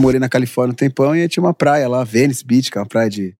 eu 0.00 0.02
morei 0.02 0.18
na 0.18 0.28
Califórnia 0.28 0.72
um 0.72 0.74
tempão 0.74 1.14
e 1.14 1.28
tinha 1.28 1.42
uma 1.42 1.52
praia 1.52 1.86
lá, 1.86 2.02
Venice 2.02 2.44
Beach, 2.44 2.70
que 2.70 2.78
é 2.78 2.80
uma 2.80 2.86
praia 2.86 3.10
de 3.10 3.34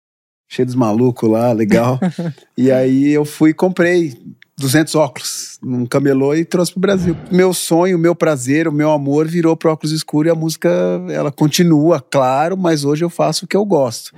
cheia 0.46 0.66
dos 0.66 0.74
malucos 0.74 1.28
lá, 1.28 1.52
legal. 1.52 1.98
e 2.56 2.70
aí 2.70 3.08
eu 3.10 3.24
fui 3.24 3.50
e 3.50 3.54
comprei 3.54 4.14
200 4.58 4.94
óculos 4.94 5.58
num 5.62 5.86
camelô 5.86 6.34
e 6.34 6.44
trouxe 6.44 6.72
pro 6.72 6.80
Brasil. 6.80 7.16
Meu 7.32 7.54
sonho, 7.54 7.98
meu 7.98 8.14
prazer, 8.14 8.68
o 8.68 8.72
meu 8.72 8.90
amor 8.90 9.26
virou 9.26 9.56
pro 9.56 9.72
óculos 9.72 9.92
escuro 9.92 10.28
e 10.28 10.30
a 10.30 10.34
música, 10.34 10.68
ela 11.08 11.32
continua, 11.32 11.98
claro, 11.98 12.58
mas 12.58 12.84
hoje 12.84 13.04
eu 13.04 13.10
faço 13.10 13.46
o 13.46 13.48
que 13.48 13.56
eu 13.56 13.64
gosto. 13.64 14.12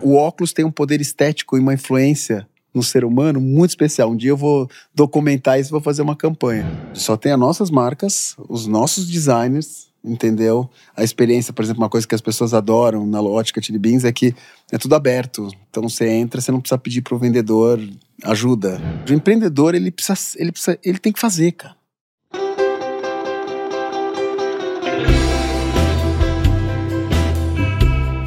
O 0.00 0.14
óculos 0.14 0.52
tem 0.52 0.64
um 0.64 0.70
poder 0.70 1.00
estético 1.00 1.56
e 1.56 1.60
uma 1.60 1.74
influência 1.74 2.46
no 2.72 2.82
ser 2.82 3.04
humano 3.04 3.40
muito 3.40 3.70
especial. 3.70 4.10
Um 4.10 4.16
dia 4.16 4.30
eu 4.30 4.36
vou 4.36 4.70
documentar 4.94 5.58
isso 5.58 5.70
e 5.70 5.72
vou 5.72 5.80
fazer 5.80 6.02
uma 6.02 6.14
campanha. 6.14 6.64
Só 6.94 7.16
tem 7.16 7.32
as 7.32 7.40
nossas 7.40 7.70
marcas, 7.70 8.36
os 8.48 8.66
nossos 8.66 9.08
designers, 9.08 9.87
entendeu? 10.08 10.68
A 10.96 11.04
experiência, 11.04 11.52
por 11.52 11.62
exemplo, 11.62 11.82
uma 11.82 11.88
coisa 11.88 12.06
que 12.06 12.14
as 12.14 12.20
pessoas 12.20 12.54
adoram 12.54 13.06
na 13.06 13.20
ótica 13.20 13.62
Chili 13.62 13.78
Beans 13.78 14.04
é 14.04 14.12
que 14.12 14.34
é 14.72 14.78
tudo 14.78 14.94
aberto. 14.94 15.48
Então 15.70 15.82
você 15.82 16.08
entra, 16.08 16.40
você 16.40 16.50
não 16.50 16.60
precisa 16.60 16.78
pedir 16.78 17.02
para 17.02 17.14
o 17.14 17.18
vendedor 17.18 17.80
ajuda. 18.24 18.80
O 19.08 19.12
empreendedor, 19.12 19.74
ele 19.74 19.90
precisa, 19.90 20.18
ele 20.36 20.52
precisa, 20.52 20.78
ele 20.82 20.98
tem 20.98 21.12
que 21.12 21.20
fazer, 21.20 21.52
cara. 21.52 21.76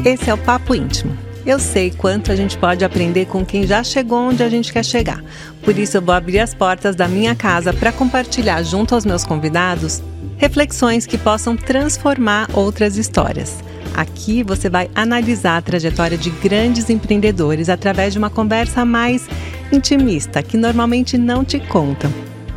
Esse 0.03 0.31
é 0.31 0.34
o 0.34 0.37
Papo 0.37 0.73
Íntimo. 0.73 1.15
Eu 1.45 1.59
sei 1.59 1.91
quanto 1.91 2.31
a 2.31 2.35
gente 2.35 2.57
pode 2.57 2.85
aprender 2.85 3.25
com 3.25 3.43
quem 3.43 3.65
já 3.65 3.84
chegou 3.84 4.29
onde 4.29 4.43
a 4.43 4.49
gente 4.49 4.71
quer 4.71 4.85
chegar. 4.85 5.23
Por 5.63 5.77
isso 5.77 5.98
eu 5.98 6.01
vou 6.01 6.13
abrir 6.13 6.39
as 6.39 6.53
portas 6.53 6.95
da 6.95 7.07
minha 7.07 7.35
casa 7.35 7.73
para 7.73 7.91
compartilhar 7.91 8.61
junto 8.63 8.93
aos 8.93 9.05
meus 9.05 9.23
convidados 9.23 10.01
reflexões 10.41 11.05
que 11.05 11.19
possam 11.19 11.55
transformar 11.55 12.49
outras 12.55 12.97
histórias. 12.97 13.63
Aqui 13.93 14.41
você 14.41 14.71
vai 14.71 14.89
analisar 14.95 15.57
a 15.57 15.61
trajetória 15.61 16.17
de 16.17 16.31
grandes 16.31 16.89
empreendedores 16.89 17.70
através 17.70 18.11
de 18.11 18.17
uma 18.17 18.29
conversa 18.29 18.83
mais 18.83 19.29
intimista 19.71 20.41
que 20.41 20.57
normalmente 20.57 21.15
não 21.15 21.45
te 21.45 21.59
contam. 21.59 22.11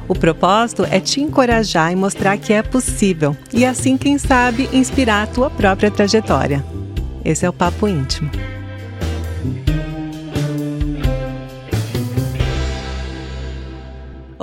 O 0.09 0.15
propósito 0.15 0.87
é 0.91 0.99
te 0.99 1.21
encorajar 1.21 1.93
e 1.93 1.97
mostrar 1.97 2.39
que 2.39 2.55
é 2.55 2.63
possível 2.63 3.37
e 3.53 3.67
assim, 3.67 3.99
quem 3.99 4.17
sabe, 4.17 4.67
inspirar 4.73 5.25
a 5.25 5.27
tua 5.27 5.51
própria 5.51 5.91
trajetória. 5.91 6.65
Esse 7.23 7.45
é 7.45 7.49
o 7.51 7.53
Papo 7.53 7.87
Íntimo. 7.87 8.31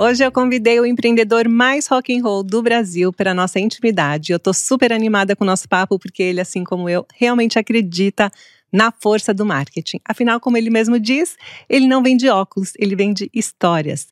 Hoje 0.04 0.24
eu 0.24 0.32
convidei 0.32 0.80
o 0.80 0.84
empreendedor 0.84 1.48
mais 1.48 1.86
rock 1.86 2.12
and 2.12 2.24
roll 2.24 2.42
do 2.42 2.60
Brasil 2.60 3.12
para 3.12 3.32
nossa 3.32 3.60
intimidade. 3.60 4.32
Eu 4.32 4.36
estou 4.36 4.52
super 4.52 4.92
animada 4.92 5.36
com 5.36 5.44
o 5.44 5.46
nosso 5.46 5.68
papo 5.68 5.96
porque 5.96 6.24
ele, 6.24 6.40
assim 6.40 6.64
como 6.64 6.88
eu, 6.88 7.06
realmente 7.14 7.56
acredita 7.56 8.28
na 8.72 8.90
força 8.90 9.32
do 9.32 9.46
marketing. 9.46 10.00
Afinal, 10.04 10.40
como 10.40 10.56
ele 10.56 10.70
mesmo 10.70 10.98
diz, 10.98 11.36
ele 11.68 11.86
não 11.86 12.02
vende 12.02 12.28
óculos, 12.28 12.72
ele 12.80 12.96
vende 12.96 13.30
histórias. 13.32 14.08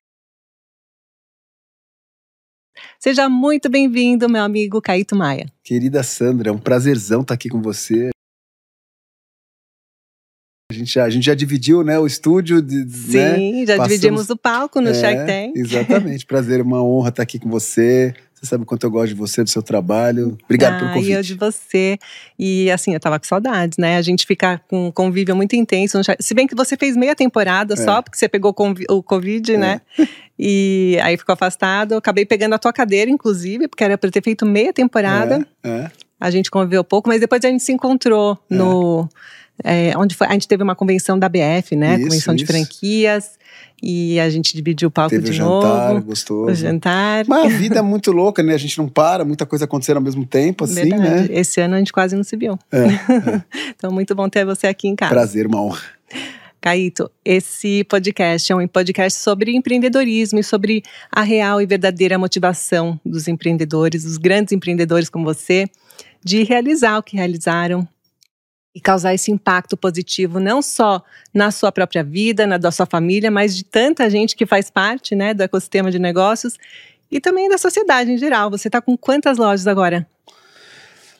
Seja 3.00 3.28
muito 3.28 3.68
bem-vindo, 3.68 4.28
meu 4.28 4.44
amigo 4.44 4.80
Caíto 4.80 5.16
Maia. 5.16 5.46
Querida 5.64 6.04
Sandra, 6.04 6.50
é 6.50 6.52
um 6.52 6.58
prazerzão 6.58 7.22
estar 7.22 7.34
aqui 7.34 7.48
com 7.48 7.60
você. 7.60 8.10
A 10.80 10.82
gente 10.82 10.94
já, 10.94 11.04
a 11.04 11.10
gente 11.10 11.26
já 11.26 11.34
dividiu 11.34 11.84
né, 11.84 11.98
o 11.98 12.06
estúdio. 12.06 12.62
De, 12.62 12.88
Sim, 12.90 13.18
né? 13.18 13.66
já 13.66 13.76
Passamos... 13.76 13.88
dividimos 13.88 14.30
o 14.30 14.36
palco 14.36 14.80
no 14.80 14.88
é, 14.88 14.94
Shark 14.94 15.26
Tank. 15.26 15.56
Exatamente, 15.56 16.24
prazer, 16.24 16.62
uma 16.62 16.82
honra 16.82 17.10
estar 17.10 17.22
aqui 17.22 17.38
com 17.38 17.50
você. 17.50 18.14
Você 18.34 18.46
sabe 18.46 18.62
o 18.62 18.66
quanto 18.66 18.84
eu 18.84 18.90
gosto 18.90 19.08
de 19.08 19.14
você, 19.14 19.44
do 19.44 19.50
seu 19.50 19.62
trabalho. 19.62 20.38
Obrigado 20.44 20.76
ah, 20.76 20.78
pelo 20.78 20.92
convite. 20.94 21.10
E 21.10 21.12
eu 21.12 21.22
de 21.22 21.34
você. 21.34 21.98
E 22.38 22.70
assim, 22.70 22.94
eu 22.94 23.00
tava 23.00 23.18
com 23.18 23.26
saudades, 23.26 23.76
né? 23.76 23.98
A 23.98 24.02
gente 24.02 24.26
fica 24.26 24.58
com 24.66 24.86
um 24.86 24.90
convívio 24.90 25.36
muito 25.36 25.54
intenso. 25.54 26.00
Se 26.18 26.32
bem 26.32 26.46
que 26.46 26.54
você 26.54 26.74
fez 26.74 26.96
meia 26.96 27.14
temporada 27.14 27.74
é. 27.74 27.76
só, 27.76 28.00
porque 28.00 28.16
você 28.16 28.30
pegou 28.30 28.54
o 28.88 29.02
Covid, 29.02 29.52
é. 29.52 29.58
né? 29.58 29.80
E 30.42 30.98
aí 31.02 31.18
ficou 31.18 31.34
afastado. 31.34 31.92
Eu 31.92 31.98
acabei 31.98 32.24
pegando 32.24 32.54
a 32.54 32.58
tua 32.58 32.72
cadeira, 32.72 33.10
inclusive, 33.10 33.68
porque 33.68 33.84
era 33.84 33.98
para 33.98 34.10
ter 34.10 34.22
feito 34.22 34.46
meia 34.46 34.72
temporada. 34.72 35.46
É, 35.62 35.68
é. 35.68 35.90
A 36.18 36.30
gente 36.30 36.50
conviveu 36.50 36.82
pouco, 36.82 37.10
mas 37.10 37.20
depois 37.20 37.44
a 37.44 37.48
gente 37.48 37.62
se 37.62 37.72
encontrou 37.72 38.38
é. 38.50 38.54
no 38.54 39.06
é, 39.64 39.92
onde 39.96 40.14
foi, 40.14 40.26
a 40.26 40.32
gente 40.32 40.48
teve 40.48 40.62
uma 40.62 40.74
convenção 40.74 41.18
da 41.18 41.28
BF, 41.28 41.76
né? 41.76 41.94
Isso, 41.94 42.04
convenção 42.04 42.34
isso. 42.34 42.44
de 42.44 42.46
franquias. 42.46 43.38
E 43.82 44.20
a 44.20 44.28
gente 44.28 44.54
dividiu 44.54 44.88
o 44.88 44.90
palco 44.90 45.10
teve 45.10 45.30
de 45.30 45.40
o 45.40 45.44
novo. 45.44 45.66
Jantar, 45.66 46.00
gostoso. 46.02 46.52
O 46.52 46.54
jantar. 46.54 47.24
Mas 47.26 47.46
a 47.46 47.56
vida 47.56 47.78
é 47.78 47.82
muito 47.82 48.12
louca, 48.12 48.42
né? 48.42 48.54
A 48.54 48.58
gente 48.58 48.76
não 48.76 48.86
para, 48.88 49.24
muita 49.24 49.46
coisa 49.46 49.64
acontecendo 49.64 49.96
ao 49.96 50.02
mesmo 50.02 50.26
tempo, 50.26 50.64
assim, 50.64 50.74
Verdade. 50.74 51.02
né? 51.02 51.28
Esse 51.30 51.60
ano 51.60 51.76
a 51.76 51.78
gente 51.78 51.92
quase 51.92 52.14
não 52.14 52.22
se 52.22 52.36
viu. 52.36 52.58
É, 52.70 52.78
é. 52.78 53.42
então, 53.74 53.90
muito 53.90 54.14
bom 54.14 54.28
ter 54.28 54.44
você 54.44 54.66
aqui 54.66 54.86
em 54.86 54.94
casa. 54.94 55.12
Prazer, 55.12 55.46
uma 55.46 55.62
honra. 55.62 55.80
Caíto, 56.60 57.10
esse 57.24 57.84
podcast 57.84 58.52
é 58.52 58.54
um 58.54 58.68
podcast 58.68 59.18
sobre 59.18 59.56
empreendedorismo 59.56 60.38
e 60.38 60.44
sobre 60.44 60.82
a 61.10 61.22
real 61.22 61.62
e 61.62 61.64
verdadeira 61.64 62.18
motivação 62.18 63.00
dos 63.04 63.26
empreendedores, 63.28 64.04
dos 64.04 64.18
grandes 64.18 64.52
empreendedores 64.52 65.08
como 65.08 65.24
você, 65.24 65.64
de 66.22 66.42
realizar 66.42 66.98
o 66.98 67.02
que 67.02 67.16
realizaram, 67.16 67.88
e 68.74 68.80
causar 68.80 69.14
esse 69.14 69.30
impacto 69.30 69.76
positivo 69.76 70.38
não 70.38 70.62
só 70.62 71.02
na 71.34 71.50
sua 71.50 71.72
própria 71.72 72.04
vida, 72.04 72.46
na 72.46 72.56
da 72.56 72.70
sua 72.70 72.86
família, 72.86 73.30
mas 73.30 73.56
de 73.56 73.64
tanta 73.64 74.08
gente 74.08 74.36
que 74.36 74.46
faz 74.46 74.70
parte, 74.70 75.14
né, 75.14 75.34
do 75.34 75.42
ecossistema 75.42 75.90
de 75.90 75.98
negócios 75.98 76.56
e 77.10 77.20
também 77.20 77.48
da 77.48 77.58
sociedade 77.58 78.12
em 78.12 78.16
geral. 78.16 78.50
Você 78.50 78.68
está 78.68 78.80
com 78.80 78.96
quantas 78.96 79.38
lojas 79.38 79.66
agora? 79.66 80.06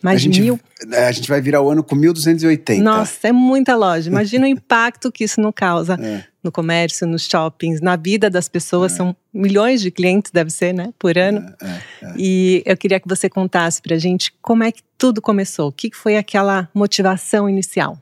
Mais 0.02 0.16
a 0.16 0.18
gente, 0.18 0.40
mil? 0.40 0.58
É, 0.92 1.06
a 1.06 1.12
gente 1.12 1.28
vai 1.28 1.40
virar 1.40 1.60
o 1.60 1.70
ano 1.70 1.82
com 1.82 1.94
1.280. 1.94 2.80
Nossa, 2.80 3.28
é 3.28 3.32
muita 3.32 3.76
loja. 3.76 4.08
Imagina 4.08 4.46
o 4.46 4.48
impacto 4.48 5.12
que 5.12 5.24
isso 5.24 5.40
não 5.40 5.52
causa 5.52 5.98
é. 6.00 6.24
no 6.42 6.50
comércio, 6.50 7.06
nos 7.06 7.26
shoppings, 7.26 7.80
na 7.80 7.96
vida 7.96 8.30
das 8.30 8.48
pessoas. 8.48 8.92
É. 8.92 8.96
São 8.96 9.16
milhões 9.32 9.80
de 9.82 9.90
clientes, 9.90 10.32
deve 10.32 10.50
ser, 10.50 10.72
né, 10.72 10.92
por 10.98 11.18
ano. 11.18 11.46
É, 11.60 11.66
é, 11.66 11.80
é. 12.02 12.14
E 12.16 12.62
eu 12.64 12.76
queria 12.76 12.98
que 12.98 13.08
você 13.08 13.28
contasse 13.28 13.82
pra 13.82 13.98
gente 13.98 14.32
como 14.40 14.64
é 14.64 14.72
que 14.72 14.82
tudo 14.96 15.20
começou. 15.20 15.68
O 15.68 15.72
que 15.72 15.90
foi 15.94 16.16
aquela 16.16 16.68
motivação 16.74 17.48
inicial? 17.48 17.98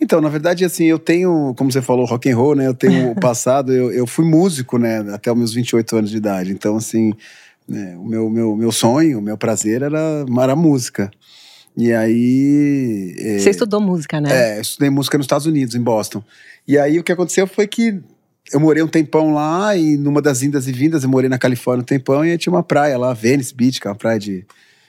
Então, 0.00 0.20
na 0.20 0.28
verdade, 0.28 0.64
assim, 0.64 0.84
eu 0.84 0.98
tenho, 0.98 1.54
como 1.56 1.72
você 1.72 1.80
falou, 1.80 2.04
rock 2.04 2.30
and 2.30 2.36
roll, 2.36 2.54
né? 2.54 2.66
Eu 2.66 2.74
tenho 2.74 3.12
o 3.12 3.14
passado, 3.20 3.72
eu, 3.72 3.90
eu 3.90 4.06
fui 4.06 4.26
músico, 4.26 4.76
né? 4.76 4.98
Até 5.12 5.32
os 5.32 5.38
meus 5.38 5.54
28 5.54 5.96
anos 5.96 6.10
de 6.10 6.18
idade. 6.18 6.52
Então, 6.52 6.76
assim, 6.76 7.14
né, 7.68 7.96
o 7.96 8.04
meu, 8.04 8.30
meu, 8.30 8.56
meu 8.56 8.72
sonho, 8.72 9.18
o 9.18 9.22
meu 9.22 9.36
prazer 9.36 9.82
era, 9.82 10.24
era 10.42 10.52
a 10.52 10.56
música. 10.56 11.10
E 11.76 11.92
aí. 11.92 13.14
É, 13.18 13.38
Você 13.38 13.50
estudou 13.50 13.80
música, 13.80 14.20
né? 14.20 14.54
É, 14.54 14.58
eu 14.58 14.62
estudei 14.62 14.88
música 14.88 15.18
nos 15.18 15.24
Estados 15.24 15.46
Unidos, 15.46 15.74
em 15.74 15.82
Boston. 15.82 16.22
E 16.66 16.78
aí 16.78 16.98
o 16.98 17.04
que 17.04 17.12
aconteceu 17.12 17.46
foi 17.46 17.66
que 17.66 18.00
eu 18.52 18.60
morei 18.60 18.82
um 18.82 18.88
tempão 18.88 19.32
lá 19.34 19.76
e 19.76 19.96
numa 19.96 20.22
das 20.22 20.42
indas 20.42 20.68
e 20.68 20.72
vindas, 20.72 21.02
eu 21.02 21.10
morei 21.10 21.28
na 21.28 21.38
Califórnia 21.38 21.82
um 21.82 21.86
tempão 21.86 22.24
e 22.24 22.38
tinha 22.38 22.52
uma 22.52 22.62
praia 22.62 22.96
lá, 22.96 23.12
Venice 23.12 23.54
Beach, 23.54 23.80
que 23.80 23.86
é 23.86 23.90
uma 23.90 23.96
praia 23.96 24.18
de 24.18 24.46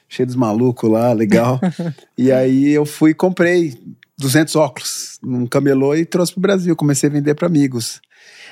cheia 0.08 0.26
dos 0.26 0.36
malucos 0.36 0.90
lá, 0.90 1.12
legal. 1.12 1.60
e 2.18 2.32
aí 2.32 2.70
eu 2.70 2.86
fui 2.86 3.12
e 3.12 3.16
comprei 3.16 3.74
200 4.20 4.56
óculos 4.56 5.20
num 5.22 5.46
camelô 5.46 5.96
e 5.96 6.06
trouxe 6.06 6.34
pro 6.34 6.42
Brasil, 6.42 6.76
comecei 6.76 7.10
a 7.10 7.14
vender 7.14 7.36
para 7.36 7.48
amigos. 7.48 8.02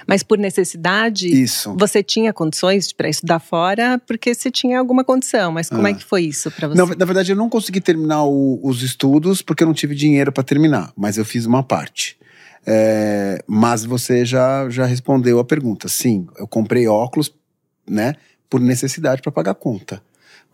Mas 0.08 0.22
por 0.22 0.38
necessidade, 0.38 1.28
isso. 1.28 1.76
você 1.78 2.04
tinha 2.04 2.32
condições 2.32 2.92
para 2.94 3.10
estudar 3.10 3.40
fora 3.40 4.00
porque 4.06 4.34
você 4.34 4.52
tinha 4.52 4.78
alguma 4.78 5.04
condição. 5.04 5.52
Mas 5.52 5.70
como 5.70 5.88
é 5.88 5.92
ah. 5.92 5.94
é 5.94 5.98
que 5.98 6.04
foi 6.04 6.24
isso 6.24 6.52
para 6.52 6.68
você? 6.68 6.78
Não, 6.78 6.88
na 6.88 7.06
verdade, 7.06 7.32
eu 7.32 7.36
não 7.36 7.50
consegui 7.50 7.82
terminar 7.82 8.24
o, 8.26 8.60
os 8.64 8.84
estudos 8.84 9.42
porque 9.42 9.64
eu 9.64 9.68
não 9.68 9.74
tive 9.74 9.96
dinheiro 9.96 10.32
para 10.32 10.44
terminar. 10.44 10.94
Mas 10.96 11.18
eu 11.18 11.26
fiz 11.26 11.46
uma 11.46 11.64
parte. 11.64 12.18
É, 12.68 13.44
mas 13.48 13.86
você 13.86 14.26
já, 14.26 14.70
já 14.70 14.86
respondeu 14.86 15.40
a 15.40 15.46
pergunta. 15.46 15.88
Sim, 15.88 16.28
eu 16.38 16.48
comprei 16.48 16.88
óculos, 16.88 17.34
né, 17.88 18.16
por 18.50 18.60
necessidade 18.60 19.22
para 19.22 19.32
pagar 19.32 19.52
a 19.52 19.56
conta. 19.56 20.02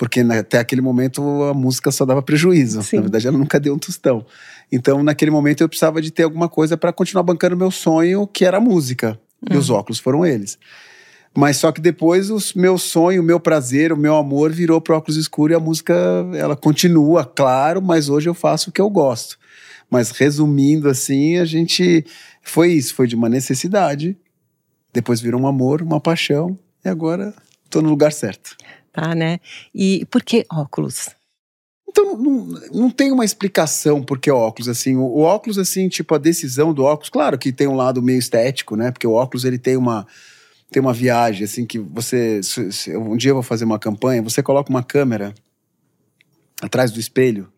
Porque 0.01 0.19
até 0.19 0.57
aquele 0.57 0.81
momento 0.81 1.22
a 1.44 1.53
música 1.53 1.91
só 1.91 2.06
dava 2.06 2.23
prejuízo. 2.23 2.81
Sim. 2.81 2.95
Na 2.95 3.01
verdade, 3.03 3.28
ela 3.28 3.38
nunca 3.38 3.59
deu 3.59 3.75
um 3.75 3.78
tostão. 3.78 4.25
Então, 4.72 5.03
naquele 5.03 5.29
momento, 5.29 5.61
eu 5.61 5.70
precisava 5.70 6.02
de 6.02 6.09
ter 6.09 6.23
alguma 6.23 6.49
coisa 6.49 6.76
para 6.76 6.91
continuar 6.91 7.22
bancando 7.22 7.55
meu 7.55 7.70
sonho, 7.70 8.26
que 8.26 8.43
era 8.43 8.58
a 8.58 8.59
música. 8.59 9.22
E 9.47 9.55
os 9.55 9.70
hum. 9.70 9.76
óculos 9.76 9.99
foram 9.99 10.26
eles. 10.26 10.58
Mas 11.37 11.58
só 11.58 11.72
que 11.72 11.79
depois 11.79 12.31
o 12.31 12.40
meu 12.55 12.79
sonho, 12.79 13.22
o 13.22 13.23
meu 13.23 13.40
prazer, 13.40 13.93
o 13.93 13.97
meu 13.97 14.16
amor 14.16 14.52
virou 14.52 14.81
pro 14.81 14.96
óculos 14.96 15.17
escuro 15.17 15.53
e 15.53 15.55
a 15.55 15.59
música, 15.59 15.93
ela 16.34 16.55
continua, 16.55 17.23
claro, 17.23 17.79
mas 17.79 18.09
hoje 18.09 18.28
eu 18.28 18.34
faço 18.34 18.72
o 18.72 18.73
que 18.73 18.81
eu 18.81 18.90
gosto. 18.90 19.37
Mas 19.87 20.09
resumindo 20.09 20.90
assim, 20.90 21.37
a 21.37 21.46
gente 21.46 22.03
foi 22.41 22.72
isso, 22.72 22.96
foi 22.96 23.05
de 23.05 23.16
uma 23.16 23.29
necessidade, 23.29 24.17
depois 24.91 25.22
virou 25.22 25.40
um 25.40 25.46
amor, 25.46 25.84
uma 25.84 26.02
paixão 26.02 26.58
e 26.84 26.90
agora 26.90 27.35
tô 27.70 27.84
no 27.84 27.90
lugar 27.90 28.11
certo. 28.11 28.58
Tá, 28.91 29.16
né? 29.16 29.40
E 29.73 30.05
por 30.05 30.22
que 30.22 30.46
óculos? 30.52 31.09
Então, 31.88 32.17
não, 32.17 32.46
não 32.73 32.90
tem 32.90 33.11
uma 33.11 33.26
explicação 33.26 34.02
por 34.02 34.17
que 34.17 34.32
óculos, 34.32 34.70
assim. 34.70 34.96
O, 34.96 35.02
o, 35.02 35.22
óculos, 35.22 35.58
assim, 35.58 35.90
tipo, 35.90 36.16
a 36.16 36.17
decisão 36.17 36.73
do 36.73 36.84
óculos, 36.84 37.09
claro 37.09 37.38
que 37.38 37.52
tem 37.52 37.67
um 37.67 37.76
lado 37.76 38.02
meio 38.02 38.20
estético, 38.20 38.76
né? 38.76 38.91
Porque 38.91 39.08
o 39.08 39.11
óculos, 39.11 39.43
ele 39.43 39.58
tem 39.58 39.76
uma, 39.76 40.08
tem 40.70 40.82
uma 40.82 40.93
viagem, 40.93 41.43
assim, 41.43 41.66
que 41.66 41.79
você... 41.79 42.41
Se, 42.43 42.72
se, 42.72 42.96
um 42.97 43.17
dia 43.17 43.32
eu 43.32 43.35
vou 43.35 43.43
fazer 43.43 43.66
uma 43.66 43.79
campanha, 43.79 44.22
você 44.22 44.41
coloca 44.41 44.70
uma 44.70 44.84
câmera 44.84 45.34
atrás 46.61 46.91
do 46.91 46.99
espelho 46.99 47.52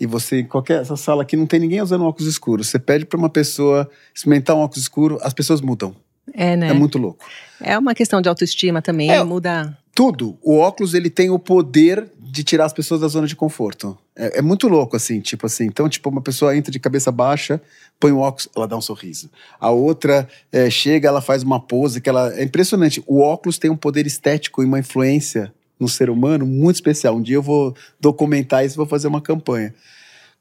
e 0.00 0.06
você, 0.06 0.44
qualquer 0.44 0.80
essa 0.80 0.96
sala 0.96 1.22
aqui 1.22 1.36
não 1.36 1.46
tem 1.46 1.58
ninguém 1.60 1.82
usando 1.82 2.04
óculos 2.04 2.28
escuros. 2.28 2.68
Você 2.68 2.78
pede 2.78 3.04
para 3.04 3.18
uma 3.18 3.28
pessoa 3.28 3.88
experimentar 4.14 4.56
um 4.56 4.60
óculos 4.60 4.82
escuro, 4.82 5.18
as 5.22 5.32
pessoas 5.32 5.60
mudam. 5.60 5.94
É, 6.34 6.56
né? 6.56 6.70
É 6.70 6.72
muito 6.72 6.98
louco. 6.98 7.24
É 7.60 7.76
uma 7.78 7.94
questão 7.94 8.20
de 8.20 8.28
autoestima 8.28 8.82
também, 8.82 9.10
É. 9.10 9.22
muda. 9.24 9.77
Tudo. 9.98 10.38
O 10.40 10.58
óculos 10.58 10.94
ele 10.94 11.10
tem 11.10 11.28
o 11.28 11.40
poder 11.40 12.08
de 12.20 12.44
tirar 12.44 12.66
as 12.66 12.72
pessoas 12.72 13.00
da 13.00 13.08
zona 13.08 13.26
de 13.26 13.34
conforto. 13.34 13.98
É, 14.14 14.38
é 14.38 14.42
muito 14.42 14.68
louco 14.68 14.94
assim, 14.94 15.18
tipo 15.18 15.44
assim. 15.44 15.64
Então, 15.64 15.88
tipo, 15.88 16.08
uma 16.08 16.20
pessoa 16.20 16.56
entra 16.56 16.70
de 16.70 16.78
cabeça 16.78 17.10
baixa, 17.10 17.60
põe 17.98 18.12
o 18.12 18.18
óculos, 18.18 18.48
ela 18.54 18.68
dá 18.68 18.76
um 18.76 18.80
sorriso. 18.80 19.28
A 19.58 19.70
outra 19.70 20.28
é, 20.52 20.70
chega, 20.70 21.08
ela 21.08 21.20
faz 21.20 21.42
uma 21.42 21.58
pose 21.58 22.00
que 22.00 22.08
ela 22.08 22.32
é 22.38 22.44
impressionante. 22.44 23.02
O 23.08 23.18
óculos 23.18 23.58
tem 23.58 23.72
um 23.72 23.76
poder 23.76 24.06
estético 24.06 24.62
e 24.62 24.66
uma 24.66 24.78
influência 24.78 25.52
no 25.80 25.88
ser 25.88 26.10
humano 26.10 26.46
muito 26.46 26.76
especial. 26.76 27.16
Um 27.16 27.20
dia 27.20 27.34
eu 27.34 27.42
vou 27.42 27.74
documentar 27.98 28.64
isso, 28.64 28.76
vou 28.76 28.86
fazer 28.86 29.08
uma 29.08 29.20
campanha. 29.20 29.74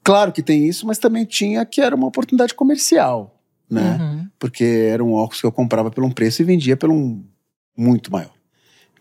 Claro 0.04 0.32
que 0.32 0.44
tem 0.44 0.68
isso, 0.68 0.86
mas 0.86 1.00
também 1.00 1.26
tinha 1.26 1.66
que 1.66 1.82
era 1.82 1.96
uma 1.96 2.06
oportunidade 2.06 2.54
comercial, 2.54 3.36
né? 3.68 3.98
Uhum. 4.00 4.28
porque 4.38 4.64
era 4.64 5.04
um 5.04 5.14
óculos 5.14 5.42
que 5.42 5.48
eu 5.48 5.52
comprava 5.52 5.90
por 5.90 6.04
um 6.04 6.12
preço 6.12 6.44
e 6.44 6.46
vendia 6.46 6.78
por 6.78 6.92
um 6.92 7.24
muito 7.76 8.12
maior. 8.12 8.37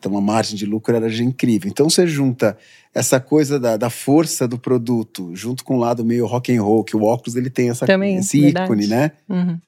Então 0.06 0.16
a 0.16 0.20
margem 0.20 0.56
de 0.56 0.64
lucro 0.64 0.94
era 0.94 1.08
já 1.08 1.24
incrível. 1.24 1.68
Então 1.68 1.90
você 1.90 2.06
junta 2.06 2.56
essa 2.94 3.18
coisa 3.18 3.58
da, 3.58 3.76
da 3.76 3.90
força 3.90 4.46
do 4.46 4.56
produto, 4.56 5.34
junto 5.34 5.64
com 5.64 5.76
o 5.76 5.78
lado 5.80 6.04
meio 6.04 6.26
rock 6.26 6.56
and 6.56 6.62
roll, 6.62 6.84
que 6.84 6.96
o 6.96 7.02
óculos 7.02 7.34
ele 7.34 7.50
tem 7.50 7.70
essa, 7.70 7.84
Também, 7.86 8.16
esse 8.16 8.40
verdade. 8.40 8.66
ícone, 8.66 8.86
né? 8.86 9.10
Uhum. 9.28 9.58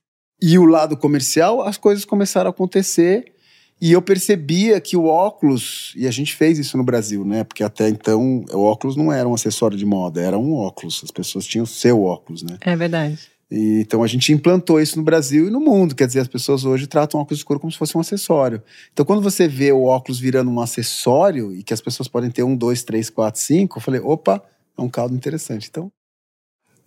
E 0.41 0.57
o 0.57 0.65
lado 0.65 0.97
comercial, 0.97 1.61
as 1.63 1.77
coisas 1.77 2.05
começaram 2.05 2.49
a 2.49 2.51
acontecer 2.53 3.33
e 3.81 3.93
eu 3.93 4.01
percebia 4.01 4.81
que 4.81 4.97
o 4.97 5.07
óculos, 5.07 5.93
e 5.97 6.07
a 6.07 6.11
gente 6.13 6.35
fez 6.37 6.57
isso 6.57 6.77
no 6.77 6.85
Brasil, 6.85 7.25
né? 7.25 7.43
Porque 7.43 7.65
até 7.65 7.89
então 7.89 8.45
o 8.53 8.63
óculos 8.63 8.95
não 8.95 9.13
era 9.13 9.29
um 9.29 9.35
acessório 9.35 9.77
de 9.77 9.85
moda, 9.85 10.21
era 10.21 10.39
um 10.39 10.55
óculos. 10.55 11.01
As 11.03 11.11
pessoas 11.11 11.47
tinham 11.47 11.65
o 11.65 11.67
seu 11.67 12.05
óculos, 12.05 12.45
né? 12.45 12.57
É 12.61 12.77
verdade. 12.77 13.19
E, 13.51 13.81
então 13.81 14.03
a 14.03 14.07
gente 14.07 14.33
implantou 14.33 14.81
isso 14.81 14.99
no 14.99 15.05
Brasil 15.05 15.49
e 15.49 15.51
no 15.51 15.61
mundo. 15.61 15.95
Quer 15.95 16.07
dizer, 16.07 16.21
as 16.21 16.29
pessoas 16.29 16.65
hoje 16.65 16.87
tratam 16.87 17.19
o 17.19 17.23
óculos 17.23 17.41
escuro 17.41 17.59
como 17.59 17.73
se 17.73 17.79
fosse 17.79 17.97
um 17.97 18.01
acessório. 18.01 18.63
Então, 18.93 19.05
quando 19.05 19.23
você 19.23 19.49
vê 19.49 19.73
o 19.73 19.85
óculos 19.85 20.19
virando 20.19 20.51
um 20.51 20.61
acessório 20.61 21.55
e 21.55 21.63
que 21.63 21.73
as 21.73 21.81
pessoas 21.81 22.09
podem 22.09 22.31
ter 22.31 22.43
um, 22.43 22.57
dois, 22.57 22.83
três, 22.83 23.09
quatro, 23.09 23.41
cinco, 23.41 23.79
eu 23.79 23.83
falei, 23.83 24.01
opa, 24.01 24.43
é 24.77 24.83
um 24.83 24.89
caldo 24.89 25.15
interessante. 25.15 25.69
Então, 25.69 25.91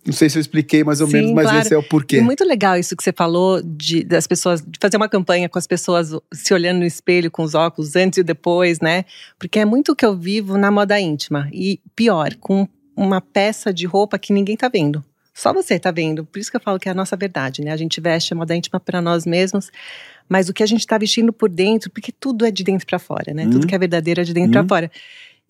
não 0.04 0.12
sei 0.12 0.28
se 0.28 0.36
eu 0.36 0.40
expliquei 0.40 0.82
mais 0.82 1.00
ou 1.00 1.06
Sim, 1.06 1.12
menos, 1.12 1.32
mas 1.32 1.44
claro. 1.44 1.60
esse 1.60 1.74
é 1.74 1.78
o 1.78 1.82
porquê. 1.82 2.16
E 2.16 2.20
muito 2.20 2.44
legal 2.44 2.76
isso 2.76 2.96
que 2.96 3.04
você 3.04 3.12
falou 3.12 3.62
de 3.62 4.02
das 4.02 4.26
pessoas 4.26 4.60
de 4.60 4.78
fazer 4.80 4.96
uma 4.96 5.08
campanha 5.08 5.48
com 5.48 5.58
as 5.58 5.66
pessoas 5.66 6.10
se 6.34 6.52
olhando 6.52 6.80
no 6.80 6.84
espelho 6.84 7.30
com 7.30 7.44
os 7.44 7.54
óculos 7.54 7.94
antes 7.94 8.18
e 8.18 8.22
depois, 8.24 8.80
né? 8.80 9.04
Porque 9.38 9.60
é 9.60 9.64
muito 9.64 9.92
o 9.92 9.96
que 9.96 10.04
eu 10.04 10.16
vivo 10.16 10.58
na 10.58 10.72
moda 10.72 11.00
íntima 11.00 11.48
e 11.52 11.80
pior, 11.94 12.34
com 12.40 12.66
uma 12.96 13.20
peça 13.20 13.72
de 13.72 13.86
roupa 13.86 14.18
que 14.18 14.32
ninguém 14.32 14.56
tá 14.56 14.68
vendo. 14.68 15.04
Só 15.34 15.52
você 15.52 15.78
tá 15.78 15.90
vendo. 15.90 16.24
Por 16.24 16.38
isso 16.38 16.50
que 16.50 16.56
eu 16.56 16.60
falo 16.60 16.78
que 16.78 16.88
é 16.88 16.92
a 16.92 16.94
nossa 16.94 17.16
verdade, 17.16 17.62
né? 17.62 17.72
A 17.72 17.76
gente 17.76 18.00
veste 18.00 18.32
a 18.32 18.36
moda 18.36 18.54
íntima 18.54 18.78
para 18.78 19.00
nós 19.00 19.24
mesmos, 19.24 19.70
mas 20.28 20.48
o 20.48 20.52
que 20.52 20.62
a 20.62 20.66
gente 20.66 20.86
tá 20.86 20.98
vestindo 20.98 21.32
por 21.32 21.48
dentro, 21.48 21.90
porque 21.90 22.12
tudo 22.12 22.44
é 22.44 22.50
de 22.50 22.62
dentro 22.62 22.86
para 22.86 22.98
fora, 22.98 23.32
né? 23.32 23.44
Uhum. 23.44 23.50
Tudo 23.50 23.66
que 23.66 23.74
é 23.74 23.78
verdadeiro 23.78 24.20
é 24.20 24.24
de 24.24 24.34
dentro 24.34 24.48
Uhum. 24.60 24.66
para 24.66 24.76
fora. 24.76 24.90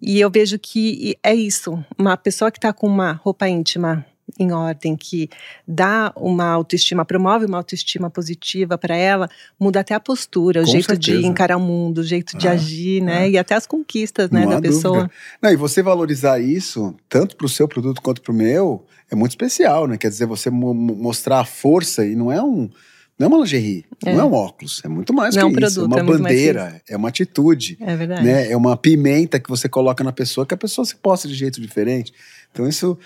E 0.01 0.21
eu 0.21 0.31
vejo 0.31 0.59
que 0.59 1.17
é 1.23 1.35
isso. 1.35 1.85
Uma 1.99 2.17
pessoa 2.17 2.51
que 2.51 2.59
tá 2.61 2.73
com 2.73 2.87
uma 2.87 3.13
roupa 3.13 3.49
íntima 3.49 4.05
em 4.39 4.53
ordem, 4.53 4.97
que 4.97 5.29
dá 5.67 6.13
uma 6.17 6.45
autoestima, 6.47 7.05
promove 7.05 7.45
uma 7.47 7.59
autoestima 7.59 8.11
positiva 8.11 8.77
para 8.79 8.97
ela, 8.97 9.29
muda 9.59 9.81
até 9.81 9.95
a 9.95 10.01
postura, 10.01 10.63
o 10.63 10.65
Com 10.65 10.73
jeito 10.73 10.97
de 10.97 11.07
certeza. 11.13 11.27
encarar 11.29 11.57
o 11.57 11.61
mundo, 11.61 11.99
o 11.99 12.05
jeito 12.05 12.37
de 12.37 12.49
Ah, 12.49 12.53
agir, 12.53 13.03
né? 13.03 13.19
ah. 13.25 13.29
E 13.29 13.39
até 13.39 13.55
as 13.55 13.67
conquistas, 13.67 14.31
né, 14.31 14.43
Não 14.45 14.51
da 14.51 14.61
pessoa. 14.61 14.95
dúvida. 15.03 15.15
Não, 15.43 15.51
e 15.53 15.57
você 15.57 15.83
valorizar 15.83 16.39
isso, 16.41 16.95
tanto 17.09 17.37
para 17.37 17.47
o 17.47 17.49
seu 17.49 17.67
produto 17.69 18.01
quanto 18.03 18.21
para 18.23 18.33
o 18.33 18.35
meu, 18.35 18.85
é 19.11 19.15
muito 19.15 19.33
especial, 19.33 19.87
né? 19.87 19.97
Quer 19.99 20.09
dizer, 20.09 20.27
você 20.27 20.51
mo- 20.51 20.73
mo- 20.75 20.95
mostrar 20.97 21.41
a 21.41 21.45
força 21.45 22.05
e 22.07 22.15
não 22.17 22.31
é 22.33 22.43
um. 22.43 22.71
Não 23.19 23.27
é 23.27 23.29
uma 23.29 23.39
lingerie, 23.39 23.85
É. 24.05 24.13
não 24.15 24.21
é 24.23 24.25
um 24.25 24.33
óculos, 24.33 24.81
é 24.85 24.89
muito 24.89 25.13
mais 25.13 25.37
Não 25.37 25.43
é 25.43 25.45
que 25.45 25.47
um 25.47 25.67
isso. 25.67 25.75
produto, 25.81 25.97
é 25.97 26.01
é 26.01 26.03
uma 26.03 26.13
que 26.13 26.19
bandeira, 26.19 26.83
é 26.89 26.97
uma 26.97 27.09
atitude. 27.09 27.77
É 27.81 27.95
verdade. 27.95 28.25
né? 28.25 28.51
É 28.51 28.57
uma 28.57 28.77
pimenta 28.77 29.39
que 29.39 29.49
você 29.51 29.69
coloca 29.69 30.03
na 30.03 30.11
pessoa 30.13 30.45
que 30.47 30.55
a 30.55 30.57
pessoa 30.57 30.85
se 30.85 30.97
posta 30.97 31.29
de 31.29 31.35
jeito 31.35 31.61
diferente. 31.61 32.13
Então 32.51 32.67
isso 32.67 32.99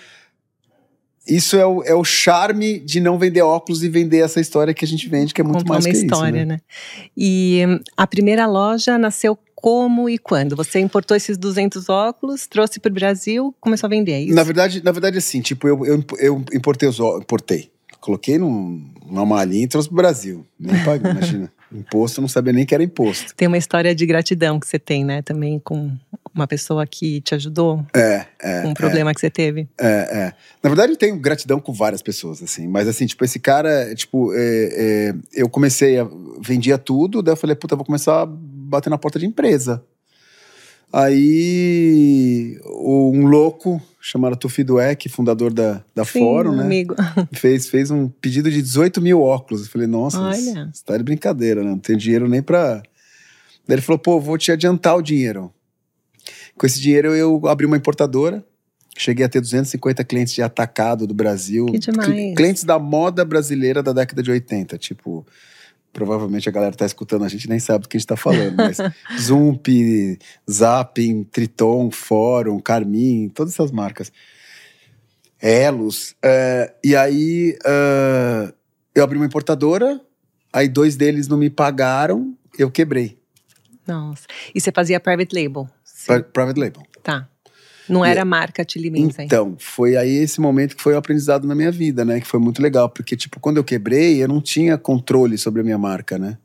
isso 1.27 1.57
é 1.57 1.65
o, 1.65 1.83
é 1.83 1.93
o 1.93 2.03
charme 2.03 2.79
de 2.79 2.99
não 2.99 3.17
vender 3.17 3.41
óculos 3.41 3.83
e 3.83 3.89
vender 3.89 4.19
essa 4.19 4.39
história 4.39 4.73
que 4.73 4.85
a 4.85 4.87
gente 4.87 5.07
vende, 5.09 5.33
que 5.33 5.41
é 5.41 5.43
muito 5.43 5.59
Contar 5.59 5.73
mais 5.73 5.85
uma 5.85 5.91
que 5.91 5.97
história, 5.97 6.37
isso. 6.39 6.47
Né? 6.47 6.53
né? 6.55 6.59
E 7.15 7.61
a 7.95 8.07
primeira 8.07 8.45
loja 8.45 8.97
nasceu 8.97 9.37
como 9.55 10.07
e 10.07 10.17
quando? 10.17 10.55
Você 10.55 10.79
importou 10.79 11.17
esses 11.17 11.37
200 11.37 11.89
óculos, 11.89 12.45
trouxe 12.45 12.79
para 12.79 12.91
o 12.91 12.93
Brasil, 12.93 13.55
começou 13.59 13.87
a 13.87 13.89
vender, 13.89 14.11
é 14.11 14.21
isso? 14.21 14.35
Na 14.35 14.43
verdade, 14.43 14.83
na 14.83 14.91
verdade, 14.91 15.17
assim, 15.17 15.41
tipo, 15.41 15.67
eu, 15.67 15.85
eu, 15.85 16.03
eu 16.19 16.45
importei 16.53 16.87
os 16.87 16.99
ó- 16.99 17.17
importei. 17.17 17.71
Coloquei 17.99 18.37
num, 18.37 18.85
numa 19.05 19.25
malinha 19.25 19.63
e 19.63 19.67
trouxe 19.67 19.89
pro 19.89 19.97
Brasil. 19.97 20.45
Nem 20.59 20.81
paguei, 20.85 21.11
imagina. 21.11 21.51
Imposto, 21.71 22.19
eu 22.19 22.21
não 22.21 22.29
sabia 22.29 22.53
nem 22.53 22.65
que 22.65 22.73
era 22.73 22.83
imposto. 22.83 23.33
Tem 23.35 23.47
uma 23.47 23.57
história 23.57 23.93
de 23.93 24.05
gratidão 24.05 24.59
que 24.59 24.67
você 24.67 24.79
tem, 24.79 25.03
né? 25.03 25.21
Também 25.21 25.59
com 25.59 25.91
uma 26.37 26.47
pessoa 26.47 26.85
que 26.85 27.21
te 27.21 27.35
ajudou 27.35 27.85
É, 27.93 28.25
é. 28.41 28.61
com 28.61 28.69
um 28.69 28.73
problema 28.73 29.13
que 29.13 29.19
você 29.19 29.29
teve. 29.29 29.67
É, 29.79 29.87
é. 29.87 30.33
Na 30.63 30.69
verdade, 30.69 30.93
eu 30.93 30.97
tenho 30.97 31.17
gratidão 31.19 31.59
com 31.59 31.73
várias 31.73 32.01
pessoas, 32.01 32.41
assim. 32.41 32.67
Mas, 32.67 32.87
assim, 32.87 33.05
tipo, 33.05 33.23
esse 33.25 33.39
cara, 33.39 33.93
tipo, 33.95 34.33
é, 34.33 34.39
é, 34.39 35.15
eu 35.33 35.49
comecei 35.49 35.99
a... 35.99 36.07
Vendia 36.39 36.77
tudo, 36.77 37.21
daí 37.21 37.33
eu 37.33 37.37
falei, 37.37 37.55
puta, 37.55 37.75
vou 37.75 37.83
começar 37.85 38.21
a 38.21 38.25
bater 38.25 38.89
na 38.89 38.97
porta 38.97 39.17
de 39.19 39.25
empresa. 39.25 39.83
Aí, 40.91 42.57
um 42.65 43.25
louco 43.27 43.81
chamado 43.99 44.37
Tufi 44.37 44.63
Dueck, 44.63 45.09
fundador 45.09 45.51
da, 45.51 45.83
da 45.93 46.05
Sim, 46.05 46.19
Fórum, 46.19 46.51
um 46.51 46.55
né? 46.57 46.63
amigo. 46.63 46.95
Fez, 47.33 47.67
fez 47.67 47.91
um 47.91 48.07
pedido 48.07 48.49
de 48.49 48.61
18 48.61 49.01
mil 49.01 49.21
óculos. 49.21 49.63
Eu 49.63 49.69
falei, 49.69 49.87
nossa, 49.87 50.19
Olha. 50.19 50.69
isso 50.73 50.85
tá 50.85 50.97
de 50.97 51.03
brincadeira, 51.03 51.61
né? 51.63 51.69
Não 51.69 51.79
tem 51.79 51.97
dinheiro 51.97 52.27
nem 52.29 52.41
pra... 52.41 52.81
Daí 53.67 53.75
ele 53.75 53.81
falou, 53.81 53.99
pô, 53.99 54.19
vou 54.19 54.37
te 54.37 54.49
adiantar 54.49 54.95
o 54.95 55.01
dinheiro. 55.01 55.51
Com 56.57 56.65
esse 56.65 56.79
dinheiro 56.81 57.15
eu 57.15 57.45
abri 57.47 57.65
uma 57.65 57.77
importadora, 57.77 58.43
cheguei 58.97 59.25
a 59.25 59.29
ter 59.29 59.39
250 59.41 60.03
clientes 60.03 60.33
de 60.33 60.41
atacado 60.41 61.05
do 61.05 61.13
Brasil. 61.13 61.65
Que 61.67 61.79
demais. 61.79 62.07
Cli- 62.09 62.33
Clientes 62.35 62.63
da 62.63 62.79
moda 62.79 63.23
brasileira 63.23 63.83
da 63.83 63.93
década 63.93 64.21
de 64.23 64.31
80, 64.31 64.77
tipo... 64.77 65.25
Provavelmente 65.93 66.47
a 66.47 66.51
galera 66.51 66.75
tá 66.75 66.85
escutando, 66.85 67.23
a 67.25 67.27
gente 67.29 67.49
nem 67.49 67.57
sabe 67.57 67.83
do 67.83 67.89
que 67.89 67.97
a 67.97 67.99
gente 67.99 68.05
tá 68.07 68.15
falando, 68.15 68.53
mas 68.57 68.77
Zump, 69.19 69.67
Zapping, 70.51 71.23
Triton, 71.23 71.89
Fórum, 71.89 72.59
Carmin, 72.59 73.29
todas 73.29 73.53
essas 73.53 73.71
marcas. 73.71 74.11
Elos. 75.41 76.15
é, 76.23 76.73
e 76.83 76.95
aí 76.95 77.57
é, 77.65 78.53
eu 78.93 79.03
abri 79.03 79.17
uma 79.17 79.25
importadora, 79.25 79.99
aí 80.53 80.67
dois 80.67 80.95
deles 80.95 81.27
não 81.27 81.37
me 81.37 81.49
pagaram, 81.49 82.35
eu 82.59 82.69
quebrei. 82.69 83.17
Nossa. 83.87 84.27
E 84.53 84.61
você 84.61 84.71
fazia 84.71 84.99
private 84.99 85.33
label? 85.33 85.67
Pri- 86.07 86.23
Private 86.23 86.59
label. 86.59 86.83
Tá. 87.03 87.27
Não 87.89 88.03
era 88.03 88.25
marca 88.25 88.65
Chili 88.67 88.89
Beans, 88.89 89.17
hein? 89.17 89.25
Então, 89.25 89.55
foi 89.57 89.95
aí 89.95 90.09
esse 90.17 90.41
momento 90.41 90.75
que 90.75 90.83
foi 90.83 90.93
o 90.93 90.97
aprendizado 90.97 91.47
na 91.47 91.55
minha 91.55 91.71
vida, 91.71 92.03
né? 92.03 92.19
Que 92.19 92.27
foi 92.27 92.39
muito 92.39 92.61
legal, 92.61 92.89
porque, 92.89 93.15
tipo, 93.15 93.39
quando 93.39 93.57
eu 93.57 93.63
quebrei, 93.63 94.21
eu 94.21 94.27
não 94.27 94.41
tinha 94.41 94.77
controle 94.77 95.37
sobre 95.37 95.61
a 95.61 95.63
minha 95.63 95.77
marca, 95.77 96.17
né? 96.17 96.37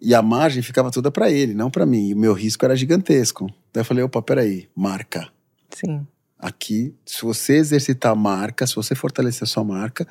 E 0.00 0.16
a 0.16 0.20
margem 0.22 0.60
ficava 0.62 0.90
toda 0.90 1.12
pra 1.12 1.30
ele, 1.30 1.54
não 1.54 1.70
pra 1.70 1.86
mim. 1.86 2.08
E 2.08 2.14
o 2.14 2.16
meu 2.18 2.32
risco 2.32 2.64
era 2.64 2.74
gigantesco. 2.74 3.46
Daí 3.72 3.82
eu 3.82 3.84
falei, 3.84 4.02
opa, 4.02 4.20
peraí, 4.20 4.68
marca. 4.74 5.28
Sim. 5.70 6.04
Aqui, 6.36 6.92
se 7.06 7.22
você 7.22 7.54
exercitar 7.54 8.10
a 8.10 8.16
marca, 8.16 8.66
se 8.66 8.74
você 8.74 8.96
fortalecer 8.96 9.44
a 9.44 9.46
sua 9.46 9.62
marca, 9.62 10.04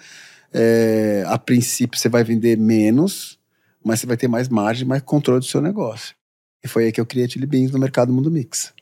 é, 0.53 1.25
a 1.27 1.37
princípio 1.37 1.99
você 1.99 2.07
vai 2.07 2.23
vender 2.23 2.57
menos, 2.57 3.37
mas 3.83 3.99
você 3.99 4.07
vai 4.07 4.15
ter 4.15 4.29
mais 4.29 4.47
margem, 4.47 4.87
mais 4.87 5.01
controle 5.01 5.41
do 5.41 5.45
seu 5.45 5.59
negócio. 5.61 6.15
E 6.63 6.67
foi 6.67 6.85
aí 6.85 6.91
que 6.91 7.01
eu 7.01 7.05
criei 7.05 7.25
a 7.25 7.29
Chili 7.29 7.45
Beans 7.45 7.71
no 7.71 7.79
mercado 7.79 8.13
Mundo 8.13 8.29
Mix. 8.29 8.73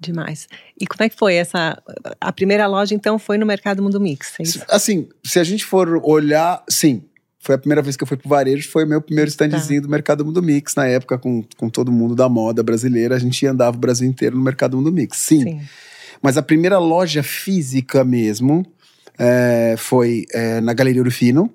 Demais. 0.00 0.48
E 0.80 0.86
como 0.86 1.04
é 1.04 1.10
que 1.10 1.16
foi 1.16 1.34
essa. 1.34 1.80
A 2.18 2.32
primeira 2.32 2.66
loja, 2.66 2.94
então, 2.94 3.18
foi 3.18 3.36
no 3.36 3.44
Mercado 3.44 3.82
Mundo 3.82 4.00
Mix? 4.00 4.32
é? 4.40 4.64
Assim, 4.74 5.08
se 5.22 5.38
a 5.38 5.44
gente 5.44 5.64
for 5.64 6.00
olhar, 6.02 6.64
sim. 6.68 7.02
Foi 7.38 7.54
a 7.54 7.58
primeira 7.58 7.80
vez 7.80 7.96
que 7.96 8.02
eu 8.02 8.06
fui 8.06 8.16
pro 8.18 8.28
varejo, 8.28 8.68
foi 8.68 8.84
o 8.84 8.86
meu 8.86 9.00
primeiro 9.00 9.28
standzinho 9.30 9.80
do 9.80 9.88
Mercado 9.88 10.24
Mundo 10.24 10.42
Mix, 10.42 10.74
na 10.74 10.86
época, 10.86 11.18
com, 11.18 11.42
com 11.56 11.70
todo 11.70 11.90
mundo 11.90 12.14
da 12.14 12.28
moda 12.28 12.62
brasileira. 12.62 13.14
A 13.14 13.18
gente 13.18 13.46
andava 13.46 13.76
o 13.76 13.80
Brasil 13.80 14.06
inteiro 14.06 14.36
no 14.36 14.42
Mercado 14.42 14.76
Mundo 14.76 14.92
Mix. 14.92 15.18
Sim. 15.18 15.42
Sim. 15.42 15.60
Mas 16.22 16.36
a 16.36 16.42
primeira 16.42 16.78
loja 16.78 17.22
física 17.22 18.04
mesmo 18.04 18.66
é, 19.18 19.74
foi 19.78 20.26
é, 20.32 20.60
na 20.60 20.74
Galeria 20.74 21.00
Urufino, 21.00 21.54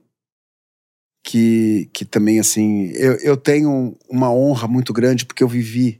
que, 1.26 1.90
que 1.92 2.06
também, 2.06 2.40
assim, 2.40 2.92
eu, 2.94 3.14
eu 3.14 3.36
tenho 3.36 3.98
uma 4.08 4.32
honra 4.32 4.68
muito 4.68 4.94
grande 4.94 5.26
porque 5.26 5.44
eu 5.44 5.48
vivi 5.48 6.00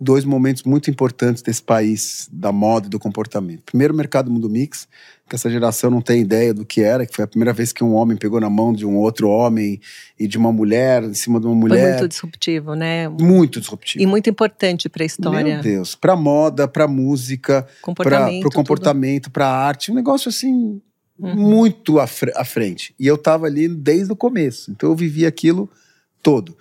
dois 0.00 0.24
momentos 0.24 0.62
muito 0.62 0.90
importantes 0.90 1.42
desse 1.42 1.62
país, 1.62 2.26
da 2.32 2.50
moda 2.50 2.86
e 2.86 2.90
do 2.90 2.98
comportamento. 2.98 3.62
Primeiro, 3.64 3.92
o 3.92 3.96
Mercado 3.96 4.30
Mundo 4.30 4.48
Mix, 4.48 4.88
que 5.28 5.36
essa 5.36 5.50
geração 5.50 5.90
não 5.90 6.00
tem 6.00 6.22
ideia 6.22 6.54
do 6.54 6.64
que 6.64 6.80
era, 6.80 7.04
que 7.04 7.14
foi 7.14 7.22
a 7.22 7.28
primeira 7.28 7.52
vez 7.52 7.70
que 7.70 7.84
um 7.84 7.94
homem 7.94 8.16
pegou 8.16 8.40
na 8.40 8.48
mão 8.48 8.72
de 8.72 8.86
um 8.86 8.96
outro 8.96 9.28
homem 9.28 9.78
e 10.18 10.26
de 10.26 10.38
uma 10.38 10.50
mulher, 10.50 11.02
em 11.02 11.14
cima 11.14 11.38
de 11.38 11.46
uma 11.46 11.54
mulher. 11.54 11.82
Foi 11.82 11.90
muito 11.90 12.08
disruptivo, 12.08 12.74
né? 12.74 13.10
Muito 13.10 13.60
disruptivo. 13.60 14.02
E 14.02 14.06
muito 14.06 14.30
importante 14.30 14.88
para 14.88 15.02
a 15.02 15.06
história. 15.06 15.54
Meu 15.54 15.62
Deus, 15.62 15.94
para 15.94 16.16
moda, 16.16 16.66
para 16.66 16.88
música, 16.88 17.66
para 17.94 18.30
o 18.42 18.50
comportamento, 18.50 19.30
para 19.30 19.46
arte, 19.46 19.92
um 19.92 19.94
negócio 19.94 20.30
assim 20.30 20.80
uhum. 21.18 21.34
muito 21.34 21.98
à, 21.98 22.04
à 22.04 22.44
frente. 22.44 22.94
E 22.98 23.06
eu 23.06 23.14
estava 23.14 23.46
ali 23.46 23.68
desde 23.68 24.12
o 24.12 24.16
começo, 24.16 24.70
então 24.70 24.90
eu 24.90 24.96
vivi 24.96 25.26
aquilo 25.26 25.70
todo. 26.22 26.56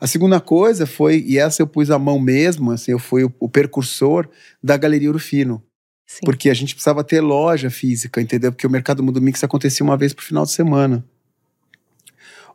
A 0.00 0.06
segunda 0.06 0.40
coisa 0.40 0.84
foi, 0.86 1.22
e 1.26 1.38
essa 1.38 1.62
eu 1.62 1.66
pus 1.66 1.90
a 1.90 1.98
mão 1.98 2.18
mesmo, 2.18 2.72
assim, 2.72 2.90
eu 2.90 2.98
fui 2.98 3.24
o, 3.24 3.32
o 3.38 3.48
percursor 3.48 4.28
da 4.62 4.76
Galeria 4.76 5.10
Urfino. 5.10 5.62
Sim. 6.06 6.20
Porque 6.24 6.50
a 6.50 6.54
gente 6.54 6.74
precisava 6.74 7.04
ter 7.04 7.20
loja 7.20 7.70
física, 7.70 8.20
entendeu? 8.20 8.52
Porque 8.52 8.66
o 8.66 8.70
Mercado 8.70 9.02
Mundo 9.02 9.22
Mix 9.22 9.42
acontecia 9.44 9.84
uma 9.84 9.96
vez 9.96 10.12
por 10.12 10.24
final 10.24 10.44
de 10.44 10.50
semana. 10.50 11.04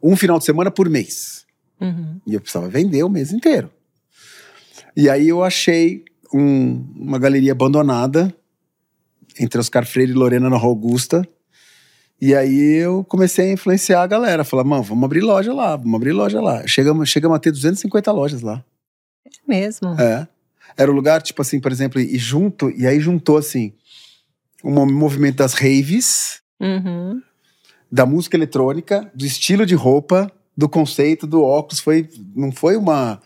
Um 0.03 0.15
final 0.15 0.37
de 0.37 0.45
semana 0.45 0.69
por 0.69 0.89
mês. 0.89 1.45
Uhum. 1.79 2.19
E 2.27 2.33
eu 2.33 2.41
precisava 2.41 2.67
vender 2.67 3.03
o 3.03 3.09
mês 3.09 3.31
inteiro. 3.31 3.71
E 4.95 5.09
aí 5.09 5.29
eu 5.29 5.43
achei 5.43 6.03
um, 6.33 6.85
uma 6.95 7.17
galeria 7.17 7.51
abandonada 7.51 8.33
entre 9.39 9.59
Oscar 9.59 9.85
Freire 9.85 10.11
e 10.11 10.15
Lorena 10.15 10.49
na 10.49 10.57
Augusta. 10.57 11.27
E 12.19 12.33
aí 12.33 12.75
eu 12.75 13.03
comecei 13.03 13.49
a 13.49 13.53
influenciar 13.53 14.01
a 14.01 14.07
galera. 14.07 14.43
Falar, 14.43 14.63
mano, 14.63 14.83
vamos 14.83 15.03
abrir 15.03 15.21
loja 15.21 15.53
lá, 15.53 15.75
vamos 15.75 15.95
abrir 15.95 16.11
loja 16.11 16.41
lá. 16.41 16.65
Chegamos, 16.65 17.09
chegamos 17.09 17.35
a 17.35 17.39
ter 17.39 17.51
250 17.51 18.11
lojas 18.11 18.41
lá. 18.41 18.63
É 19.25 19.29
mesmo? 19.47 19.89
É. 19.99 20.27
Era 20.75 20.91
o 20.91 20.93
lugar, 20.93 21.21
tipo 21.21 21.41
assim, 21.41 21.59
por 21.59 21.71
exemplo, 21.71 21.99
e 21.99 22.17
junto, 22.17 22.69
e 22.69 22.85
aí 22.85 22.99
juntou 22.99 23.37
assim, 23.37 23.73
um 24.63 24.85
movimento 24.85 25.37
das 25.37 25.53
raves, 25.53 26.41
uhum. 26.59 27.21
da 27.91 28.05
música 28.05 28.35
eletrônica, 28.35 29.09
do 29.13 29.25
estilo 29.25 29.65
de 29.65 29.75
roupa, 29.75 30.31
do 30.55 30.67
conceito, 30.67 31.25
do 31.25 31.41
óculos. 31.43 31.79
Foi, 31.79 32.09
não 32.35 32.51
foi 32.51 32.75
uma, 32.75 33.21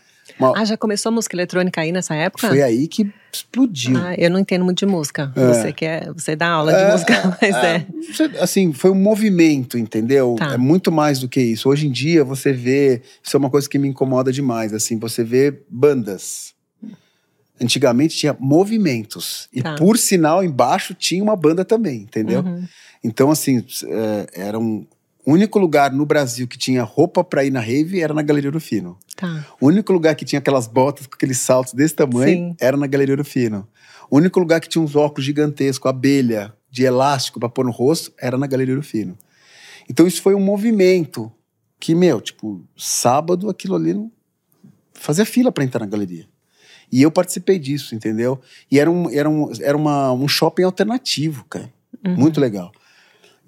uma... 0.48 0.60
Ah, 0.60 0.64
já 0.64 0.76
começou 0.76 1.10
a 1.10 1.12
música 1.12 1.36
eletrônica 1.36 1.80
aí 1.80 1.92
nessa 1.92 2.14
época? 2.14 2.48
Foi 2.48 2.62
aí 2.62 2.86
que 2.88 3.12
explodiu. 3.32 3.96
Ah, 3.96 4.14
eu 4.16 4.30
não 4.30 4.38
entendo 4.38 4.64
muito 4.64 4.78
de 4.78 4.86
música. 4.86 5.32
É. 5.34 5.46
Você 5.48 5.72
quer, 5.72 6.12
você 6.12 6.36
dá 6.36 6.48
aula 6.48 6.72
de 6.72 6.80
é, 6.80 6.92
música, 6.92 7.38
mas 7.40 7.56
é, 7.56 7.76
é. 7.76 8.42
Assim, 8.42 8.72
foi 8.72 8.90
um 8.90 8.94
movimento, 8.94 9.78
entendeu? 9.78 10.36
Tá. 10.38 10.54
É 10.54 10.56
muito 10.56 10.92
mais 10.92 11.18
do 11.18 11.28
que 11.28 11.40
isso. 11.40 11.68
Hoje 11.68 11.86
em 11.86 11.90
dia 11.90 12.24
você 12.24 12.52
vê, 12.52 13.02
isso 13.22 13.36
é 13.36 13.38
uma 13.38 13.50
coisa 13.50 13.68
que 13.68 13.78
me 13.78 13.88
incomoda 13.88 14.32
demais, 14.32 14.72
assim, 14.72 14.98
você 14.98 15.24
vê 15.24 15.62
bandas 15.68 16.52
antigamente 17.62 18.16
tinha 18.16 18.36
movimentos. 18.38 19.48
E 19.52 19.62
tá. 19.62 19.76
por 19.76 19.96
sinal, 19.96 20.42
embaixo 20.42 20.94
tinha 20.94 21.22
uma 21.22 21.36
banda 21.36 21.64
também, 21.64 22.02
entendeu? 22.02 22.40
Uhum. 22.40 22.66
Então, 23.02 23.30
assim, 23.30 23.64
é, 23.84 24.26
era 24.34 24.58
um. 24.58 24.86
O 25.24 25.32
único 25.32 25.58
lugar 25.58 25.92
no 25.92 26.04
Brasil 26.04 26.48
que 26.48 26.58
tinha 26.58 26.82
roupa 26.82 27.22
para 27.22 27.44
ir 27.44 27.50
na 27.50 27.60
rave 27.60 28.00
era 28.00 28.12
na 28.12 28.22
Galeria 28.22 28.58
Fino. 28.58 28.98
Tá. 29.16 29.46
O 29.60 29.68
único 29.68 29.92
lugar 29.92 30.16
que 30.16 30.24
tinha 30.24 30.40
aquelas 30.40 30.66
botas 30.66 31.06
com 31.06 31.14
aqueles 31.14 31.38
saltos 31.38 31.74
desse 31.74 31.94
tamanho 31.94 32.50
Sim. 32.50 32.56
era 32.60 32.76
na 32.76 32.86
Galeria 32.88 33.22
Fino. 33.22 33.68
O 34.10 34.16
único 34.16 34.40
lugar 34.40 34.60
que 34.60 34.68
tinha 34.68 34.82
uns 34.82 34.96
óculos 34.96 35.24
gigantescos, 35.24 35.88
abelha, 35.88 36.52
de 36.70 36.82
elástico 36.84 37.38
para 37.38 37.48
pôr 37.48 37.64
no 37.64 37.70
rosto, 37.70 38.12
era 38.18 38.36
na 38.36 38.46
Galeria 38.46 38.82
Fino. 38.82 39.16
Então 39.88 40.06
isso 40.06 40.20
foi 40.20 40.34
um 40.34 40.40
movimento 40.40 41.30
que, 41.78 41.94
meu, 41.94 42.20
tipo, 42.20 42.64
sábado 42.76 43.48
aquilo 43.48 43.76
ali 43.76 43.94
não... 43.94 44.10
fazia 44.92 45.24
fila 45.24 45.52
para 45.52 45.64
entrar 45.64 45.80
na 45.80 45.86
galeria. 45.86 46.26
E 46.90 47.00
eu 47.00 47.10
participei 47.10 47.58
disso, 47.58 47.94
entendeu? 47.94 48.40
E 48.70 48.78
era 48.78 48.90
um, 48.90 49.08
era 49.10 49.30
um, 49.30 49.50
era 49.60 49.76
uma, 49.76 50.12
um 50.12 50.28
shopping 50.28 50.62
alternativo, 50.64 51.44
cara. 51.48 51.72
Uhum. 52.04 52.16
Muito 52.16 52.40
legal. 52.40 52.72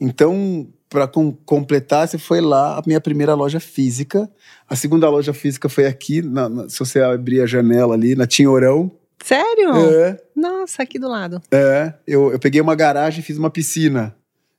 Então, 0.00 0.66
para 0.94 1.08
com, 1.08 1.32
completar, 1.32 2.06
você 2.06 2.16
foi 2.16 2.40
lá, 2.40 2.78
a 2.78 2.82
minha 2.86 3.00
primeira 3.00 3.34
loja 3.34 3.58
física. 3.58 4.30
A 4.68 4.76
segunda 4.76 5.10
loja 5.10 5.34
física 5.34 5.68
foi 5.68 5.86
aqui, 5.86 6.22
na, 6.22 6.48
na, 6.48 6.68
se 6.68 6.78
você 6.78 7.00
abrir 7.00 7.40
a 7.40 7.46
janela 7.46 7.94
ali, 7.94 8.14
na 8.14 8.28
Tinhorão. 8.28 8.92
Sério? 9.20 9.74
É. 9.74 10.16
Nossa, 10.36 10.84
aqui 10.84 10.96
do 10.96 11.08
lado. 11.08 11.42
É. 11.50 11.92
Eu, 12.06 12.30
eu 12.30 12.38
peguei 12.38 12.60
uma 12.60 12.76
garagem 12.76 13.18
e 13.18 13.22
fiz 13.24 13.36
uma 13.36 13.50
piscina 13.50 14.14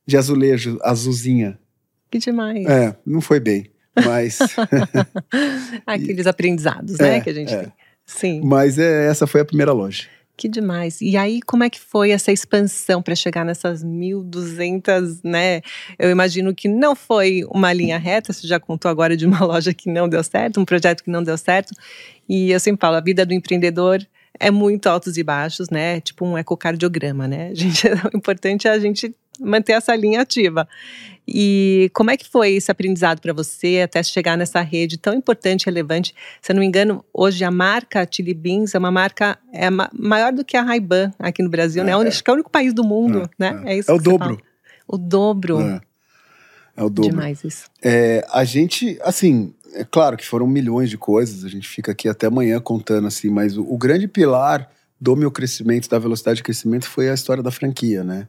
de 0.06 0.18
azulejo, 0.18 0.78
azulzinha. 0.82 1.58
Que 2.10 2.18
demais. 2.18 2.66
É, 2.66 2.94
não 3.06 3.22
foi 3.22 3.40
bem, 3.40 3.70
mas. 4.04 4.38
Aqueles 5.86 6.26
aprendizados, 6.26 6.98
né, 6.98 7.16
é, 7.16 7.20
que 7.22 7.30
a 7.30 7.34
gente 7.34 7.54
é. 7.54 7.62
tem. 7.62 7.72
Sim. 8.04 8.42
Mas 8.44 8.78
é, 8.78 9.06
essa 9.06 9.26
foi 9.26 9.40
a 9.40 9.44
primeira 9.44 9.72
loja. 9.72 10.04
Que 10.36 10.48
demais. 10.48 11.00
E 11.00 11.16
aí, 11.16 11.40
como 11.40 11.64
é 11.64 11.70
que 11.70 11.80
foi 11.80 12.10
essa 12.10 12.30
expansão 12.30 13.00
para 13.00 13.14
chegar 13.14 13.42
nessas 13.42 13.82
1.200, 13.82 15.20
né? 15.24 15.62
Eu 15.98 16.10
imagino 16.10 16.54
que 16.54 16.68
não 16.68 16.94
foi 16.94 17.42
uma 17.50 17.72
linha 17.72 17.96
reta, 17.96 18.34
você 18.34 18.46
já 18.46 18.60
contou 18.60 18.90
agora 18.90 19.16
de 19.16 19.24
uma 19.24 19.42
loja 19.46 19.72
que 19.72 19.90
não 19.90 20.06
deu 20.06 20.22
certo, 20.22 20.60
um 20.60 20.64
projeto 20.64 21.02
que 21.02 21.10
não 21.10 21.22
deu 21.22 21.38
certo. 21.38 21.72
E 22.28 22.50
eu 22.50 22.60
sempre 22.60 22.80
falo, 22.80 22.96
a 22.96 23.00
vida 23.00 23.24
do 23.24 23.32
empreendedor 23.32 24.06
é 24.38 24.50
muito 24.50 24.86
altos 24.88 25.16
e 25.16 25.22
baixos, 25.22 25.70
né? 25.70 26.00
Tipo 26.02 26.26
um 26.26 26.36
ecocardiograma, 26.36 27.26
né? 27.26 27.52
Gente, 27.56 27.88
o 28.12 28.16
importante 28.16 28.68
é 28.68 28.72
a 28.72 28.78
gente 28.78 29.14
manter 29.40 29.72
essa 29.72 29.94
linha 29.94 30.20
ativa. 30.20 30.68
E 31.28 31.90
como 31.92 32.10
é 32.10 32.16
que 32.16 32.28
foi 32.28 32.52
esse 32.52 32.70
aprendizado 32.70 33.20
para 33.20 33.32
você 33.32 33.80
até 33.84 34.00
chegar 34.02 34.36
nessa 34.36 34.60
rede 34.60 34.96
tão 34.96 35.12
importante 35.12 35.62
e 35.62 35.66
relevante? 35.66 36.14
Se 36.40 36.52
eu 36.52 36.54
não 36.54 36.60
me 36.60 36.66
engano, 36.66 37.04
hoje 37.12 37.42
a 37.44 37.50
marca 37.50 38.06
Chili 38.08 38.32
Beans 38.32 38.74
é 38.74 38.78
uma 38.78 38.92
marca 38.92 39.36
é 39.52 39.68
maior 39.92 40.32
do 40.32 40.44
que 40.44 40.56
a 40.56 40.62
Ray-Ban 40.62 41.12
aqui 41.18 41.42
no 41.42 41.50
Brasil, 41.50 41.82
né? 41.82 41.92
é, 41.92 41.98
né? 41.98 42.08
Acho 42.08 42.22
que 42.22 42.30
é 42.30 42.32
o 42.32 42.34
único 42.34 42.50
país 42.50 42.72
do 42.72 42.84
mundo, 42.84 43.22
é, 43.22 43.28
né? 43.38 43.62
É, 43.66 43.78
isso 43.78 43.90
é 43.90 43.94
o 43.94 43.98
dobro. 43.98 44.36
Fala. 44.36 44.42
O 44.86 44.96
dobro. 44.96 45.60
É. 45.60 45.80
é. 46.76 46.82
o 46.84 46.88
dobro. 46.88 47.10
Demais 47.10 47.42
isso. 47.42 47.68
É, 47.82 48.24
a 48.30 48.44
gente, 48.44 48.96
assim, 49.02 49.52
é 49.74 49.84
claro 49.84 50.16
que 50.16 50.24
foram 50.24 50.46
milhões 50.46 50.88
de 50.88 50.96
coisas, 50.96 51.44
a 51.44 51.48
gente 51.48 51.66
fica 51.66 51.90
aqui 51.90 52.08
até 52.08 52.28
amanhã 52.28 52.60
contando 52.60 53.08
assim, 53.08 53.30
mas 53.30 53.56
o, 53.56 53.62
o 53.62 53.76
grande 53.76 54.06
pilar 54.06 54.70
do 55.00 55.16
meu 55.16 55.30
crescimento, 55.30 55.88
da 55.88 55.98
velocidade 55.98 56.36
de 56.36 56.42
crescimento, 56.44 56.88
foi 56.88 57.10
a 57.10 57.14
história 57.14 57.42
da 57.42 57.50
franquia, 57.50 58.04
né? 58.04 58.28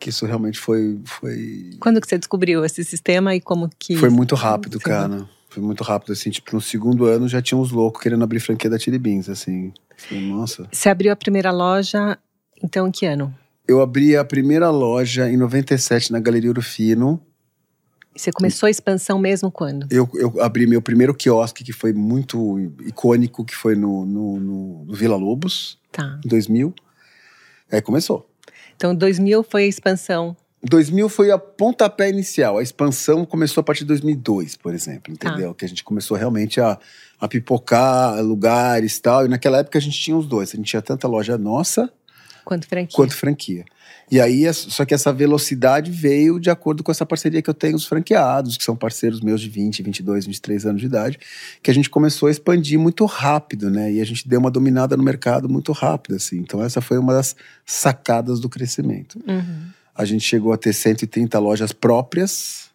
Que 0.00 0.08
isso 0.08 0.24
realmente 0.24 0.58
foi, 0.58 0.98
foi. 1.04 1.76
Quando 1.78 2.00
que 2.00 2.08
você 2.08 2.18
descobriu 2.18 2.64
esse 2.64 2.82
sistema 2.82 3.36
e 3.36 3.40
como 3.40 3.70
que. 3.78 3.94
Foi 3.96 4.08
muito 4.08 4.34
rápido, 4.34 4.80
cara. 4.80 5.28
Foi 5.50 5.62
muito 5.62 5.84
rápido, 5.84 6.12
assim, 6.12 6.30
tipo, 6.30 6.54
no 6.54 6.60
segundo 6.60 7.04
ano 7.06 7.28
já 7.28 7.42
tinha 7.42 7.58
uns 7.58 7.70
loucos 7.72 8.00
querendo 8.00 8.22
abrir 8.22 8.40
franquia 8.40 8.70
da 8.70 8.78
Chili 8.78 8.98
Beans, 8.98 9.28
assim. 9.28 9.72
Nossa. 10.10 10.66
Você 10.72 10.88
abriu 10.88 11.12
a 11.12 11.16
primeira 11.16 11.50
loja, 11.50 12.16
então, 12.62 12.88
em 12.88 12.90
que 12.90 13.04
ano? 13.04 13.34
Eu 13.68 13.82
abri 13.82 14.16
a 14.16 14.24
primeira 14.24 14.70
loja 14.70 15.28
em 15.28 15.36
97 15.36 16.12
na 16.12 16.20
Galeria 16.20 16.50
Urufino. 16.50 17.20
Você 18.16 18.32
começou 18.32 18.68
a 18.68 18.70
expansão 18.70 19.18
mesmo 19.18 19.50
quando? 19.50 19.86
Eu, 19.90 20.08
eu 20.14 20.40
abri 20.40 20.66
meu 20.66 20.80
primeiro 20.80 21.14
quiosque, 21.14 21.64
que 21.64 21.72
foi 21.72 21.92
muito 21.92 22.58
icônico, 22.86 23.44
que 23.44 23.54
foi 23.54 23.74
no, 23.74 24.06
no, 24.06 24.40
no, 24.40 24.84
no 24.84 24.94
Vila 24.94 25.16
Lobos, 25.16 25.78
tá. 25.90 26.20
em 26.24 26.28
2000. 26.28 26.72
Aí 27.72 27.82
começou. 27.82 28.29
Então, 28.80 28.94
2000 28.94 29.42
foi 29.42 29.64
a 29.64 29.66
expansão. 29.66 30.34
2000 30.62 31.10
foi 31.10 31.30
a 31.30 31.36
pontapé 31.36 32.08
inicial. 32.08 32.56
A 32.56 32.62
expansão 32.62 33.26
começou 33.26 33.60
a 33.60 33.64
partir 33.64 33.80
de 33.80 33.88
2002, 33.88 34.56
por 34.56 34.72
exemplo, 34.72 35.12
entendeu? 35.12 35.50
Ah. 35.50 35.54
Que 35.54 35.66
a 35.66 35.68
gente 35.68 35.84
começou 35.84 36.16
realmente 36.16 36.62
a, 36.62 36.78
a 37.20 37.28
pipocar 37.28 38.22
lugares 38.22 38.96
e 38.96 39.02
tal. 39.02 39.26
E 39.26 39.28
naquela 39.28 39.58
época 39.58 39.76
a 39.78 39.82
gente 39.82 40.00
tinha 40.00 40.16
os 40.16 40.26
dois. 40.26 40.54
A 40.54 40.56
gente 40.56 40.64
tinha 40.64 40.80
tanta 40.80 41.06
loja 41.06 41.36
nossa 41.36 41.92
quanto 42.42 42.66
franquia. 42.66 42.96
Quanto 42.96 43.14
franquia. 43.14 43.64
E 44.10 44.20
aí, 44.20 44.52
só 44.52 44.84
que 44.84 44.92
essa 44.92 45.12
velocidade 45.12 45.88
veio 45.88 46.40
de 46.40 46.50
acordo 46.50 46.82
com 46.82 46.90
essa 46.90 47.06
parceria 47.06 47.40
que 47.40 47.48
eu 47.48 47.54
tenho 47.54 47.76
os 47.76 47.86
franqueados, 47.86 48.56
que 48.56 48.64
são 48.64 48.74
parceiros 48.74 49.20
meus 49.20 49.40
de 49.40 49.48
20, 49.48 49.84
22, 49.84 50.26
23 50.26 50.66
anos 50.66 50.80
de 50.80 50.86
idade, 50.88 51.20
que 51.62 51.70
a 51.70 51.74
gente 51.74 51.88
começou 51.88 52.26
a 52.26 52.30
expandir 52.30 52.76
muito 52.76 53.04
rápido, 53.04 53.70
né? 53.70 53.92
E 53.92 54.00
a 54.00 54.04
gente 54.04 54.28
deu 54.28 54.40
uma 54.40 54.50
dominada 54.50 54.96
no 54.96 55.02
mercado 55.02 55.48
muito 55.48 55.70
rápido, 55.70 56.16
assim. 56.16 56.38
Então, 56.38 56.60
essa 56.60 56.80
foi 56.80 56.98
uma 56.98 57.12
das 57.12 57.36
sacadas 57.64 58.40
do 58.40 58.48
crescimento. 58.48 59.22
Uhum. 59.28 59.68
A 59.94 60.04
gente 60.04 60.24
chegou 60.24 60.52
a 60.52 60.56
ter 60.56 60.72
130 60.72 61.38
lojas 61.38 61.72
próprias, 61.72 62.68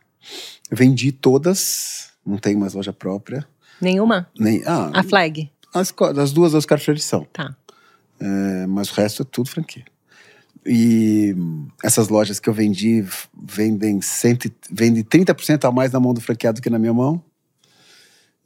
vendi 0.71 1.11
todas, 1.11 2.11
não 2.25 2.37
tenho 2.37 2.59
mais 2.59 2.73
loja 2.73 2.93
própria. 2.93 3.45
Nenhuma? 3.81 4.29
Nem, 4.39 4.63
ah, 4.65 4.89
a 4.93 5.03
Flag? 5.03 5.51
As, 5.73 5.93
as 6.17 6.31
duas 6.31 6.53
Oscar 6.53 6.79
Freire 6.79 7.01
são. 7.01 7.27
Tá. 7.33 7.53
É, 8.21 8.65
mas 8.67 8.89
o 8.89 8.93
resto 8.93 9.23
é 9.23 9.25
tudo 9.29 9.49
franquia. 9.49 9.83
E 10.65 11.35
essas 11.83 12.09
lojas 12.09 12.39
que 12.39 12.49
eu 12.49 12.53
vendi 12.53 13.05
vendem, 13.43 14.01
cento, 14.01 14.51
vendem 14.71 15.03
30% 15.03 15.63
a 15.65 15.71
mais 15.71 15.91
na 15.91 15.99
mão 15.99 16.13
do 16.13 16.21
franqueado 16.21 16.61
que 16.61 16.69
na 16.69 16.79
minha 16.79 16.93
mão. 16.93 17.23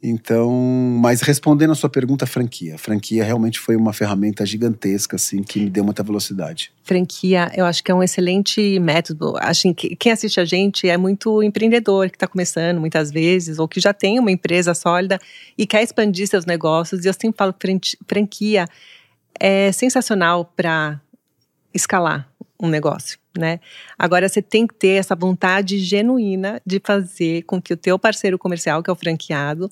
Então, 0.02 0.50
mas 0.98 1.20
respondendo 1.20 1.72
a 1.72 1.74
sua 1.74 1.90
pergunta, 1.90 2.26
franquia. 2.26 2.78
Franquia 2.78 3.22
realmente 3.22 3.58
foi 3.58 3.76
uma 3.76 3.92
ferramenta 3.92 4.46
gigantesca, 4.46 5.16
assim, 5.16 5.42
que 5.42 5.60
me 5.60 5.70
deu 5.70 5.84
muita 5.84 6.02
velocidade. 6.02 6.72
Franquia, 6.82 7.52
eu 7.54 7.66
acho 7.66 7.84
que 7.84 7.90
é 7.90 7.94
um 7.94 8.02
excelente 8.02 8.78
método. 8.80 9.34
Acho 9.38 9.74
que 9.74 9.94
quem 9.96 10.10
assiste 10.10 10.40
a 10.40 10.44
gente 10.46 10.88
é 10.88 10.96
muito 10.96 11.42
empreendedor, 11.42 12.08
que 12.08 12.16
está 12.16 12.26
começando 12.26 12.80
muitas 12.80 13.10
vezes, 13.10 13.58
ou 13.58 13.68
que 13.68 13.78
já 13.78 13.92
tem 13.92 14.18
uma 14.18 14.30
empresa 14.30 14.72
sólida 14.72 15.18
e 15.56 15.66
quer 15.66 15.82
expandir 15.82 16.26
seus 16.26 16.46
negócios. 16.46 17.04
E 17.04 17.08
eu 17.08 17.12
sempre 17.12 17.36
falo 17.36 17.52
que 17.52 17.78
franquia 18.08 18.66
é 19.38 19.70
sensacional 19.70 20.50
para 20.56 20.98
escalar 21.74 22.28
um 22.62 22.68
negócio, 22.68 23.18
né? 23.38 23.58
Agora 23.98 24.28
você 24.28 24.42
tem 24.42 24.66
que 24.66 24.74
ter 24.74 24.98
essa 24.98 25.14
vontade 25.16 25.78
genuína 25.78 26.60
de 26.66 26.80
fazer 26.84 27.42
com 27.42 27.60
que 27.60 27.72
o 27.72 27.76
teu 27.76 27.98
parceiro 27.98 28.38
comercial, 28.38 28.82
que 28.82 28.90
é 28.90 28.92
o 28.92 28.96
franqueado, 28.96 29.70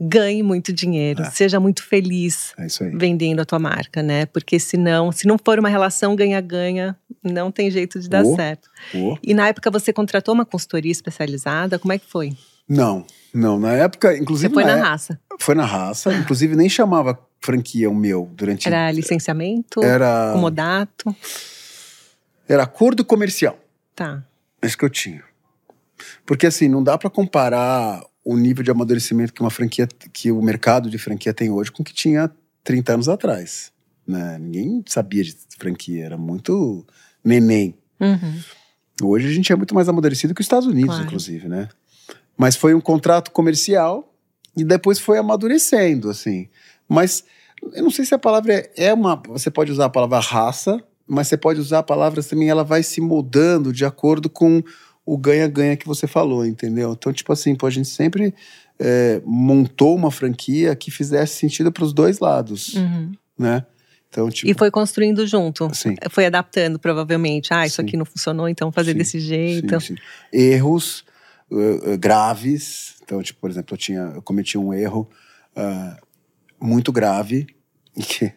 ganhe 0.00 0.44
muito 0.44 0.72
dinheiro, 0.72 1.22
É. 1.22 1.30
seja 1.30 1.58
muito 1.58 1.82
feliz 1.82 2.54
É 2.56 2.66
vendendo 2.96 3.40
a 3.40 3.44
tua 3.44 3.58
marca, 3.58 4.00
né? 4.00 4.26
Porque 4.26 4.60
senão, 4.60 5.10
se 5.10 5.26
não 5.26 5.36
for 5.44 5.58
uma 5.58 5.68
relação 5.68 6.14
ganha-ganha, 6.14 6.96
não 7.20 7.50
tem 7.50 7.68
jeito 7.68 7.98
de 7.98 8.08
dar 8.08 8.24
Oh. 8.24 8.36
certo. 8.36 8.70
Pô. 8.92 9.18
E 9.20 9.34
na 9.34 9.48
época 9.48 9.68
você 9.72 9.92
contratou 9.92 10.32
uma 10.34 10.46
consultoria 10.46 10.92
especializada, 10.92 11.80
como 11.80 11.92
é 11.92 11.98
que 11.98 12.06
foi? 12.06 12.36
Não, 12.68 13.04
não. 13.32 13.58
Na 13.58 13.72
época, 13.72 14.16
inclusive. 14.16 14.48
Você 14.48 14.54
foi 14.54 14.64
na 14.64 14.76
na 14.76 14.78
é- 14.78 14.82
raça. 14.90 15.20
Foi 15.40 15.54
na 15.54 15.64
raça. 15.64 16.12
Inclusive, 16.14 16.54
nem 16.56 16.68
chamava 16.68 17.18
franquia 17.40 17.88
o 17.88 17.94
meu 17.94 18.28
durante. 18.34 18.66
Era 18.66 18.90
licenciamento, 18.90 19.82
Era, 19.82 20.32
comodato, 20.32 21.14
era 22.48 22.62
acordo 22.64 23.04
comercial. 23.04 23.58
tá. 23.94 24.24
Esse 24.60 24.76
que 24.76 24.84
eu 24.84 24.90
tinha. 24.90 25.22
Porque 26.26 26.44
assim, 26.46 26.68
não 26.68 26.82
dá 26.82 26.98
pra 26.98 27.08
comparar 27.08 28.02
o 28.24 28.36
nível 28.36 28.64
de 28.64 28.70
amadurecimento 28.72 29.32
que 29.32 29.40
uma 29.40 29.50
franquia, 29.50 29.86
que 30.12 30.32
o 30.32 30.42
mercado 30.42 30.90
de 30.90 30.98
franquia 30.98 31.32
tem 31.32 31.48
hoje 31.48 31.70
com 31.70 31.82
o 31.82 31.84
que 31.84 31.94
tinha 31.94 32.28
30 32.64 32.94
anos 32.94 33.08
atrás. 33.08 33.70
Né? 34.04 34.36
Ninguém 34.40 34.82
sabia 34.88 35.22
de 35.22 35.36
franquia, 35.56 36.04
era 36.06 36.16
muito 36.18 36.84
neném. 37.22 37.72
Uhum. 38.00 38.40
Hoje 39.04 39.28
a 39.28 39.32
gente 39.32 39.52
é 39.52 39.56
muito 39.56 39.74
mais 39.76 39.88
amadurecido 39.88 40.34
que 40.34 40.40
os 40.40 40.44
Estados 40.46 40.66
Unidos, 40.66 40.90
Claro. 40.96 41.04
inclusive, 41.06 41.48
né? 41.48 41.68
Mas 42.38 42.54
foi 42.56 42.72
um 42.74 42.80
contrato 42.80 43.30
comercial 43.32 44.14
e 44.56 44.64
depois 44.64 44.98
foi 44.98 45.18
amadurecendo, 45.18 46.08
assim. 46.08 46.48
Mas 46.88 47.24
eu 47.74 47.82
não 47.82 47.90
sei 47.90 48.04
se 48.04 48.14
a 48.14 48.18
palavra 48.18 48.54
é, 48.54 48.70
é 48.76 48.94
uma. 48.94 49.20
Você 49.28 49.50
pode 49.50 49.72
usar 49.72 49.86
a 49.86 49.90
palavra 49.90 50.20
raça, 50.20 50.80
mas 51.06 51.26
você 51.28 51.36
pode 51.36 51.60
usar 51.60 51.80
a 51.80 51.82
palavra 51.82 52.22
também, 52.22 52.48
ela 52.48 52.62
vai 52.64 52.82
se 52.82 53.00
moldando 53.00 53.72
de 53.72 53.84
acordo 53.84 54.30
com 54.30 54.62
o 55.04 55.16
ganha-ganha 55.18 55.76
que 55.76 55.86
você 55.86 56.06
falou, 56.06 56.46
entendeu? 56.46 56.92
Então, 56.92 57.12
tipo 57.12 57.32
assim, 57.32 57.54
pô, 57.56 57.66
a 57.66 57.70
gente 57.70 57.88
sempre 57.88 58.32
é, 58.78 59.20
montou 59.24 59.96
uma 59.96 60.10
franquia 60.10 60.76
que 60.76 60.90
fizesse 60.90 61.34
sentido 61.36 61.72
para 61.72 61.82
os 61.82 61.92
dois 61.92 62.18
lados, 62.20 62.74
Uhum. 62.74 63.12
né? 63.38 63.64
Então, 64.10 64.28
tipo. 64.30 64.50
E 64.50 64.54
foi 64.54 64.70
construindo 64.70 65.26
junto. 65.26 65.68
Sim. 65.74 65.96
Foi 66.10 66.24
adaptando, 66.26 66.78
provavelmente. 66.78 67.52
Ah, 67.52 67.66
isso 67.66 67.76
Sim. 67.76 67.82
aqui 67.82 67.96
não 67.96 68.04
funcionou, 68.04 68.48
então 68.48 68.70
fazer 68.70 68.92
Sim, 68.92 68.98
desse 68.98 69.20
jeito. 69.20 69.80
Sim. 69.80 69.96
Erros 70.32 71.04
uh, 71.50 71.92
uh, 71.94 71.98
graves. 71.98 72.96
Então, 73.02 73.22
tipo, 73.22 73.40
por 73.40 73.50
exemplo, 73.50 73.74
eu, 73.74 73.78
tinha, 73.78 74.00
eu 74.14 74.22
cometi 74.22 74.56
um 74.58 74.72
erro 74.72 75.08
uh, 75.56 75.96
muito 76.60 76.92
grave, 76.92 77.46
e 77.96 78.02
que 78.02 78.32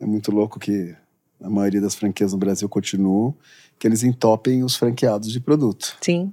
é 0.00 0.06
muito 0.06 0.30
louco 0.30 0.58
que 0.58 0.94
a 1.42 1.50
maioria 1.50 1.80
das 1.80 1.94
franquias 1.94 2.32
no 2.32 2.38
Brasil 2.38 2.68
continuam, 2.68 3.34
que 3.78 3.86
eles 3.86 4.02
entopem 4.02 4.64
os 4.64 4.76
franqueados 4.76 5.30
de 5.32 5.40
produto. 5.40 5.96
Sim. 6.00 6.32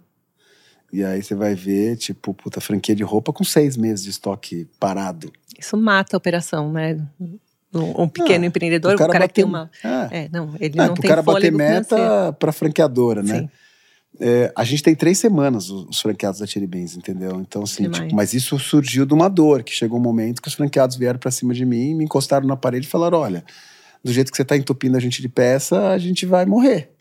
E 0.92 1.03
aí 1.03 1.24
você 1.24 1.34
vai 1.34 1.56
ver, 1.56 1.98
tipo, 1.98 2.34
puta, 2.34 2.62
franquia 2.62 2.96
de 2.96 3.03
roupa 3.03 3.34
com 3.34 3.44
seis 3.44 3.75
meses 3.75 4.03
de 4.03 4.12
estoque 4.12 4.68
parado. 4.80 5.32
Isso 5.58 5.75
mata 5.75 6.15
a 6.15 6.20
operação, 6.20 6.72
né? 6.72 7.03
Um, 7.74 8.03
um 8.03 8.08
pequeno 8.08 8.44
Ah, 8.44 8.48
empreendedor, 8.48 8.94
o 8.94 8.98
cara, 8.98 9.27
que 9.27 9.34
tem 9.34 9.44
bater- 9.44 9.46
uma. 9.46 9.72
É, 10.12 10.25
É, 10.25 10.30
não, 10.32 10.53
ele 10.60 10.80
é 10.80 10.88
não 10.88 10.94
tem 10.94 11.10
cara 11.10 11.24
bater 11.24 11.51
meta 11.51 12.32
pra 12.39 12.51
franqueadora, 12.51 13.24
né? 13.24 13.39
Sim. 13.39 13.50
É, 14.20 14.51
a 14.55 14.63
gente 14.63 14.84
tem 14.84 14.96
três 14.96 15.17
semanas 15.17 15.70
os, 15.70 15.88
os 15.89 16.01
franqueados 16.01 16.39
da 16.39 16.46
Cherry 16.46 16.67
Beans, 16.67 16.96
entendeu? 16.96 17.41
Então, 17.41 17.63
assim, 17.63 17.89
tipo, 17.89 18.13
mas 18.15 18.34
isso 18.34 18.58
surgiu 18.60 19.05
de 19.05 19.13
uma 19.13 19.27
dor, 19.27 19.63
que 19.63 19.74
chegou 19.74 19.98
um 19.98 20.01
momento 20.01 20.41
que 20.41 20.48
os 20.48 20.53
franqueados 20.53 20.96
vieram 20.96 21.20
pra 21.20 21.32
cima 21.32 21.53
de 21.53 21.65
mim, 21.65 21.96
me 21.96 22.05
encostaram 22.05 22.48
na 22.48 22.55
parede 22.55 22.88
e 22.88 22.89
falaram: 22.89 23.20
olha, 23.20 23.43
do 24.03 24.12
jeito 24.12 24.32
que 24.32 24.38
você 24.38 24.46
tá 24.46 24.55
entupindo 24.55 24.98
a 24.98 25.00
gente 25.00 25.22
de 25.22 25.29
peça, 25.29 25.89
a 25.89 25.98
gente 25.98 26.25
vai 26.25 26.46
morrer. 26.46 26.91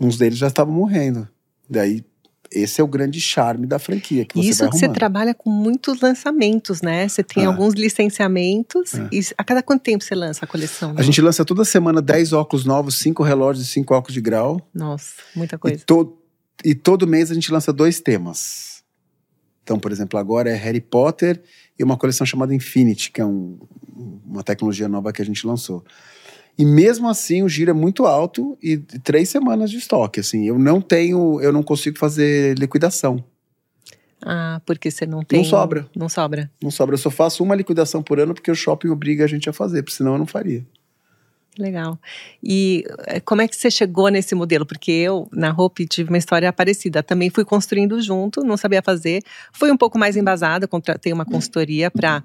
Uns 0.00 0.16
deles 0.16 0.38
já 0.38 0.48
estavam 0.48 0.74
morrendo. 0.74 1.28
Daí, 1.68 2.04
esse 2.50 2.80
é 2.80 2.84
o 2.84 2.86
grande 2.86 3.20
charme 3.20 3.66
da 3.66 3.78
franquia, 3.78 4.24
que 4.24 4.38
Isso 4.40 4.68
que 4.70 4.78
você 4.78 4.88
trabalha 4.88 5.34
com 5.34 5.50
muitos 5.50 6.00
lançamentos, 6.00 6.80
né? 6.82 7.06
Você 7.08 7.22
tem 7.22 7.44
Ah. 7.44 7.48
alguns 7.48 7.74
licenciamentos. 7.74 8.94
É. 8.94 9.08
E 9.12 9.20
a 9.36 9.44
cada 9.44 9.62
quanto 9.62 9.82
tempo 9.82 10.02
você 10.04 10.14
lança 10.14 10.44
a 10.44 10.48
coleção? 10.48 10.94
A 10.96 11.02
gente 11.02 11.20
lança 11.20 11.44
toda 11.44 11.64
semana 11.64 12.00
10 12.02 12.32
óculos 12.32 12.64
novos, 12.64 12.96
5 12.96 13.22
relógios 13.22 13.66
e 13.66 13.70
5 13.70 13.94
óculos 13.94 14.14
de 14.14 14.20
grau. 14.20 14.60
Nossa, 14.74 15.14
muita 15.34 15.56
E, 15.56 15.58
coisa. 15.58 15.82
to- 15.86 16.16
e 16.64 16.74
todo 16.74 17.06
mês 17.06 17.30
a 17.30 17.34
gente 17.34 17.52
lança 17.52 17.72
dois 17.72 18.00
temas. 18.00 18.82
Então, 19.62 19.78
por 19.78 19.92
exemplo, 19.92 20.18
agora 20.18 20.48
é 20.50 20.54
Harry 20.54 20.80
Potter 20.80 21.42
e 21.78 21.84
uma 21.84 21.96
coleção 21.96 22.26
chamada 22.26 22.54
Infinity, 22.54 23.10
que 23.12 23.20
é 23.20 23.24
um- 23.26 23.58
uma 24.26 24.42
tecnologia 24.42 24.88
nova 24.88 25.12
que 25.12 25.20
a 25.20 25.24
gente 25.24 25.46
lançou. 25.46 25.84
E 26.58 26.64
mesmo 26.64 27.08
assim 27.08 27.42
o 27.42 27.48
giro 27.48 27.70
é 27.70 27.74
muito 27.74 28.04
alto 28.04 28.58
e 28.60 28.76
três 28.76 29.28
semanas 29.28 29.70
de 29.70 29.78
estoque. 29.78 30.18
Assim, 30.18 30.44
eu 30.44 30.58
não 30.58 30.80
tenho, 30.80 31.40
eu 31.40 31.52
não 31.52 31.62
consigo 31.62 31.96
fazer 31.96 32.58
liquidação. 32.58 33.24
Ah, 34.20 34.60
porque 34.66 34.90
você 34.90 35.06
não 35.06 35.22
tem. 35.22 35.38
Não 35.38 35.44
sobra. 35.44 35.88
Não 35.94 36.08
sobra. 36.08 36.50
Não 36.60 36.70
sobra. 36.70 36.94
Eu 36.94 36.98
só 36.98 37.10
faço 37.10 37.44
uma 37.44 37.54
liquidação 37.54 38.02
por 38.02 38.18
ano 38.18 38.34
porque 38.34 38.50
o 38.50 38.54
shopping 38.54 38.88
obriga 38.88 39.24
a 39.24 39.28
gente 39.28 39.48
a 39.48 39.52
fazer, 39.52 39.82
porque 39.82 39.96
senão 39.96 40.14
eu 40.14 40.18
não 40.18 40.26
faria. 40.26 40.66
Legal. 41.56 41.98
E 42.42 42.84
eh, 43.06 43.20
como 43.20 43.42
é 43.42 43.48
que 43.48 43.56
você 43.56 43.70
chegou 43.70 44.08
nesse 44.08 44.34
modelo? 44.34 44.64
Porque 44.64 44.92
eu, 44.92 45.28
na 45.32 45.50
Hope, 45.50 45.86
tive 45.86 46.08
uma 46.08 46.18
história 46.18 46.52
parecida. 46.52 47.02
Também 47.02 47.30
fui 47.30 47.44
construindo 47.44 48.00
junto, 48.00 48.42
não 48.42 48.56
sabia 48.56 48.82
fazer. 48.82 49.22
Fui 49.52 49.70
um 49.70 49.76
pouco 49.76 49.98
mais 49.98 50.16
embasada, 50.16 50.68
contratei 50.68 51.12
uma 51.12 51.24
consultoria 51.24 51.90
para 51.90 52.22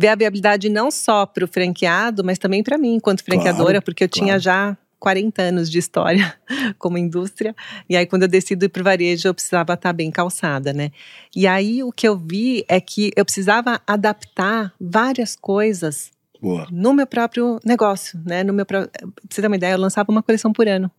ver 0.00 0.08
a 0.08 0.14
viabilidade 0.14 0.68
não 0.70 0.90
só 0.90 1.26
para 1.26 1.44
o 1.44 1.48
franqueado, 1.48 2.24
mas 2.24 2.38
também 2.38 2.62
para 2.62 2.78
mim, 2.78 2.94
enquanto 2.94 3.22
franqueadora, 3.22 3.72
Claro, 3.72 3.82
porque 3.82 4.04
eu 4.04 4.08
tinha 4.08 4.26
claro. 4.28 4.40
já 4.40 4.76
40 4.98 5.42
anos 5.42 5.70
de 5.70 5.78
história 5.78 6.34
como 6.78 6.96
indústria. 6.96 7.54
E 7.88 7.96
aí, 7.96 8.06
quando 8.06 8.22
eu 8.22 8.28
decido 8.28 8.64
ir 8.64 8.68
para 8.70 8.80
o 8.80 8.84
varejo, 8.84 9.28
eu 9.28 9.34
precisava 9.34 9.74
estar 9.74 9.92
bem 9.92 10.10
calçada, 10.10 10.72
né? 10.72 10.90
E 11.36 11.46
aí, 11.46 11.82
o 11.82 11.92
que 11.92 12.08
eu 12.08 12.16
vi 12.16 12.64
é 12.68 12.80
que 12.80 13.10
eu 13.14 13.24
precisava 13.24 13.80
adaptar 13.86 14.72
várias 14.80 15.36
coisas 15.36 16.10
Boa. 16.40 16.66
no 16.70 16.94
meu 16.94 17.06
próprio 17.06 17.58
negócio, 17.64 18.18
né? 18.24 18.42
No 18.42 18.52
meu 18.54 18.64
pró- 18.64 18.86
pra 18.86 19.06
você 19.30 19.40
ter 19.42 19.46
uma 19.46 19.56
ideia, 19.56 19.72
eu 19.74 19.78
lançava 19.78 20.10
uma 20.10 20.22
coleção 20.22 20.50
por 20.52 20.66
ano. 20.66 20.90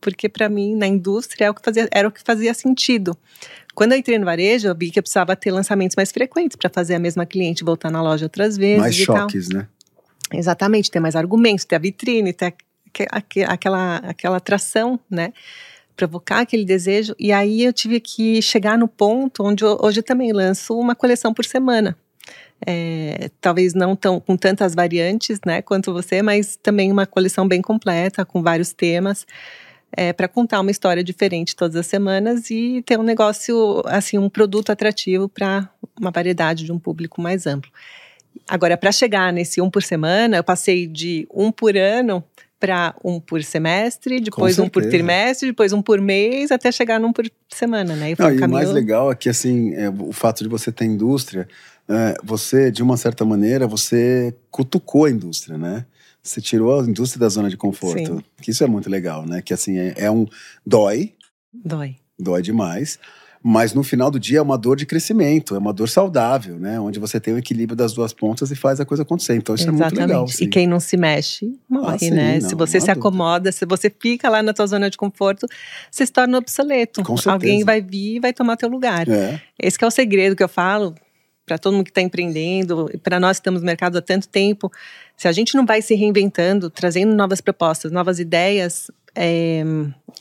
Porque 0.00 0.28
para 0.28 0.48
mim, 0.48 0.74
na 0.76 0.86
indústria, 0.86 1.46
é 1.46 1.50
o 1.50 1.54
que 1.54 1.62
fazia, 1.64 1.88
era 1.92 2.06
o 2.06 2.12
que 2.12 2.20
fazia 2.22 2.52
sentido. 2.54 3.16
Quando 3.74 3.92
eu 3.92 3.98
entrei 3.98 4.18
no 4.18 4.24
varejo, 4.24 4.68
eu 4.68 4.74
vi 4.76 4.90
que 4.90 4.98
eu 4.98 5.02
precisava 5.02 5.34
ter 5.34 5.50
lançamentos 5.50 5.96
mais 5.96 6.12
frequentes 6.12 6.56
para 6.56 6.70
fazer 6.70 6.94
a 6.94 6.98
mesma 6.98 7.26
cliente 7.26 7.64
voltar 7.64 7.90
na 7.90 8.02
loja 8.02 8.26
outras 8.26 8.56
vezes 8.56 8.80
Mais 8.80 8.98
e 8.98 9.06
tal. 9.06 9.16
choques, 9.20 9.48
né? 9.48 9.66
Exatamente, 10.32 10.90
ter 10.90 11.00
mais 11.00 11.16
argumentos, 11.16 11.64
ter 11.64 11.76
a 11.76 11.78
vitrine, 11.78 12.32
ter 12.32 12.46
aque- 12.46 13.06
aque- 13.10 13.42
aquela, 13.44 13.96
aquela 13.96 14.36
atração, 14.36 14.98
né? 15.10 15.32
Provocar 15.96 16.40
aquele 16.40 16.64
desejo. 16.64 17.14
E 17.18 17.32
aí 17.32 17.62
eu 17.62 17.72
tive 17.72 18.00
que 18.00 18.40
chegar 18.42 18.76
no 18.78 18.88
ponto 18.88 19.44
onde 19.44 19.64
eu- 19.64 19.78
hoje 19.80 20.00
eu 20.00 20.02
também 20.04 20.32
lanço 20.32 20.78
uma 20.78 20.94
coleção 20.94 21.32
por 21.32 21.44
semana. 21.44 21.96
É, 22.66 23.30
talvez 23.40 23.74
não 23.74 23.94
tão, 23.94 24.18
com 24.18 24.36
tantas 24.36 24.74
variantes, 24.74 25.38
né, 25.44 25.60
quanto 25.60 25.92
você, 25.92 26.22
mas 26.22 26.56
também 26.56 26.90
uma 26.90 27.04
coleção 27.04 27.46
bem 27.46 27.60
completa, 27.60 28.24
com 28.24 28.42
vários 28.42 28.72
temas, 28.72 29.26
para 30.16 30.28
contar 30.28 30.60
uma 30.60 30.70
história 30.70 31.04
diferente 31.04 31.54
todas 31.54 31.76
as 31.76 31.86
semanas 31.86 32.50
e 32.50 32.82
ter 32.86 32.98
um 32.98 33.02
negócio, 33.02 33.82
assim, 33.86 34.18
um 34.18 34.28
produto 34.28 34.70
atrativo 34.70 35.28
para 35.28 35.68
uma 36.00 36.10
variedade 36.10 36.64
de 36.64 36.72
um 36.72 36.78
público 36.78 37.20
mais 37.20 37.46
amplo. 37.46 37.70
Agora, 38.48 38.76
para 38.76 38.92
chegar 38.92 39.32
nesse 39.32 39.60
um 39.60 39.70
por 39.70 39.82
semana, 39.82 40.36
eu 40.36 40.44
passei 40.44 40.86
de 40.86 41.26
um 41.32 41.50
por 41.50 41.76
ano 41.76 42.22
para 42.58 42.94
um 43.04 43.20
por 43.20 43.42
semestre, 43.42 44.20
depois 44.20 44.58
um 44.58 44.68
por 44.68 44.86
trimestre, 44.86 45.48
depois 45.48 45.72
um 45.72 45.82
por 45.82 46.00
mês, 46.00 46.50
até 46.50 46.72
chegar 46.72 46.98
num 46.98 47.12
por 47.12 47.30
semana, 47.48 47.94
né? 47.94 48.12
E 48.12 48.16
foi 48.16 48.24
Não, 48.24 48.32
um 48.32 48.40
e 48.40 48.44
o 48.44 48.48
mais 48.48 48.70
legal 48.70 49.12
é 49.12 49.14
que, 49.14 49.28
assim, 49.28 49.74
é, 49.74 49.90
o 49.90 50.12
fato 50.12 50.42
de 50.42 50.48
você 50.48 50.72
ter 50.72 50.86
indústria, 50.86 51.46
é, 51.86 52.14
você, 52.24 52.70
de 52.70 52.82
uma 52.82 52.96
certa 52.96 53.24
maneira, 53.24 53.66
você 53.66 54.34
cutucou 54.50 55.04
a 55.04 55.10
indústria, 55.10 55.58
né? 55.58 55.84
Você 56.24 56.40
tirou 56.40 56.80
a 56.80 56.84
indústria 56.84 57.20
da 57.20 57.28
zona 57.28 57.50
de 57.50 57.56
conforto. 57.56 58.16
Sim. 58.16 58.24
Que 58.40 58.50
isso 58.50 58.64
é 58.64 58.66
muito 58.66 58.88
legal, 58.88 59.26
né? 59.26 59.42
Que, 59.42 59.52
assim, 59.52 59.78
é, 59.78 59.92
é 59.98 60.10
um... 60.10 60.26
Dói, 60.66 61.12
Dói. 61.52 61.96
dói 62.18 62.40
demais, 62.40 62.98
mas 63.42 63.74
no 63.74 63.84
final 63.84 64.10
do 64.10 64.18
dia 64.18 64.38
é 64.38 64.42
uma 64.42 64.56
dor 64.56 64.74
de 64.74 64.86
crescimento, 64.86 65.54
é 65.54 65.58
uma 65.58 65.70
dor 65.72 65.86
saudável, 65.86 66.58
né? 66.58 66.80
Onde 66.80 66.98
você 66.98 67.20
tem 67.20 67.34
o 67.34 67.38
equilíbrio 67.38 67.76
das 67.76 67.92
duas 67.92 68.10
pontas 68.14 68.50
e 68.50 68.56
faz 68.56 68.80
a 68.80 68.86
coisa 68.86 69.02
acontecer. 69.02 69.36
Então 69.36 69.54
isso 69.54 69.68
é 69.68 69.70
muito 69.70 69.94
legal. 69.94 70.24
E 70.26 70.30
assim. 70.30 70.48
quem 70.48 70.66
não 70.66 70.80
se 70.80 70.96
mexe, 70.96 71.54
morre, 71.68 71.94
Ah, 71.94 71.98
sim, 71.98 72.10
né? 72.10 72.38
não, 72.40 72.48
se 72.48 72.54
você 72.54 72.80
se 72.80 72.90
há 72.90 72.94
dúvida. 72.94 73.08
acomoda, 73.08 73.52
se 73.52 73.66
você 73.66 73.90
fica 74.00 74.30
lá 74.30 74.42
na 74.42 74.54
tua 74.54 74.66
zona 74.66 74.88
de 74.88 74.96
conforto, 74.96 75.46
você 75.90 76.06
se 76.06 76.12
torna 76.12 76.38
obsoleto. 76.38 77.02
Com 77.02 77.18
certeza. 77.18 77.32
Alguém 77.34 77.62
vai 77.64 77.82
vir 77.82 78.16
e 78.16 78.20
vai 78.20 78.32
tomar 78.32 78.56
teu 78.56 78.70
lugar. 78.70 79.06
É, 79.10 79.38
Esse 79.62 79.76
é 79.82 79.86
o 79.86 79.90
segredo 79.90 80.34
que 80.34 80.42
eu 80.42 80.48
falo 80.48 80.94
para 81.44 81.58
todo 81.58 81.74
mundo 81.74 81.84
que 81.84 81.90
está 81.90 82.00
empreendendo, 82.00 82.90
para 83.02 83.20
nós 83.20 83.36
que 83.36 83.42
estamos 83.42 83.60
no 83.60 83.66
mercado 83.66 83.98
há 83.98 84.00
tanto 84.00 84.26
tempo. 84.26 84.72
Se 85.16 85.28
a 85.28 85.32
gente 85.32 85.54
não 85.54 85.64
vai 85.64 85.80
se 85.80 85.94
reinventando, 85.94 86.68
trazendo 86.68 87.14
novas 87.14 87.40
propostas, 87.40 87.92
novas 87.92 88.18
ideias, 88.18 88.90
é, 89.14 89.62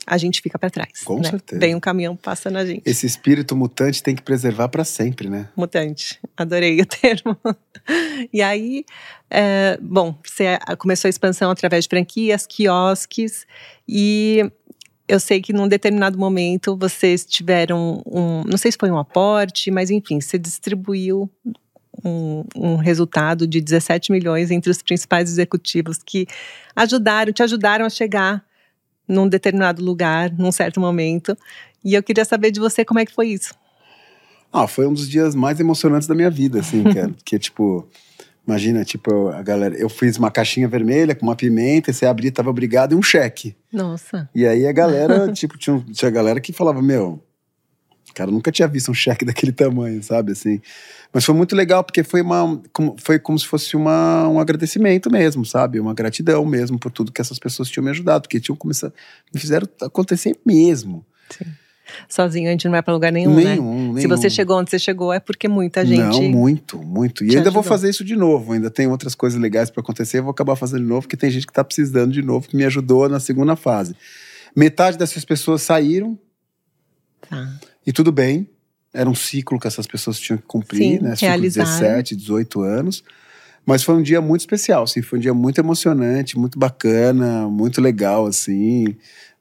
a 0.05 0.17
gente 0.17 0.41
fica 0.41 0.59
para 0.59 0.69
trás. 0.69 1.03
Com 1.03 1.19
né? 1.19 1.29
certeza. 1.29 1.59
Vem 1.59 1.75
um 1.75 1.79
caminhão 1.79 2.15
passando 2.15 2.57
a 2.57 2.65
gente. 2.65 2.83
Esse 2.85 3.05
espírito 3.05 3.55
mutante 3.55 4.03
tem 4.03 4.15
que 4.15 4.21
preservar 4.21 4.69
para 4.69 4.83
sempre, 4.83 5.29
né? 5.29 5.49
Mutante, 5.55 6.19
adorei 6.37 6.79
o 6.79 6.85
termo. 6.87 7.37
e 8.31 8.41
aí, 8.41 8.85
é, 9.29 9.77
bom, 9.81 10.15
você 10.23 10.57
começou 10.77 11.07
a 11.07 11.09
expansão 11.09 11.49
através 11.49 11.85
de 11.85 11.89
franquias, 11.89 12.45
quiosques, 12.45 13.47
e 13.87 14.49
eu 15.07 15.19
sei 15.19 15.41
que 15.41 15.51
num 15.51 15.67
determinado 15.67 16.17
momento 16.17 16.77
vocês 16.77 17.25
tiveram 17.25 18.01
um, 18.05 18.43
não 18.45 18.57
sei 18.57 18.71
se 18.71 18.77
foi 18.79 18.91
um 18.91 18.97
aporte, 18.97 19.71
mas 19.71 19.89
enfim, 19.89 20.21
você 20.21 20.37
distribuiu 20.37 21.29
um, 22.03 22.43
um, 22.55 22.75
resultado 22.75 23.45
de 23.45 23.61
17 23.61 24.11
milhões 24.11 24.51
entre 24.51 24.71
os 24.71 24.81
principais 24.81 25.29
executivos 25.29 25.99
que 26.03 26.27
ajudaram, 26.75 27.31
te 27.31 27.43
ajudaram 27.43 27.85
a 27.85 27.89
chegar 27.89 28.43
num 29.07 29.27
determinado 29.27 29.83
lugar, 29.83 30.31
num 30.31 30.51
certo 30.51 30.79
momento. 30.79 31.37
E 31.83 31.93
eu 31.93 32.01
queria 32.01 32.25
saber 32.25 32.51
de 32.51 32.59
você 32.59 32.85
como 32.85 32.99
é 32.99 33.05
que 33.05 33.13
foi 33.13 33.27
isso. 33.27 33.53
Ah, 34.51 34.67
foi 34.67 34.85
um 34.87 34.93
dos 34.93 35.09
dias 35.09 35.33
mais 35.33 35.59
emocionantes 35.59 36.07
da 36.07 36.13
minha 36.13 36.29
vida, 36.29 36.59
assim, 36.59 36.83
que, 36.83 36.99
é, 36.99 37.09
que 37.25 37.39
tipo, 37.39 37.87
imagina, 38.47 38.85
tipo, 38.85 39.29
a 39.29 39.41
galera, 39.41 39.75
eu 39.75 39.89
fiz 39.89 40.17
uma 40.17 40.29
caixinha 40.29 40.67
vermelha 40.67 41.15
com 41.15 41.25
uma 41.25 41.35
pimenta, 41.35 41.89
e 41.89 41.93
você 41.93 42.05
abria, 42.05 42.31
tava 42.31 42.51
obrigado 42.51 42.93
e 42.93 42.95
um 42.95 43.01
cheque. 43.01 43.55
Nossa. 43.71 44.29
E 44.33 44.45
aí 44.45 44.67
a 44.67 44.71
galera, 44.71 45.31
tipo, 45.33 45.57
tinha, 45.57 45.83
tinha 45.91 46.11
galera 46.11 46.39
que 46.39 46.53
falava, 46.53 46.81
meu, 46.83 47.22
cara 48.13 48.31
nunca 48.31 48.51
tinha 48.51 48.67
visto 48.67 48.91
um 48.91 48.93
cheque 48.93 49.25
daquele 49.25 49.51
tamanho, 49.51 50.01
sabe, 50.03 50.31
assim. 50.31 50.61
Mas 51.11 51.25
foi 51.25 51.35
muito 51.35 51.55
legal, 51.55 51.83
porque 51.83 52.03
foi, 52.03 52.21
uma, 52.21 52.61
como, 52.71 52.95
foi 52.99 53.19
como 53.19 53.37
se 53.37 53.45
fosse 53.45 53.75
uma, 53.75 54.27
um 54.27 54.39
agradecimento 54.39 55.11
mesmo, 55.11 55.45
sabe? 55.45 55.79
Uma 55.79 55.93
gratidão 55.93 56.45
mesmo 56.45 56.79
por 56.79 56.91
tudo 56.91 57.11
que 57.11 57.21
essas 57.21 57.39
pessoas 57.39 57.69
tinham 57.69 57.83
me 57.83 57.91
ajudado, 57.91 58.23
porque 58.23 58.39
tinham 58.39 58.55
começado, 58.55 58.93
me 59.33 59.39
fizeram 59.39 59.67
acontecer 59.81 60.35
mesmo. 60.45 61.05
Sim. 61.29 61.45
Sozinho 62.07 62.47
a 62.47 62.51
gente 62.51 62.65
não 62.65 62.71
vai 62.71 62.81
para 62.81 62.93
lugar 62.93 63.11
nenhum, 63.11 63.35
nenhum, 63.35 63.47
né? 63.47 63.55
Nenhum. 63.55 63.97
Se 63.97 64.07
você 64.07 64.29
chegou 64.29 64.57
onde 64.57 64.69
você 64.69 64.79
chegou, 64.79 65.11
é 65.11 65.19
porque 65.19 65.47
muita 65.47 65.85
gente. 65.85 66.21
Não, 66.21 66.29
muito, 66.29 66.77
muito. 66.79 67.23
E 67.23 67.27
ainda 67.27 67.41
ajudou. 67.41 67.53
vou 67.53 67.63
fazer 67.63 67.89
isso 67.89 68.03
de 68.03 68.15
novo. 68.15 68.53
Ainda 68.53 68.69
tem 68.69 68.87
outras 68.87 69.13
coisas 69.13 69.39
legais 69.39 69.69
para 69.69 69.81
acontecer. 69.81 70.19
Eu 70.19 70.23
vou 70.23 70.31
acabar 70.31 70.55
fazendo 70.55 70.81
de 70.81 70.87
novo, 70.87 71.01
porque 71.01 71.17
tem 71.17 71.29
gente 71.29 71.45
que 71.45 71.51
está 71.51 71.63
precisando 71.63 72.11
de 72.11 72.21
novo, 72.21 72.47
que 72.47 72.55
me 72.55 72.65
ajudou 72.65 73.07
na 73.09 73.19
segunda 73.19 73.55
fase. 73.55 73.95
Metade 74.55 74.97
dessas 74.97 75.25
pessoas 75.25 75.61
saíram. 75.61 76.17
Tá. 77.29 77.59
E 77.85 77.91
tudo 77.91 78.11
bem 78.11 78.49
era 78.93 79.09
um 79.09 79.15
ciclo 79.15 79.59
que 79.59 79.67
essas 79.67 79.87
pessoas 79.87 80.19
tinham 80.19 80.37
que 80.37 80.45
cumprir, 80.45 80.99
Sim, 80.99 80.99
né? 80.99 81.15
Ciclo 81.15 81.41
17, 81.41 82.15
18 82.15 82.61
anos. 82.61 83.03
Mas 83.65 83.81
foi 83.81 83.95
um 83.95 84.01
dia 84.01 84.21
muito 84.21 84.41
especial, 84.41 84.83
assim, 84.83 85.01
foi 85.01 85.19
um 85.19 85.21
dia 85.21 85.33
muito 85.33 85.57
emocionante, 85.59 86.37
muito 86.37 86.59
bacana, 86.59 87.47
muito 87.47 87.81
legal, 87.81 88.25
assim. 88.25 88.95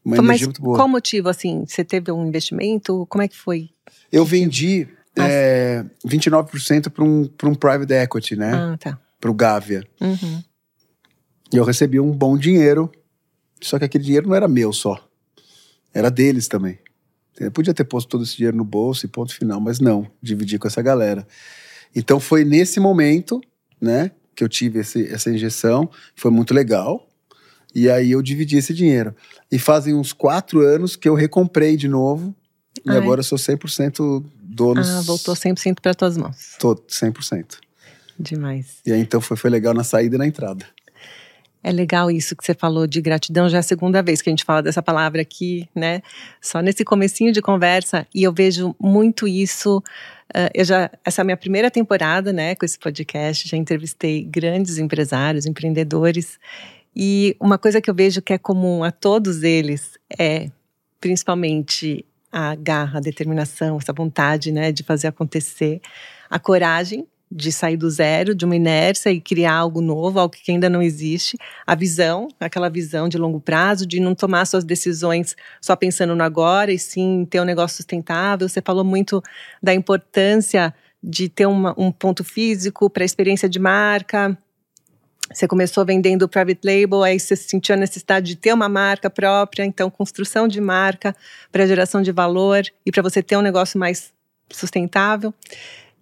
Uma 0.04 0.16
Mas 0.16 0.24
energia 0.24 0.46
muito 0.46 0.62
boa. 0.62 0.76
qual 0.76 0.88
motivo, 0.88 1.28
assim? 1.28 1.64
Você 1.66 1.84
teve 1.84 2.10
um 2.12 2.26
investimento? 2.26 3.04
Como 3.08 3.22
é 3.22 3.28
que 3.28 3.36
foi? 3.36 3.70
Eu 4.10 4.24
vendi 4.24 4.88
é, 5.16 5.84
29% 6.06 6.90
para 6.90 7.04
um, 7.04 7.28
um 7.44 7.54
private 7.54 7.92
equity, 7.92 8.36
né? 8.36 8.52
Ah, 8.54 8.76
tá. 8.78 8.98
Para 9.20 9.30
o 9.30 9.34
Gávea. 9.34 9.84
Uhum. 10.00 10.42
E 11.52 11.56
eu 11.56 11.64
recebi 11.64 12.00
um 12.00 12.10
bom 12.10 12.38
dinheiro, 12.38 12.90
só 13.60 13.78
que 13.78 13.84
aquele 13.84 14.04
dinheiro 14.04 14.28
não 14.28 14.34
era 14.34 14.48
meu 14.48 14.72
só. 14.72 15.04
Era 15.92 16.10
deles 16.10 16.48
também. 16.48 16.78
Eu 17.38 17.50
podia 17.50 17.72
ter 17.72 17.84
posto 17.84 18.08
todo 18.08 18.24
esse 18.24 18.36
dinheiro 18.36 18.56
no 18.56 18.64
bolso 18.64 19.06
e 19.06 19.08
ponto 19.08 19.34
final, 19.34 19.60
mas 19.60 19.80
não, 19.80 20.06
dividi 20.20 20.58
com 20.58 20.68
essa 20.68 20.82
galera. 20.82 21.26
Então 21.94 22.20
foi 22.20 22.44
nesse 22.44 22.78
momento, 22.78 23.40
né, 23.80 24.10
que 24.34 24.44
eu 24.44 24.48
tive 24.48 24.80
esse, 24.80 25.06
essa 25.08 25.30
injeção, 25.30 25.90
foi 26.14 26.30
muito 26.30 26.54
legal. 26.54 27.08
E 27.74 27.88
aí 27.88 28.10
eu 28.10 28.20
dividi 28.20 28.56
esse 28.56 28.74
dinheiro. 28.74 29.14
E 29.50 29.58
fazem 29.58 29.94
uns 29.94 30.12
quatro 30.12 30.60
anos 30.60 30.94
que 30.94 31.08
eu 31.08 31.14
recomprei 31.14 31.76
de 31.76 31.88
novo. 31.88 32.34
Ai. 32.86 32.96
E 32.96 32.98
agora 32.98 33.20
eu 33.20 33.24
sou 33.24 33.38
100% 33.38 34.24
dono. 34.42 34.80
Ah, 34.80 35.00
voltou 35.02 35.34
100% 35.34 35.80
para 35.80 35.94
tuas 35.94 36.16
mãos. 36.16 36.56
Tô 36.58 36.74
100%. 36.74 37.56
Demais. 38.18 38.76
E 38.84 38.92
aí 38.92 39.00
então 39.00 39.20
foi, 39.20 39.36
foi 39.36 39.48
legal 39.48 39.72
na 39.72 39.84
saída 39.84 40.16
e 40.16 40.18
na 40.18 40.26
entrada. 40.26 40.66
É 41.62 41.70
legal 41.70 42.10
isso 42.10 42.34
que 42.34 42.44
você 42.44 42.54
falou 42.54 42.86
de 42.86 43.00
gratidão, 43.00 43.48
já 43.48 43.58
é 43.58 43.60
a 43.60 43.62
segunda 43.62 44.02
vez 44.02 44.20
que 44.20 44.28
a 44.28 44.32
gente 44.32 44.44
fala 44.44 44.62
dessa 44.62 44.82
palavra 44.82 45.22
aqui, 45.22 45.68
né? 45.74 46.02
Só 46.40 46.60
nesse 46.60 46.84
comecinho 46.84 47.32
de 47.32 47.40
conversa, 47.40 48.06
e 48.14 48.22
eu 48.24 48.32
vejo 48.32 48.74
muito 48.80 49.28
isso. 49.28 49.78
Uh, 50.34 50.50
eu 50.54 50.64
já, 50.64 50.90
essa 51.04 51.20
é 51.20 51.22
a 51.22 51.24
minha 51.24 51.36
primeira 51.36 51.70
temporada, 51.70 52.32
né, 52.32 52.54
com 52.54 52.64
esse 52.64 52.78
podcast, 52.78 53.48
já 53.48 53.56
entrevistei 53.56 54.24
grandes 54.24 54.78
empresários, 54.78 55.46
empreendedores, 55.46 56.38
e 56.96 57.36
uma 57.38 57.58
coisa 57.58 57.80
que 57.80 57.88
eu 57.88 57.94
vejo 57.94 58.20
que 58.20 58.32
é 58.32 58.38
comum 58.38 58.82
a 58.82 58.90
todos 58.90 59.42
eles 59.42 59.98
é, 60.18 60.50
principalmente, 61.02 62.04
a 62.30 62.54
garra, 62.54 62.98
a 62.98 63.02
determinação, 63.02 63.76
essa 63.76 63.92
vontade, 63.92 64.52
né, 64.52 64.72
de 64.72 64.82
fazer 64.82 65.08
acontecer, 65.08 65.80
a 66.30 66.38
coragem 66.38 67.06
de 67.34 67.50
sair 67.50 67.76
do 67.76 67.88
zero, 67.88 68.34
de 68.34 68.44
uma 68.44 68.54
inércia 68.54 69.10
e 69.10 69.20
criar 69.20 69.54
algo 69.54 69.80
novo, 69.80 70.20
algo 70.20 70.34
que 70.34 70.52
ainda 70.52 70.68
não 70.68 70.82
existe, 70.82 71.38
a 71.66 71.74
visão, 71.74 72.28
aquela 72.38 72.68
visão 72.68 73.08
de 73.08 73.16
longo 73.16 73.40
prazo, 73.40 73.86
de 73.86 73.98
não 73.98 74.14
tomar 74.14 74.44
suas 74.44 74.64
decisões 74.64 75.34
só 75.60 75.74
pensando 75.74 76.14
no 76.14 76.22
agora 76.22 76.72
e 76.72 76.78
sim 76.78 77.26
ter 77.28 77.40
um 77.40 77.44
negócio 77.44 77.78
sustentável. 77.78 78.48
Você 78.48 78.60
falou 78.60 78.84
muito 78.84 79.22
da 79.62 79.72
importância 79.72 80.74
de 81.02 81.28
ter 81.28 81.46
uma, 81.46 81.74
um 81.76 81.90
ponto 81.90 82.22
físico 82.22 82.90
para 82.90 83.02
a 83.02 83.06
experiência 83.06 83.48
de 83.48 83.58
marca. 83.58 84.36
Você 85.32 85.48
começou 85.48 85.84
vendendo 85.86 86.28
private 86.28 86.60
label, 86.62 87.02
aí 87.02 87.18
você 87.18 87.34
sentiu 87.34 87.74
a 87.74 87.78
necessidade 87.78 88.26
de 88.26 88.36
ter 88.36 88.52
uma 88.52 88.68
marca 88.68 89.08
própria, 89.08 89.64
então 89.64 89.90
construção 89.90 90.46
de 90.46 90.60
marca 90.60 91.16
para 91.50 91.66
geração 91.66 92.02
de 92.02 92.12
valor 92.12 92.62
e 92.84 92.92
para 92.92 93.02
você 93.02 93.22
ter 93.22 93.38
um 93.38 93.42
negócio 93.42 93.80
mais 93.80 94.12
sustentável. 94.50 95.32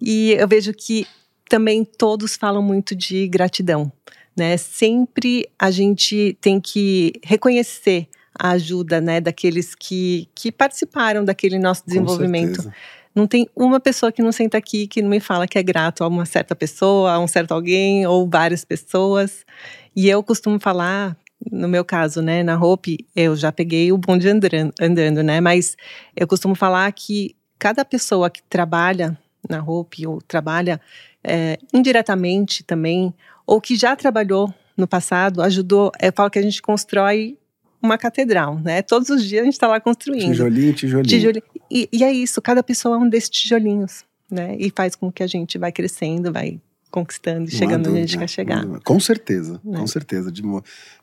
E 0.01 0.33
eu 0.33 0.47
vejo 0.47 0.73
que 0.73 1.07
também 1.51 1.83
todos 1.83 2.37
falam 2.37 2.63
muito 2.63 2.95
de 2.95 3.27
gratidão, 3.27 3.91
né? 4.37 4.55
Sempre 4.55 5.49
a 5.59 5.69
gente 5.69 6.37
tem 6.39 6.61
que 6.61 7.11
reconhecer 7.21 8.07
a 8.39 8.51
ajuda, 8.51 9.01
né, 9.01 9.19
daqueles 9.19 9.75
que, 9.75 10.29
que 10.33 10.49
participaram 10.49 11.25
daquele 11.25 11.59
nosso 11.59 11.83
desenvolvimento. 11.85 12.71
Não 13.13 13.27
tem 13.27 13.49
uma 13.53 13.81
pessoa 13.81 14.13
que 14.13 14.21
não 14.21 14.31
senta 14.31 14.57
aqui 14.57 14.87
que 14.87 15.01
não 15.01 15.09
me 15.09 15.19
fala 15.19 15.45
que 15.45 15.59
é 15.59 15.61
grato 15.61 16.05
a 16.05 16.07
uma 16.07 16.25
certa 16.25 16.55
pessoa, 16.55 17.11
a 17.11 17.19
um 17.19 17.27
certo 17.27 17.51
alguém 17.51 18.07
ou 18.07 18.29
várias 18.29 18.63
pessoas. 18.63 19.45
E 19.93 20.07
eu 20.07 20.23
costumo 20.23 20.57
falar, 20.57 21.17
no 21.51 21.67
meu 21.67 21.83
caso, 21.83 22.21
né, 22.21 22.43
na 22.43 22.57
Hope, 22.57 23.05
eu 23.13 23.35
já 23.35 23.51
peguei 23.51 23.91
o 23.91 23.97
bonde 23.97 24.29
andando, 24.29 24.73
andando, 24.79 25.21
né? 25.21 25.41
Mas 25.41 25.75
eu 26.15 26.25
costumo 26.25 26.55
falar 26.55 26.89
que 26.93 27.35
cada 27.59 27.83
pessoa 27.83 28.29
que 28.29 28.41
trabalha 28.43 29.17
na 29.49 29.61
Hope 29.61 30.07
ou 30.07 30.21
trabalha 30.21 30.79
é, 31.23 31.57
indiretamente 31.73 32.63
também, 32.63 33.13
ou 33.45 33.59
que 33.61 33.75
já 33.75 33.95
trabalhou 33.95 34.53
no 34.77 34.87
passado, 34.87 35.41
ajudou. 35.41 35.91
Eu 36.01 36.11
falo 36.13 36.29
que 36.29 36.39
a 36.39 36.41
gente 36.41 36.61
constrói 36.61 37.37
uma 37.81 37.97
catedral, 37.97 38.59
né? 38.59 38.81
Todos 38.81 39.09
os 39.09 39.23
dias 39.23 39.41
a 39.41 39.45
gente 39.45 39.53
está 39.53 39.67
lá 39.67 39.79
construindo. 39.79 40.31
Tijolinho, 40.31 40.73
tijolinho. 40.73 41.07
tijolinho. 41.07 41.43
E, 41.69 41.89
e, 41.91 42.03
é 42.03 42.11
isso, 42.11 42.41
cada 42.41 42.61
pessoa 42.61 42.95
é 42.95 42.99
um 42.99 43.09
desses 43.09 43.29
tijolinhos, 43.29 44.03
né? 44.29 44.55
E 44.59 44.71
faz 44.75 44.95
com 44.95 45.11
que 45.11 45.23
a 45.23 45.27
gente 45.27 45.57
vai 45.57 45.71
crescendo, 45.71 46.31
vai 46.31 46.59
conquistando 46.91 47.47
e 47.47 47.51
chegando 47.51 47.89
onde 47.89 47.99
a 47.99 48.01
gente 48.01 48.17
quer 48.17 48.29
chegar. 48.29 48.65
Com 48.81 48.99
certeza, 48.99 49.59
é. 49.65 49.77
com 49.77 49.87
certeza. 49.87 50.31
De, 50.31 50.43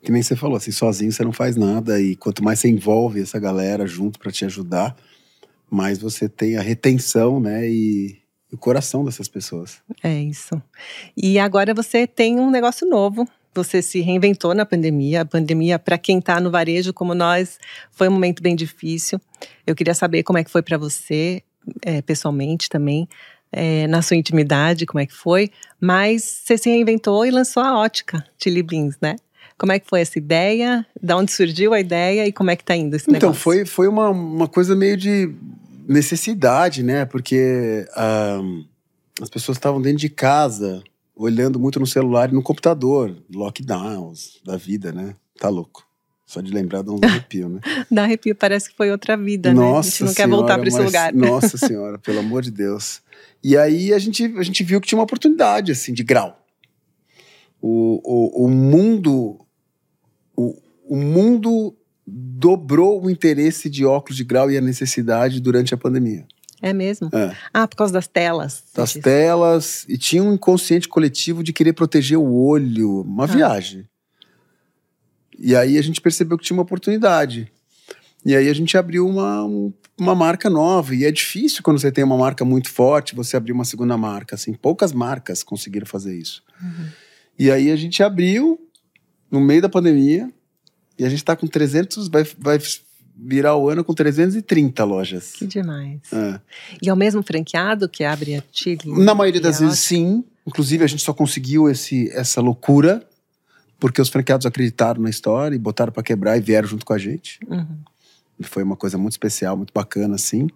que 0.02 0.12
nem 0.12 0.22
você 0.22 0.36
falou, 0.36 0.56
assim, 0.56 0.70
sozinho 0.70 1.10
você 1.10 1.24
não 1.24 1.32
faz 1.32 1.56
nada 1.56 2.00
e 2.00 2.14
quanto 2.14 2.44
mais 2.44 2.60
você 2.60 2.68
envolve 2.68 3.20
essa 3.22 3.38
galera 3.38 3.86
junto 3.86 4.18
para 4.18 4.30
te 4.30 4.44
ajudar, 4.44 4.94
mais 5.70 5.98
você 5.98 6.28
tem 6.28 6.56
a 6.56 6.62
retenção, 6.62 7.40
né? 7.40 7.68
E, 7.68 8.18
o 8.52 8.56
coração 8.56 9.04
dessas 9.04 9.28
pessoas. 9.28 9.80
É 10.02 10.20
isso. 10.20 10.60
E 11.16 11.38
agora 11.38 11.74
você 11.74 12.06
tem 12.06 12.38
um 12.38 12.50
negócio 12.50 12.88
novo. 12.88 13.28
Você 13.54 13.82
se 13.82 14.00
reinventou 14.00 14.54
na 14.54 14.64
pandemia. 14.64 15.22
A 15.22 15.24
pandemia, 15.24 15.78
para 15.78 15.98
quem 15.98 16.18
está 16.18 16.40
no 16.40 16.50
varejo 16.50 16.92
como 16.92 17.14
nós, 17.14 17.58
foi 17.90 18.08
um 18.08 18.12
momento 18.12 18.42
bem 18.42 18.54
difícil. 18.54 19.20
Eu 19.66 19.74
queria 19.74 19.94
saber 19.94 20.22
como 20.22 20.38
é 20.38 20.44
que 20.44 20.50
foi 20.50 20.62
para 20.62 20.78
você, 20.78 21.42
é, 21.82 22.00
pessoalmente 22.02 22.68
também, 22.68 23.08
é, 23.52 23.86
na 23.86 24.02
sua 24.02 24.16
intimidade, 24.16 24.86
como 24.86 25.00
é 25.00 25.06
que 25.06 25.14
foi. 25.14 25.50
Mas 25.80 26.22
você 26.22 26.56
se 26.56 26.70
reinventou 26.70 27.26
e 27.26 27.30
lançou 27.30 27.62
a 27.62 27.78
ótica 27.78 28.24
Chili 28.38 28.62
Beans, 28.62 28.96
né? 29.00 29.16
Como 29.58 29.72
é 29.72 29.78
que 29.80 29.88
foi 29.88 30.00
essa 30.00 30.16
ideia? 30.16 30.86
Da 31.02 31.16
onde 31.16 31.32
surgiu 31.32 31.74
a 31.74 31.80
ideia 31.80 32.26
e 32.26 32.32
como 32.32 32.50
é 32.50 32.56
que 32.56 32.62
está 32.62 32.76
indo 32.76 32.94
esse 32.94 33.10
então, 33.10 33.14
negócio? 33.14 33.28
Então, 33.28 33.34
foi, 33.34 33.66
foi 33.66 33.88
uma, 33.88 34.08
uma 34.08 34.46
coisa 34.46 34.76
meio 34.76 34.96
de 34.96 35.34
necessidade, 35.88 36.82
né? 36.82 37.06
Porque 37.06 37.86
um, 37.96 38.64
as 39.20 39.30
pessoas 39.30 39.56
estavam 39.56 39.80
dentro 39.80 39.98
de 39.98 40.10
casa, 40.10 40.82
olhando 41.16 41.58
muito 41.58 41.80
no 41.80 41.86
celular 41.86 42.30
e 42.30 42.34
no 42.34 42.42
computador. 42.42 43.16
Lockdowns 43.34 44.40
da 44.44 44.56
vida, 44.56 44.92
né? 44.92 45.16
Tá 45.38 45.48
louco. 45.48 45.88
Só 46.26 46.42
de 46.42 46.52
lembrar 46.52 46.82
dá 46.82 46.92
um 46.92 47.00
arrepio, 47.02 47.48
né? 47.48 47.60
dá 47.90 48.04
arrepio, 48.04 48.34
parece 48.34 48.68
que 48.68 48.76
foi 48.76 48.90
outra 48.90 49.16
vida, 49.16 49.52
nossa 49.54 49.62
né? 49.64 49.70
A 49.70 49.82
gente 49.82 49.82
não 49.82 49.90
senhora, 49.90 50.14
quer 50.14 50.28
voltar 50.28 50.58
para 50.58 50.68
esse 50.68 50.76
mas, 50.76 50.86
lugar. 50.86 51.14
Nossa 51.14 51.56
senhora, 51.56 51.98
pelo 51.98 52.18
amor 52.18 52.42
de 52.42 52.50
Deus. 52.50 53.00
E 53.42 53.56
aí 53.56 53.94
a 53.94 53.98
gente, 53.98 54.24
a 54.36 54.42
gente 54.42 54.62
viu 54.62 54.80
que 54.80 54.86
tinha 54.86 54.98
uma 54.98 55.04
oportunidade, 55.04 55.72
assim, 55.72 55.94
de 55.94 56.04
grau. 56.04 56.38
O, 57.60 58.00
o, 58.04 58.44
o 58.44 58.48
mundo... 58.48 59.40
O, 60.36 60.56
o 60.84 60.96
mundo 60.96 61.74
dobrou 62.10 63.04
o 63.04 63.10
interesse 63.10 63.68
de 63.68 63.84
óculos 63.84 64.16
de 64.16 64.24
grau 64.24 64.50
e 64.50 64.56
a 64.56 64.60
necessidade 64.60 65.40
durante 65.40 65.74
a 65.74 65.76
pandemia. 65.76 66.26
É 66.60 66.72
mesmo? 66.72 67.08
É. 67.12 67.36
Ah, 67.54 67.68
por 67.68 67.76
causa 67.76 67.92
das 67.92 68.08
telas. 68.08 68.64
Das 68.74 68.88
disse. 68.90 69.00
telas, 69.02 69.84
e 69.88 69.96
tinha 69.96 70.22
um 70.22 70.32
inconsciente 70.34 70.88
coletivo 70.88 71.42
de 71.44 71.52
querer 71.52 71.72
proteger 71.72 72.18
o 72.18 72.32
olho, 72.34 73.02
uma 73.02 73.24
Ah. 73.24 73.26
viagem. 73.28 73.88
E 75.38 75.54
aí 75.54 75.78
a 75.78 75.82
gente 75.82 76.00
percebeu 76.00 76.36
que 76.36 76.44
tinha 76.44 76.56
uma 76.56 76.64
oportunidade. 76.64 77.50
E 78.24 78.34
aí 78.34 78.48
a 78.48 78.52
gente 78.52 78.76
abriu 78.76 79.06
uma, 79.06 79.44
um- 79.44 79.72
uma 79.96 80.14
marca 80.14 80.50
nova. 80.50 80.94
E 80.94 81.04
é 81.04 81.12
difícil 81.12 81.62
quando 81.62 81.78
você 81.78 81.92
tem 81.92 82.02
uma 82.02 82.16
marca 82.16 82.44
muito 82.44 82.68
forte, 82.68 83.14
você 83.14 83.36
abrir 83.36 83.52
uma 83.52 83.64
segunda 83.64 83.96
marca. 83.96 84.34
Assim, 84.34 84.52
poucas 84.52 84.92
marcas 84.92 85.44
conseguiram 85.44 85.86
fazer 85.86 86.16
isso. 86.18 86.42
E 87.38 87.50
aí 87.52 87.70
a 87.70 87.76
gente 87.76 88.02
abriu 88.02 88.58
no 89.30 89.40
meio 89.40 89.62
da 89.62 89.68
pandemia. 89.68 90.28
E 90.98 91.04
a 91.04 91.08
gente 91.08 91.18
está 91.18 91.36
com 91.36 91.46
300, 91.46 92.08
vai, 92.08 92.24
vai 92.38 92.58
virar 93.16 93.56
o 93.56 93.68
ano 93.68 93.84
com 93.84 93.94
330 93.94 94.84
lojas. 94.84 95.32
Que 95.32 95.46
demais. 95.46 96.00
É. 96.12 96.40
E 96.82 96.88
é 96.88 96.92
o 96.92 96.96
mesmo 96.96 97.22
franqueado 97.22 97.88
que 97.88 98.04
abre 98.04 98.36
a 98.36 98.42
Chile? 98.52 98.80
Na 98.86 99.14
maioria 99.14 99.40
das 99.40 99.60
vezes, 99.60 99.78
sim. 99.78 100.24
Inclusive, 100.46 100.82
a 100.82 100.86
gente 100.86 101.02
só 101.02 101.12
conseguiu 101.12 101.68
esse, 101.68 102.10
essa 102.10 102.40
loucura 102.40 103.06
porque 103.78 104.02
os 104.02 104.08
franqueados 104.08 104.44
acreditaram 104.44 105.00
na 105.00 105.10
história 105.10 105.54
e 105.54 105.58
botaram 105.58 105.92
para 105.92 106.02
quebrar 106.02 106.36
e 106.36 106.40
vieram 106.40 106.66
junto 106.66 106.84
com 106.84 106.92
a 106.92 106.98
gente. 106.98 107.38
Uhum. 107.48 107.78
Foi 108.42 108.62
uma 108.62 108.76
coisa 108.76 108.98
muito 108.98 109.12
especial, 109.12 109.56
muito 109.56 109.72
bacana, 109.72 110.16
assim. 110.16 110.48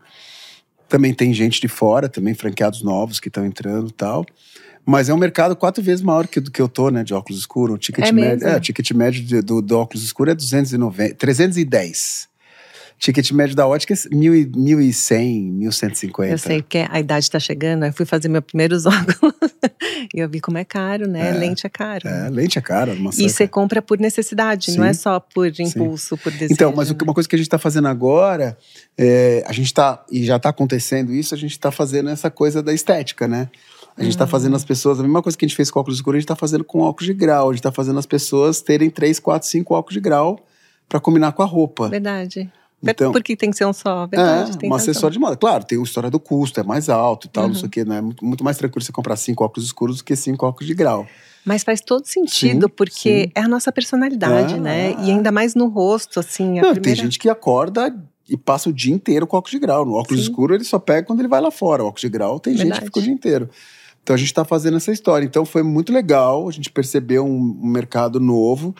Também 0.89 1.15
tem 1.15 1.33
gente 1.33 1.61
de 1.61 1.69
fora, 1.69 2.09
também 2.09 2.35
franqueados 2.35 2.83
novos 2.83 3.21
que 3.21 3.29
estão 3.29 3.47
entrando 3.47 3.89
e 3.89 3.93
tal. 3.93 4.27
Mas 4.85 5.09
é 5.09 5.15
um 5.15 5.17
mercado 5.19 5.55
quatro 5.55 5.83
vezes 5.83 6.03
maior 6.03 6.27
que 6.27 6.41
do 6.41 6.51
que 6.51 6.61
eu 6.61 6.69
tô, 6.69 6.91
né, 6.91 7.05
de 7.05 7.15
óculos 7.15 7.39
escuros. 7.41 7.77
O 7.77 7.79
ticket 7.79 8.05
É 8.09 8.13
médio, 8.13 8.47
é, 8.49 8.57
o 8.57 8.61
ticket 8.61 8.91
médio 8.93 9.23
de- 9.23 9.41
do, 9.43 9.63
do 9.63 9.79
óculos 9.79 10.05
escuro 10.05 10.31
é 10.31 10.35
290, 10.35 11.15
310. 11.15 12.29
Ticket 12.99 13.33
médio 13.33 13.57
da 13.57 13.67
ótica 13.67 13.95
é 13.95 13.97
1.000 13.97 14.33
e- 14.35 14.47
1.100, 14.47 15.59
1.150. 15.59 16.31
Eu 16.31 16.39
sei, 16.39 16.63
porque 16.63 16.87
a 16.89 17.01
idade 17.01 17.25
está 17.25 17.41
chegando, 17.41 17.83
aí 17.83 17.89
eu 17.91 17.93
fui 17.93 18.07
fazer 18.07 18.29
meus 18.29 18.45
primeiros 18.45 18.87
óculos 18.87 19.35
e 20.15 20.21
eu 20.21 20.29
vi 20.29 20.41
como 20.41 20.59
é 20.59 20.65
caro, 20.65 21.09
né? 21.09 21.31
É. 21.31 21.33
Lente 21.33 21.67
é 21.67 21.71
caro. 21.71 22.07
É, 22.09 22.29
lente 22.31 22.59
é 22.59 22.63
cara. 22.63 22.93
Uma 22.93 23.11
E 23.19 23.29
você 23.29 23.49
compra 23.49 23.83
por 23.83 23.99
necessidade, 23.99 24.77
não 24.77 24.85
Sim. 24.85 24.91
é 24.91 24.93
só 24.93 25.19
por 25.19 25.49
impulso, 25.61 26.17
por 26.17 26.31
desejo. 26.31 26.53
Então, 26.53 26.73
mas 26.77 26.91
né? 26.91 26.97
uma 27.03 27.13
coisa 27.15 27.29
que 27.29 27.35
a 27.35 27.39
gente 27.39 27.47
está 27.49 27.59
fazendo 27.59 27.89
agora, 27.89 28.57
é, 28.97 29.43
a 29.49 29.53
gente 29.53 29.67
está, 29.67 30.05
e 30.11 30.25
já 30.25 30.37
está 30.37 30.51
acontecendo 30.51 31.13
isso, 31.13 31.35
a 31.35 31.39
gente 31.39 31.53
está 31.53 31.73
fazendo 31.73 32.09
essa 32.09 32.31
coisa 32.31 32.63
da 32.63 32.73
estética, 32.73 33.27
né? 33.27 33.49
A 33.97 34.03
gente 34.03 34.13
está 34.13 34.25
Uhum. 34.25 34.31
fazendo 34.31 34.57
as 34.57 34.65
pessoas, 34.65 34.99
a 34.99 35.03
mesma 35.03 35.23
coisa 35.23 35.37
que 35.37 35.45
a 35.45 35.49
gente 35.49 35.57
fez 35.57 35.71
com 35.71 35.79
óculos 35.81 35.99
escuros, 35.99 36.17
a 36.17 36.21
gente 36.21 36.25
está 36.25 36.37
fazendo 36.37 36.65
com 36.65 36.81
óculos 36.81 37.07
de 37.07 37.15
grau. 37.15 37.49
A 37.49 37.53
gente 37.53 37.61
está 37.61 37.71
fazendo 37.73 37.99
as 37.99 38.07
pessoas 38.07 38.61
terem 38.63 38.89
três, 38.91 39.19
quatro, 39.21 39.47
cinco 39.49 39.75
óculos 39.75 39.95
de 39.95 40.01
grau 40.01 40.39
para 40.89 40.99
combinar 41.01 41.33
com 41.33 41.43
a 41.43 41.47
roupa. 41.47 41.89
Verdade. 41.89 42.51
Então- 42.85 43.13
Porque 43.13 43.37
tem 43.37 43.51
que 43.51 43.57
ser 43.57 43.65
um 43.65 43.73
só, 43.73 44.07
verdade. 44.09 44.53
é, 44.53 44.57
tem 44.57 44.69
um 44.71 44.75
acessório 44.75 45.13
de 45.13 45.19
moda. 45.21 45.37
Claro, 45.37 45.63
tem 45.63 45.79
a 45.79 45.83
história 45.83 46.11
do 46.11 46.19
custo, 46.19 46.59
é 46.59 46.65
mais 46.65 46.89
alto 46.89 47.27
e 47.29 47.31
tal, 47.31 47.45
Uhum. 47.45 47.51
não 47.51 47.55
sei 47.55 47.67
o 47.67 47.71
quê, 47.71 47.85
né? 47.85 47.99
É 47.99 48.01
muito, 48.01 48.25
muito 48.25 48.43
mais 48.43 48.57
tranquilo 48.57 48.85
você 48.85 48.91
comprar 48.91 49.15
cinco 49.17 49.45
óculos 49.45 49.67
escuros 49.67 49.99
do 49.99 50.05
que 50.05 50.17
cinco 50.17 50.45
óculos 50.47 50.67
de 50.67 50.75
grau. 50.75 51.07
Mas 51.45 51.63
faz 51.63 51.81
todo 51.81 52.05
sentido, 52.07 52.67
Sim, 52.67 52.75
porque 52.77 53.25
sim. 53.27 53.33
é 53.37 53.41
a 53.41 53.47
nossa 53.49 53.71
personalidade, 53.71 54.55
É, 54.55 54.59
né? 54.59 54.93
E 55.05 55.11
ainda 55.13 55.31
mais 55.31 55.55
no 55.55 55.69
rosto, 55.69 56.19
assim, 56.19 56.45
Não, 56.61 56.73
primeira... 56.73 56.81
Tem 56.81 56.95
gente 56.97 57.19
que 57.21 57.29
acorda 57.29 57.95
e 58.29 58.37
passa 58.37 58.69
o 58.69 58.73
dia 58.73 58.93
inteiro 58.95 59.27
com 59.29 59.37
óculos 59.37 59.53
de 59.53 59.59
grau. 59.61 59.85
No 59.85 59.93
óculos 59.93 60.21
Sim. 60.25 60.31
escuro 60.31 60.53
ele 60.55 60.65
só 60.65 60.79
pega 60.81 61.07
quando 61.07 61.21
ele 61.21 61.29
vai 61.29 61.41
lá 61.41 61.51
fora. 61.53 61.85
O 61.85 61.87
óculos 61.87 62.01
de 62.01 62.09
grau 62.09 62.41
tem 62.41 62.53
gente 62.55 62.63
Verdade. 62.63 62.81
que 62.81 62.87
fica 62.87 62.99
o 62.99 63.03
dia 63.03 63.13
inteiro. 63.13 63.49
Então 64.03 64.15
a 64.15 64.17
gente 64.17 64.29
está 64.29 64.45
fazendo 64.45 64.77
essa 64.77 64.93
história. 64.93 65.25
Então 65.25 65.45
foi 65.45 65.63
muito 65.63 65.93
legal, 65.93 66.49
a 66.49 66.53
gente 66.53 66.71
percebeu 66.71 67.25
um, 67.25 67.61
um 67.63 67.67
mercado 67.67 68.19
novo. 68.19 68.75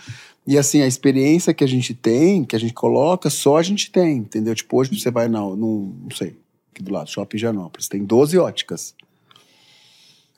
E 0.47 0.59
assim, 0.59 0.83
a 0.83 0.87
experiência 0.87 1.55
que 1.55 1.63
a 1.63 1.69
gente 1.69 1.95
tem, 1.95 2.45
que 2.45 2.57
a 2.57 2.59
gente 2.59 2.75
coloca, 2.75 3.31
só 3.31 3.59
a 3.59 3.63
gente 3.63 3.91
tem, 3.91 4.19
entendeu? 4.19 4.55
Tipo, 4.55 4.79
hoje 4.79 4.99
você 4.99 5.11
vai 5.11 5.29
na, 5.29 5.41
no, 5.41 5.95
não 6.03 6.11
sei, 6.11 6.37
aqui 6.73 6.83
do 6.83 6.93
lado, 6.93 7.09
Shopping 7.09 7.39
Janópolis, 7.39 7.89
tem 7.89 8.05
12 8.05 8.37
óticas. 8.39 8.95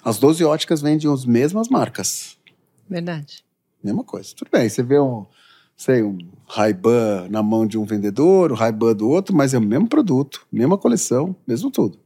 As 0.05 0.19
12 0.19 0.45
óticas 0.45 0.83
vendem 0.83 1.11
as 1.11 1.25
mesmas 1.25 1.71
marcas. 1.71 2.37
Verdade. 2.89 3.43
Mesma 3.83 4.05
coisa. 4.05 4.35
Tudo 4.37 4.51
bem, 4.53 4.69
você 4.69 4.83
vê 4.83 5.01
um, 5.01 5.25
sei, 5.75 6.03
um 6.03 6.19
Ray-Ban 6.47 7.29
na 7.31 7.43
mão 7.43 7.67
de 7.67 7.79
um 7.79 7.87
vendedor, 7.87 8.53
o 8.53 8.55
Ray-Ban 8.55 8.95
do 8.95 9.09
outro, 9.09 9.35
mas 9.35 9.55
é 9.55 9.59
o 9.59 9.63
mesmo 9.63 9.89
produto, 9.89 10.47
mesma 10.53 10.77
coleção, 10.77 11.35
mesmo 11.47 11.71
tudo. 11.71 11.99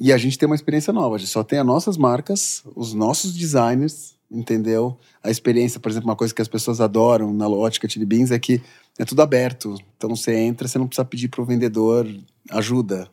E 0.00 0.12
a 0.12 0.16
gente 0.18 0.36
tem 0.38 0.46
uma 0.46 0.54
experiência 0.56 0.92
nova, 0.92 1.14
a 1.16 1.18
gente 1.18 1.30
só 1.30 1.44
tem 1.44 1.58
as 1.58 1.66
nossas 1.66 1.96
marcas, 1.96 2.62
os 2.74 2.92
nossos 2.92 3.32
designers, 3.34 4.14
entendeu? 4.30 4.98
A 5.22 5.30
experiência, 5.30 5.78
por 5.78 5.90
exemplo, 5.90 6.08
uma 6.08 6.16
coisa 6.16 6.34
que 6.34 6.42
as 6.42 6.48
pessoas 6.48 6.80
adoram 6.80 7.32
na 7.32 7.48
ótica 7.48 7.88
Chili 7.88 8.04
Beans 8.04 8.30
é 8.32 8.38
que 8.38 8.60
é 8.98 9.04
tudo 9.04 9.22
aberto. 9.22 9.76
Então 9.96 10.14
você 10.14 10.34
entra, 10.34 10.66
você 10.66 10.78
não 10.78 10.86
precisa 10.88 11.04
pedir 11.04 11.28
para 11.28 11.40
o 11.42 11.44
vendedor 11.44 12.06
ajuda. 12.50 13.08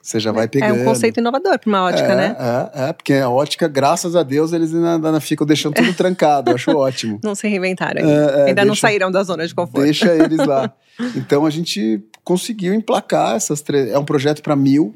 Você 0.00 0.18
já 0.20 0.32
vai 0.32 0.48
pegando. 0.48 0.78
É 0.78 0.82
um 0.82 0.84
conceito 0.84 1.18
inovador 1.20 1.58
para 1.58 1.68
uma 1.68 1.82
ótica, 1.84 2.12
é, 2.12 2.16
né? 2.16 2.36
É, 2.74 2.88
é, 2.88 2.92
porque 2.92 3.14
a 3.14 3.28
ótica, 3.28 3.66
graças 3.68 4.14
a 4.16 4.22
Deus, 4.22 4.52
eles 4.52 4.74
ainda, 4.74 4.94
ainda 4.94 5.20
ficam 5.20 5.46
deixando 5.46 5.74
tudo 5.74 5.94
trancado. 5.94 6.50
Eu 6.50 6.54
acho 6.56 6.70
ótimo. 6.72 7.18
Não 7.22 7.34
se 7.34 7.46
reinventaram 7.48 8.00
É, 8.00 8.02
ainda. 8.04 8.32
é, 8.38 8.44
ainda 8.48 8.62
não 8.62 8.72
deixa- 8.72 8.80
saíram 8.80 9.10
da 9.10 9.22
zona 9.22 9.46
de 9.46 9.54
conforto. 9.54 9.82
Deixa 9.84 10.14
eles 10.14 10.38
lá. 10.38 10.72
Então 11.16 11.46
a 11.46 11.50
gente 11.50 12.02
conseguiu 12.22 12.74
emplacar 12.74 13.34
essas 13.34 13.60
três. 13.62 13.90
É 13.90 13.98
um 13.98 14.04
projeto 14.04 14.42
para 14.42 14.54
mil. 14.54 14.94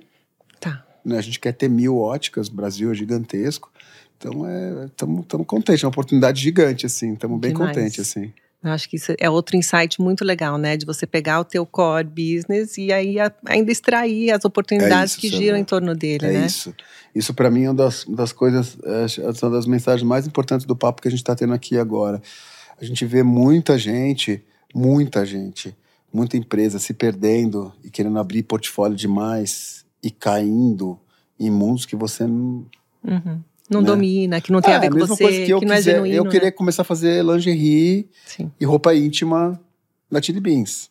Né? 1.07 1.19
A 1.19 1.23
gente 1.23 1.39
quer 1.39 1.53
ter 1.53 1.69
mil 1.69 1.97
óticas. 1.99 2.49
O 2.49 2.53
Brasil 2.53 2.91
é 2.91 2.95
gigantesco. 2.95 3.71
Então 4.19 4.33
estamos 4.87 5.47
contentes. 5.47 5.85
É 5.85 5.87
uma 5.87 5.91
oportunidade 5.91 6.41
gigante, 6.43 6.85
assim. 6.87 7.13
Estamos 7.13 7.39
bem 7.41 7.53
Demais. 7.53 7.75
contentes, 7.75 8.01
assim. 8.01 8.33
Eu 8.65 8.73
acho 8.73 8.89
que 8.89 8.97
isso 8.97 9.15
é 9.21 9.31
outro 9.31 9.57
insight 9.57 10.01
muito 10.01 10.25
legal, 10.25 10.59
né? 10.59 10.77
De 10.77 10.85
você 10.85 11.07
pegar 11.07 11.39
o 11.39 11.45
teu 11.45 11.65
core 11.65 12.09
business 12.09 12.77
e 12.79 12.91
aí 12.93 13.21
a- 13.21 13.31
ainda 13.45 13.71
extrair 13.71 14.33
as 14.33 14.45
oportunidades 14.45 15.13
isso, 15.13 15.21
que 15.21 15.29
Sandra. 15.29 15.45
giram 15.45 15.59
em 15.59 15.63
torno 15.65 15.95
dele, 15.95 16.27
É 16.27 16.33
né? 16.33 16.47
isso. 16.47 16.75
Isso 17.15 17.33
para 17.33 17.49
mim 17.51 17.65
é 17.65 17.69
uma 17.69 17.75
das, 17.77 18.05
das 18.09 18.33
coisas, 18.33 18.77
é, 18.85 19.07
uma 19.47 19.51
das 19.53 19.67
mensagens 19.67 20.03
mais 20.07 20.27
importantes 20.27 20.67
do 20.67 20.75
papo 20.75 21.01
que 21.01 21.07
a 21.07 21.11
gente 21.11 21.21
está 21.21 21.37
tendo 21.37 21.53
aqui 21.53 21.79
agora. 21.79 22.21
A 22.81 22.85
gente 22.85 23.05
vê 23.05 23.23
muita 23.23 23.79
gente, 23.79 24.43
muita 24.75 25.25
gente, 25.25 25.77
muita 26.13 26.37
empresa 26.37 26.79
se 26.81 26.93
perdendo 26.93 27.73
e 27.85 27.91
querendo 27.91 28.19
abrir 28.19 28.43
portfólio 28.43 28.97
demais 28.97 29.85
e 30.07 30.11
caindo 30.11 30.99
em 31.39 31.51
mundos 31.51 31.85
que 31.85 31.97
você 31.97 32.27
não. 32.27 32.65
Uhum. 33.05 33.41
Não 33.69 33.81
Né? 33.81 33.87
domina, 33.87 34.41
que 34.41 34.53
não 34.53 34.61
tem 34.61 34.73
a 34.73 34.77
É, 34.77 34.81
ver 34.81 34.91
com 34.91 34.99
você, 35.07 35.25
coisa 35.25 35.45
que 35.45 35.51
eu 35.51 35.61
não 35.61 35.73
é 35.73 35.77
quiser. 35.79 35.95
genuíno. 35.97 36.17
eu 36.17 36.25
né? 36.25 36.31
queria 36.31 36.53
começar 36.53 36.83
a 36.83 36.85
fazer 36.85 37.25
lingerie 37.25 38.09
Sim. 38.25 38.51
e 38.61 38.65
roupa 38.65 38.95
íntima 38.95 39.61
da 40.11 40.23
Chili 40.23 40.39
Beans. 40.39 40.89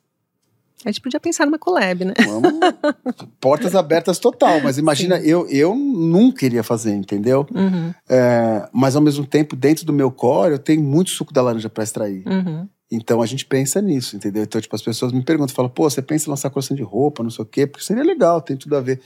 A 0.84 0.90
gente 0.92 1.02
podia 1.02 1.20
pensar 1.20 1.46
numa 1.46 1.58
collab, 1.58 2.06
né? 2.06 2.14
Vamos, 2.26 2.52
portas 3.40 3.76
abertas 3.76 4.20
total. 4.20 4.62
Mas 4.62 4.78
imagina, 4.78 5.18
eu, 5.20 5.48
eu 5.50 5.76
nunca 5.76 6.46
iria 6.46 6.64
fazer, 6.64 6.94
entendeu? 6.94 7.48
Uhum, 7.54 7.94
É, 8.10 8.68
mas 8.72 8.96
ao 8.96 9.02
mesmo 9.02 9.26
tempo, 9.26 9.56
dentro 9.56 9.86
do 9.86 9.94
meu 9.94 10.12
core, 10.12 10.52
eu 10.54 10.60
tenho 10.60 10.84
muito 10.84 11.10
suco 11.10 11.34
da 11.34 11.42
laranja 11.42 11.70
para 11.70 11.84
extrair. 11.84 12.24
uhum. 12.28 12.68
Então 12.92 13.20
a 13.20 13.26
gente 13.26 13.46
pensa 13.48 13.82
nisso, 13.82 14.16
entendeu? 14.16 14.44
Então, 14.44 14.62
tipo, 14.62 14.76
as 14.76 14.82
pessoas 14.82 15.12
me 15.12 15.24
perguntam, 15.24 15.56
falam, 15.56 15.72
pô, 15.72 15.90
você 15.90 16.04
pensa 16.04 16.28
em 16.28 16.30
lançar 16.30 16.52
coleção 16.52 16.78
de 16.78 16.84
roupa, 16.84 17.24
não 17.24 17.32
sei 17.32 17.44
o 17.44 17.46
quê, 17.48 17.66
porque 17.66 17.84
seria 17.84 18.04
legal, 18.04 18.40
tem 18.42 18.56
tudo 18.56 18.76
a 18.76 18.80
ver. 18.80 19.02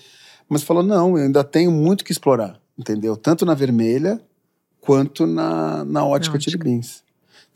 Mas 0.49 0.63
falou, 0.63 0.83
não, 0.83 1.17
eu 1.17 1.23
ainda 1.23 1.45
tenho 1.45 1.71
muito 1.71 2.03
que 2.03 2.11
explorar, 2.11 2.59
entendeu? 2.77 3.15
Tanto 3.15 3.45
na 3.45 3.53
vermelha 3.53 4.19
quanto 4.81 5.25
na, 5.25 5.85
na 5.85 6.05
ótica 6.05 6.33
Na 6.33 6.37
ótica. 6.37 6.57
Beans. 6.63 7.03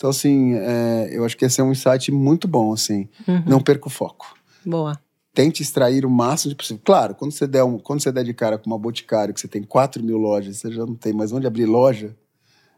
Então, 0.03 0.09
assim, 0.09 0.53
é, 0.55 1.11
eu 1.13 1.23
acho 1.23 1.37
que 1.37 1.45
esse 1.45 1.61
é 1.61 1.63
um 1.63 1.71
insight 1.71 2.11
muito 2.11 2.45
bom, 2.45 2.73
assim. 2.73 3.07
uhum. 3.25 3.41
Não 3.47 3.61
perca 3.61 3.87
o 3.87 3.89
foco. 3.89 4.35
Boa. 4.65 4.99
Tente 5.33 5.61
extrair 5.63 6.05
o 6.05 6.09
máximo 6.09 6.49
de 6.49 6.57
possível. 6.57 6.81
Claro, 6.83 7.15
quando 7.15 7.31
você 7.31 7.47
der, 7.47 7.63
um, 7.63 7.79
quando 7.79 8.01
você 8.01 8.11
der 8.11 8.25
de 8.25 8.33
cara 8.33 8.57
com 8.57 8.69
uma 8.69 8.77
boticário, 8.77 9.33
que 9.33 9.39
você 9.39 9.47
tem 9.47 9.63
4 9.63 10.03
mil 10.03 10.17
lojas, 10.17 10.57
você 10.57 10.69
já 10.73 10.85
não 10.85 10.93
tem 10.93 11.13
mais 11.13 11.31
onde 11.31 11.47
abrir 11.47 11.65
loja, 11.65 12.13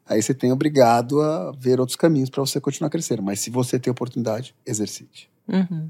aí 0.08 0.22
você 0.22 0.36
tem 0.36 0.52
obrigado 0.52 1.20
a 1.20 1.52
ver 1.58 1.80
outros 1.80 1.96
caminhos 1.96 2.30
para 2.30 2.42
você 2.42 2.62
continuar 2.62 2.92
crescendo. 2.92 3.24
Mas 3.24 3.40
se 3.40 3.50
você 3.50 3.80
tem 3.80 3.90
oportunidade, 3.90 4.54
exercite. 4.64 5.28
Uhum. 5.48 5.90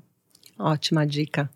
Ótima 0.58 1.06
dica. 1.06 1.50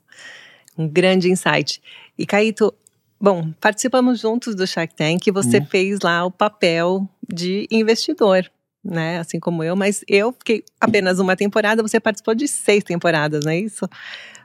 Um 0.78 0.90
grande 0.90 1.32
insight. 1.32 1.82
E 2.18 2.26
Caíto, 2.26 2.74
bom, 3.18 3.54
participamos 3.62 4.20
juntos 4.20 4.56
do 4.56 4.68
Shark 4.68 4.94
Tank 4.94 5.26
e 5.26 5.32
você 5.32 5.60
Uhum. 5.60 5.66
fez 5.68 6.00
lá 6.04 6.26
o 6.26 6.32
papel 6.32 7.08
de 7.34 7.66
investidor, 7.72 8.52
né? 8.84 9.20
Assim 9.20 9.40
como 9.40 9.64
eu, 9.64 9.76
mas 9.76 10.04
eu 10.08 10.32
fiquei 10.32 10.64
apenas 10.80 11.20
uma 11.20 11.36
temporada, 11.36 11.82
você 11.82 12.00
participou 12.00 12.34
de 12.34 12.48
seis 12.48 12.84
temporadas, 12.84 13.46
não 13.46 13.52
é 13.52 13.60
isso? 13.60 13.88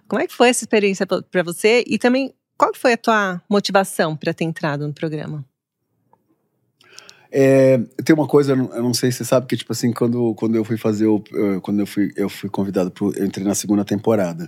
Como 0.09 0.21
é 0.21 0.27
que 0.27 0.35
foi 0.35 0.49
essa 0.49 0.65
experiência 0.65 1.07
para 1.07 1.43
você? 1.43 1.85
E 1.87 1.99
também, 1.99 2.35
qual 2.57 2.73
foi 2.75 2.93
a 2.93 2.97
tua 2.97 3.43
motivação 3.49 4.17
para 4.17 4.35
ter 4.35 4.45
entrado 4.45 4.87
no 4.87 4.93
programa? 4.93 5.45
É, 7.37 7.79
tem 8.05 8.15
uma 8.15 8.29
coisa, 8.29 8.53
eu 8.53 8.83
não, 8.83 8.95
sei 8.95 9.11
se 9.11 9.19
você 9.19 9.25
sabe, 9.25 9.47
que 9.49 9.57
tipo 9.57 9.73
assim, 9.73 9.93
quando, 9.93 10.35
quando 10.37 10.55
eu 10.55 10.65
fui 10.65 10.77
fazer 10.77 11.07
o. 11.07 11.21
Quando 11.63 11.81
eu 11.81 11.87
fui, 11.87 12.13
eu 12.15 12.29
fui 12.29 12.49
convidado 12.49 12.93
pro. 12.93 13.13
Eu 13.17 13.27
entrei 13.27 13.45
na 13.45 13.57
segunda 13.57 13.85
temporada. 13.85 14.47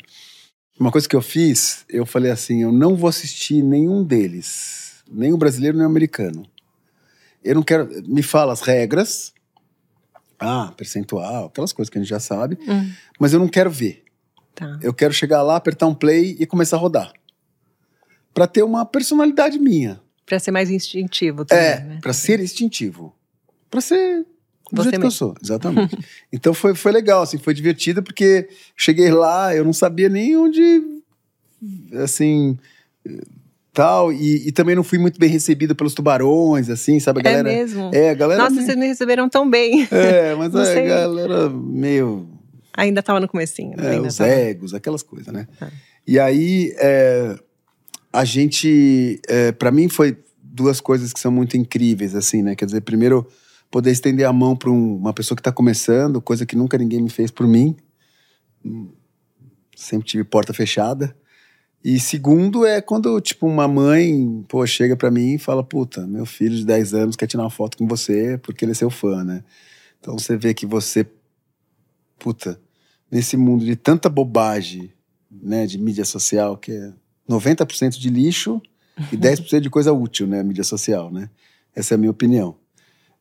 Uma 0.79 0.93
coisa 0.93 1.09
que 1.09 1.17
eu 1.17 1.23
fiz, 1.23 1.85
eu 1.89 2.07
falei 2.07 2.31
assim: 2.31 2.63
eu 2.63 2.71
não 2.71 2.95
vou 2.95 3.09
assistir 3.09 3.61
nenhum 3.61 4.05
deles. 4.05 5.03
Nem 5.11 5.33
o 5.33 5.37
brasileiro, 5.37 5.77
nem 5.77 5.85
o 5.85 5.91
americano. 5.91 6.47
Eu 7.43 7.57
não 7.57 7.63
quero. 7.65 7.89
Me 8.07 8.23
fala 8.23 8.53
as 8.53 8.61
regras, 8.61 9.33
Ah, 10.39 10.73
percentual, 10.77 11.47
aquelas 11.47 11.73
coisas 11.73 11.91
que 11.91 11.99
a 11.99 12.01
gente 12.03 12.11
já 12.11 12.21
sabe. 12.21 12.59
Hum, 12.69 12.91
Mas 13.19 13.33
eu 13.33 13.39
não 13.41 13.49
quero 13.49 13.71
ver. 13.71 14.05
tá. 14.55 14.79
Eu 14.83 14.93
quero 14.93 15.13
chegar 15.13 15.43
lá, 15.43 15.57
apertar 15.57 15.87
um 15.87 15.95
play 15.95 16.37
e 16.39 16.47
começar 16.47 16.77
a 16.77 16.81
rodar. 16.81 17.13
Pra 18.35 18.47
ter 18.47 18.63
uma 18.63 18.85
personalidade 18.85 19.59
minha. 19.59 20.01
Pra 20.27 20.39
ser 20.39 20.51
mais 20.51 20.71
instintivo 20.71 21.45
também, 21.45 21.65
É, 21.65 21.81
né? 21.81 21.99
pra 22.03 22.13
ser 22.13 22.41
instintivo. 22.41 23.15
Pra 23.71 23.81
ser 23.81 24.27
do 24.73 24.83
Você 24.83 24.83
jeito 24.85 24.91
que 24.91 24.97
eu 24.97 25.01
mesmo. 25.03 25.11
sou, 25.13 25.35
exatamente. 25.43 25.97
então 26.33 26.53
foi, 26.53 26.75
foi 26.75 26.91
legal, 26.93 27.23
assim, 27.23 27.39
foi 27.39 27.55
divertido, 27.55 28.03
porque 28.03 28.49
cheguei 28.77 29.11
lá, 29.11 29.55
eu 29.55 29.65
não 29.65 29.73
sabia 29.73 30.09
nem 30.09 30.37
onde, 30.37 30.83
assim, 32.03 32.59
tal, 33.77 34.11
e, 34.11 34.49
e 34.49 34.53
também 34.53 34.75
não 34.75 34.83
fui 34.83 34.97
muito 34.97 35.21
bem 35.21 35.29
recebido 35.29 35.77
pelos 35.77 35.93
tubarões, 35.93 36.71
assim, 36.71 36.99
sabe, 36.99 37.21
a 37.21 37.23
galera... 37.23 37.53
é 37.53 37.57
mesmo? 37.59 37.91
É, 37.93 38.09
a 38.09 38.15
galera... 38.15 38.43
Nossa, 38.45 38.63
vocês 38.65 38.75
me 38.75 38.87
receberam 38.87 39.29
tão 39.29 39.49
bem. 39.51 39.87
É, 39.91 40.35
mas 40.39 40.51
Não 40.51 40.63
a 40.63 40.65
sei. 40.65 40.87
galera 40.87 41.51
meio 41.51 42.27
Ainda 42.75 43.03
tava 43.03 43.21
no 43.21 43.29
comecinho. 43.29 43.79
é, 43.79 43.97
ainda 43.97 44.09
os 44.09 44.17
tava. 44.17 44.31
egos, 44.31 44.73
aquelas 44.73 45.03
coisas, 45.03 45.31
né? 45.31 45.47
Tá. 45.59 45.71
E 46.07 46.19
aí, 46.19 46.75
é, 46.79 47.39
a 48.11 48.25
gente, 48.25 49.21
é, 49.29 49.53
para 49.53 49.71
mim 49.71 49.91
foi 49.91 50.17
duas 50.43 50.81
coisas 50.81 51.13
que 51.13 51.21
são 51.21 51.31
muito 51.31 51.55
incríveis, 51.59 52.15
assim, 52.15 52.43
né? 52.43 52.55
Quer 52.55 52.65
dizer, 52.65 52.81
primeiro, 52.81 53.27
poder 53.71 53.91
estender 53.91 54.27
a 54.27 54.33
mão 54.33 54.57
para 54.57 54.71
uma 54.71 55.13
pessoa 55.13 55.37
que 55.37 55.41
está 55.41 55.53
começando, 55.53 56.19
coisa 56.23 56.47
que 56.47 56.57
nunca 56.57 56.79
ninguém 56.79 57.03
me 57.03 57.11
fez 57.11 57.31
por 57.31 57.47
mim. 57.47 57.77
Hum, 58.65 58.89
Sempre 59.77 60.09
tive 60.09 60.25
porta 60.25 60.55
fechada. 60.55 61.15
E 61.89 62.01
segundo 62.01 62.67
é 62.67 62.81
quando, 62.81 63.21
tipo, 63.21 63.47
uma 63.47 63.69
mãe, 63.69 64.45
pô, 64.49 64.67
chega 64.67 64.97
pra 64.97 65.09
mim 65.09 65.35
e 65.35 65.39
fala, 65.39 65.63
puta, 65.63 66.05
meu 66.05 66.27
filho 66.27 66.57
de 66.57 66.67
10 66.67 66.95
anos 66.95 67.15
quer 67.15 67.29
tirar 67.29 67.45
uma 67.45 67.51
foto 67.51 67.79
com 67.79 67.87
você 67.87 68.37
porque 68.39 68.65
ele 68.65 68.73
é 68.73 68.75
seu 68.75 68.91
fã, 68.91 69.23
né? 69.23 69.45
Então 70.01 70.19
você 70.19 70.37
vê 70.37 70.53
que 70.53 70.67
você, 70.67 71.07
puta, 72.19 72.61
nesse 73.09 73.37
mundo 73.37 73.65
de 73.65 73.77
tanta 73.77 74.09
bobagem, 74.09 74.93
né, 75.31 75.65
de 75.65 75.79
mídia 75.79 76.05
social, 76.05 76.57
que 76.57 76.73
é 76.73 76.93
90% 77.31 78.01
de 78.01 78.11
lixo 78.11 78.61
e 79.13 79.15
10% 79.17 79.61
de 79.61 79.71
coisa 79.71 79.93
útil, 79.93 80.27
né, 80.27 80.43
mídia 80.43 80.65
social, 80.65 81.09
né? 81.13 81.31
Essa 81.73 81.95
é 81.95 81.97
a 81.97 81.99
minha 81.99 82.11
opinião. 82.11 82.57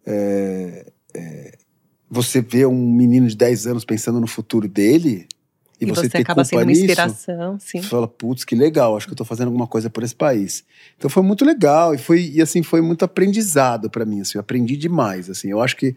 É, 0.04 0.91
é, 1.13 1.58
você 2.10 2.41
vê 2.41 2.65
um 2.65 2.91
menino 2.91 3.28
de 3.28 3.38
10 3.38 3.67
anos 3.67 3.86
pensando 3.86 4.19
no 4.19 4.25
futuro 4.25 4.67
dele 4.67 5.28
e, 5.79 5.83
E, 5.85 5.88
você, 5.88 6.09
você, 6.09 6.17
acaba 6.17 6.43
sendo 6.45 6.59
uma 6.59 6.65
nisso, 6.65 6.81
inspiração, 6.81 7.57
sim. 7.59 7.81
você 7.81 7.88
fala, 7.88 8.07
putz, 8.07 8.43
que 8.43 8.55
legal, 8.55 8.95
acho 8.95 9.07
que 9.07 9.13
eu 9.13 9.17
tô 9.17 9.25
fazendo 9.25 9.47
alguma 9.47 9.67
coisa 9.67 9.89
por 9.89 10.03
esse 10.03 10.15
país. 10.15 10.63
Então 10.97 11.09
foi 11.09 11.21
muito 11.23 11.43
legal 11.43 11.93
e 11.93 11.97
foi 11.97 12.31
e 12.33 12.41
assim 12.41 12.63
foi 12.63 12.81
muito 12.81 13.03
aprendizado 13.05 13.89
para 13.89 14.05
mim, 14.05 14.21
assim, 14.21 14.38
eu 14.38 14.41
aprendi 14.41 14.77
demais, 14.77 15.29
assim. 15.29 15.49
Eu 15.49 15.61
acho 15.61 15.75
que 15.75 15.95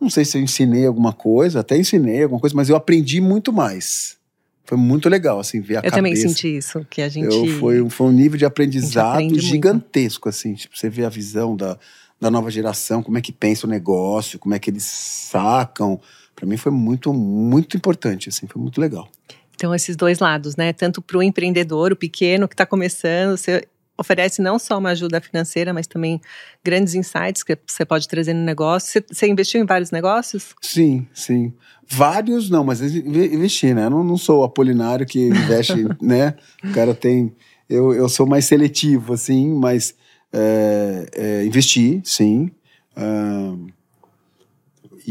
não 0.00 0.08
sei 0.08 0.24
se 0.24 0.38
eu 0.38 0.42
ensinei 0.42 0.86
alguma 0.86 1.12
coisa, 1.12 1.60
até 1.60 1.76
ensinei 1.76 2.22
alguma 2.22 2.40
coisa, 2.40 2.56
mas 2.56 2.68
eu 2.68 2.76
aprendi 2.76 3.20
muito 3.20 3.52
mais. 3.52 4.18
Foi 4.64 4.78
muito 4.78 5.08
legal 5.08 5.40
assim 5.40 5.60
ver 5.60 5.74
a 5.74 5.78
Eu 5.78 5.82
cabeça. 5.82 5.96
também 5.96 6.14
senti 6.16 6.56
isso, 6.56 6.86
que 6.88 7.02
a 7.02 7.08
gente. 7.08 7.26
Eu, 7.26 7.46
foi, 7.58 7.82
um- 7.82 7.90
foi 7.90 8.06
um 8.06 8.12
nível 8.12 8.38
de 8.38 8.44
aprendizado 8.44 9.14
aprende 9.14 9.34
muito. 9.34 9.44
gigantesco, 9.46 10.28
assim. 10.28 10.54
Tipo, 10.54 10.78
você 10.78 10.88
vê 10.88 11.04
a 11.04 11.08
visão 11.08 11.56
da, 11.56 11.76
da 12.20 12.30
nova 12.30 12.50
geração, 12.52 13.02
como 13.02 13.18
é 13.18 13.20
que 13.20 13.32
pensa 13.32 13.66
o 13.66 13.70
negócio, 13.70 14.38
como 14.38 14.54
é 14.54 14.58
que 14.60 14.70
eles 14.70 14.84
sacam. 14.84 16.00
Para 16.40 16.48
mim 16.48 16.56
foi 16.56 16.72
muito, 16.72 17.12
muito 17.12 17.76
importante, 17.76 18.30
assim. 18.30 18.46
Foi 18.46 18.60
muito 18.60 18.80
legal. 18.80 19.10
Então, 19.54 19.74
esses 19.74 19.94
dois 19.94 20.20
lados, 20.20 20.56
né? 20.56 20.72
Tanto 20.72 21.02
para 21.02 21.18
o 21.18 21.22
empreendedor, 21.22 21.92
o 21.92 21.96
pequeno 21.96 22.48
que 22.48 22.54
está 22.54 22.64
começando, 22.64 23.36
você 23.36 23.62
oferece 23.98 24.40
não 24.40 24.58
só 24.58 24.78
uma 24.78 24.88
ajuda 24.88 25.20
financeira, 25.20 25.74
mas 25.74 25.86
também 25.86 26.18
grandes 26.64 26.94
insights 26.94 27.42
que 27.42 27.58
você 27.66 27.84
pode 27.84 28.08
trazer 28.08 28.32
no 28.32 28.42
negócio. 28.42 28.90
Você, 28.90 29.04
você 29.06 29.28
investiu 29.28 29.60
em 29.60 29.66
vários 29.66 29.90
negócios? 29.90 30.54
Sim, 30.62 31.06
sim. 31.12 31.52
Vários 31.86 32.48
não, 32.48 32.64
mas 32.64 32.80
inve- 32.80 33.34
investi, 33.34 33.74
né? 33.74 33.84
Eu 33.84 33.90
não, 33.90 34.02
não 34.02 34.16
sou 34.16 34.40
o 34.40 34.44
Apolinário 34.44 35.04
que 35.04 35.28
investe, 35.28 35.84
né? 36.00 36.36
O 36.64 36.72
cara 36.72 36.94
tem. 36.94 37.34
Eu, 37.68 37.92
eu 37.92 38.08
sou 38.08 38.26
mais 38.26 38.46
seletivo, 38.46 39.12
assim, 39.12 39.52
mas 39.54 39.94
é, 40.32 41.06
é, 41.12 41.44
investi, 41.44 42.00
sim. 42.02 42.50
Ahn, 42.96 43.66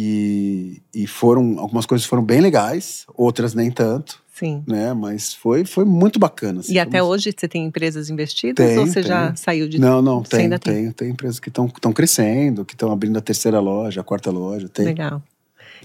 e, 0.04 0.82
e 0.94 1.06
foram. 1.08 1.60
Algumas 1.60 1.86
coisas 1.86 2.06
foram 2.08 2.24
bem 2.24 2.40
legais, 2.40 3.06
outras 3.16 3.54
nem 3.54 3.70
tanto, 3.70 4.22
Sim. 4.34 4.64
né? 4.66 4.94
Mas 4.94 5.34
foi, 5.34 5.66
foi 5.66 5.84
muito 5.84 6.18
bacana. 6.20 6.62
assim, 6.62 6.74
E 6.74 6.80
até 6.80 7.02
muito- 7.02 7.12
hoje 7.14 7.34
você 7.38 7.48
tem 7.48 7.66
empresas 7.66 8.10
investidas 8.10 8.66
Tem, 8.66 8.78
ou 8.80 8.88
você 8.88 9.04
já 9.04 9.28
tem. 9.28 9.36
saiu 9.36 9.68
de 9.68 9.78
Não, 9.80 10.02
não, 10.02 10.24
tem, 10.24 10.42
ainda 10.42 10.58
tem? 10.58 10.74
tem, 10.86 10.92
tem. 10.92 11.10
empresas 11.10 11.40
que 11.40 11.50
estão 11.50 11.68
crescendo, 11.94 12.64
que 12.64 12.74
estão 12.74 12.92
abrindo 12.92 13.18
a 13.18 13.22
terceira 13.22 13.60
loja, 13.60 14.02
a 14.02 14.04
quarta 14.04 14.32
loja, 14.32 14.70
tem. 14.70 14.86
Legal. 14.86 15.22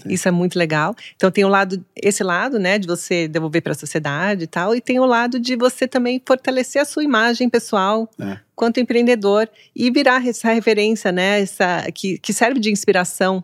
Isso 0.05 0.27
é 0.27 0.31
muito 0.31 0.59
legal. 0.59 0.93
Então 1.15 1.31
tem 1.31 1.45
o 1.45 1.47
lado, 1.47 1.83
esse 1.95 2.21
lado, 2.21 2.59
né, 2.59 2.77
de 2.77 2.85
você 2.85 3.27
devolver 3.29 3.61
para 3.61 3.71
a 3.71 3.75
sociedade 3.75 4.43
e 4.43 4.47
tal, 4.47 4.75
e 4.75 4.81
tem 4.81 4.99
o 4.99 5.05
lado 5.05 5.39
de 5.39 5.55
você 5.55 5.87
também 5.87 6.21
fortalecer 6.23 6.81
a 6.81 6.85
sua 6.85 7.03
imagem 7.03 7.49
pessoal 7.49 8.07
É. 8.19 8.37
quanto 8.55 8.79
empreendedor 8.79 9.49
e 9.73 9.89
virar 9.89 10.25
essa 10.27 10.51
referência, 10.51 11.11
né, 11.13 11.39
essa 11.41 11.87
que, 11.93 12.17
que 12.19 12.33
serve 12.33 12.59
de 12.59 12.69
inspiração 12.71 13.41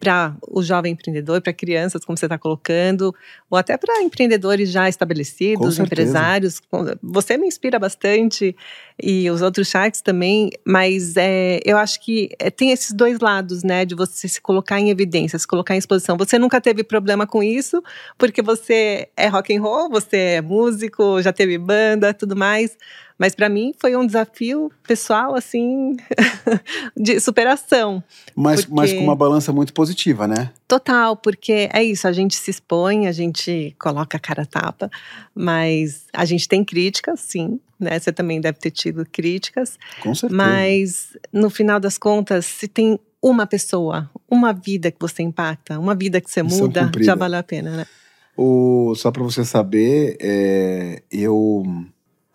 para 0.00 0.34
o 0.48 0.62
jovem 0.62 0.92
empreendedor, 0.92 1.42
para 1.42 1.52
crianças, 1.52 2.02
como 2.06 2.16
você 2.16 2.24
está 2.24 2.38
colocando, 2.38 3.14
ou 3.50 3.58
até 3.58 3.76
para 3.76 4.02
empreendedores 4.02 4.70
já 4.70 4.88
estabelecidos, 4.88 5.78
empresários. 5.78 6.62
Você 7.02 7.36
me 7.36 7.46
inspira 7.46 7.78
bastante 7.78 8.56
e 9.00 9.30
os 9.30 9.42
outros 9.42 9.68
sharks 9.68 10.00
também, 10.00 10.50
mas 10.66 11.16
é, 11.16 11.60
eu 11.64 11.76
acho 11.76 12.00
que 12.00 12.30
é, 12.38 12.50
tem 12.50 12.70
esses 12.70 12.92
dois 12.92 13.20
lados, 13.20 13.62
né, 13.62 13.84
de 13.84 13.94
você 13.94 14.26
se 14.26 14.40
colocar 14.40 14.80
em 14.80 14.88
evidência, 14.88 15.38
se 15.38 15.46
colocar 15.46 15.74
em 15.74 15.78
exposição. 15.78 16.16
Você 16.16 16.38
nunca 16.38 16.60
teve 16.60 16.82
problema 16.82 17.26
com 17.26 17.42
isso, 17.42 17.82
porque 18.16 18.40
você 18.40 19.08
é 19.14 19.26
rock 19.26 19.54
and 19.54 19.60
roll, 19.60 19.90
você 19.90 20.16
é 20.16 20.40
músico, 20.40 21.20
já 21.20 21.32
teve 21.32 21.58
banda, 21.58 22.14
tudo 22.14 22.34
mais. 22.34 22.76
Mas 23.20 23.34
para 23.34 23.50
mim 23.50 23.74
foi 23.78 23.94
um 23.94 24.06
desafio 24.06 24.72
pessoal, 24.82 25.34
assim, 25.34 25.94
de 26.96 27.20
superação. 27.20 28.02
Mas, 28.34 28.62
Porque- 28.62 28.74
mas 28.74 28.92
com 28.94 29.04
uma 29.04 29.14
balança 29.14 29.52
muito 29.52 29.74
positiva, 29.74 30.26
né? 30.26 30.50
Total, 30.66 31.14
porque 31.14 31.68
é 31.70 31.84
isso, 31.84 32.08
a 32.08 32.12
gente 32.12 32.34
se 32.34 32.50
expõe, 32.50 33.06
a 33.06 33.12
gente 33.12 33.76
coloca 33.78 34.16
a 34.16 34.20
cara 34.20 34.44
a 34.44 34.46
tapa, 34.46 34.90
mas 35.34 36.06
a 36.14 36.24
gente 36.24 36.48
tem 36.48 36.64
críticas, 36.64 37.20
sim, 37.20 37.60
né? 37.78 37.98
Você 37.98 38.10
também 38.10 38.40
deve 38.40 38.58
ter 38.58 38.70
tido 38.70 39.04
críticas, 39.04 39.78
Com 40.02 40.14
certeza. 40.14 40.34
mas 40.42 41.16
no 41.30 41.50
final 41.50 41.78
das 41.78 41.98
contas, 41.98 42.46
se 42.46 42.66
tem 42.68 42.98
uma 43.22 43.46
pessoa, 43.46 44.08
uma 44.30 44.54
vida 44.54 44.90
que 44.90 44.96
você 44.98 45.22
impacta, 45.22 45.78
uma 45.78 45.94
vida 45.94 46.22
que 46.22 46.30
você 46.30 46.42
Missão 46.42 46.60
muda, 46.60 46.84
cumprida. 46.86 47.04
já 47.04 47.14
valeu 47.14 47.38
a 47.38 47.42
pena, 47.42 47.76
né? 47.76 47.86
O, 48.34 48.94
só 48.96 49.10
para 49.10 49.22
você 49.22 49.44
saber, 49.44 50.16
é, 50.18 51.02
eu 51.12 51.62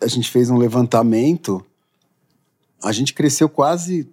a 0.05 0.07
gente 0.07 0.29
fez 0.29 0.51
um 0.51 0.57
levantamento, 0.57 1.65
a 2.83 2.91
gente 2.91 3.11
cresceu 3.13 3.49
quase 3.49 4.07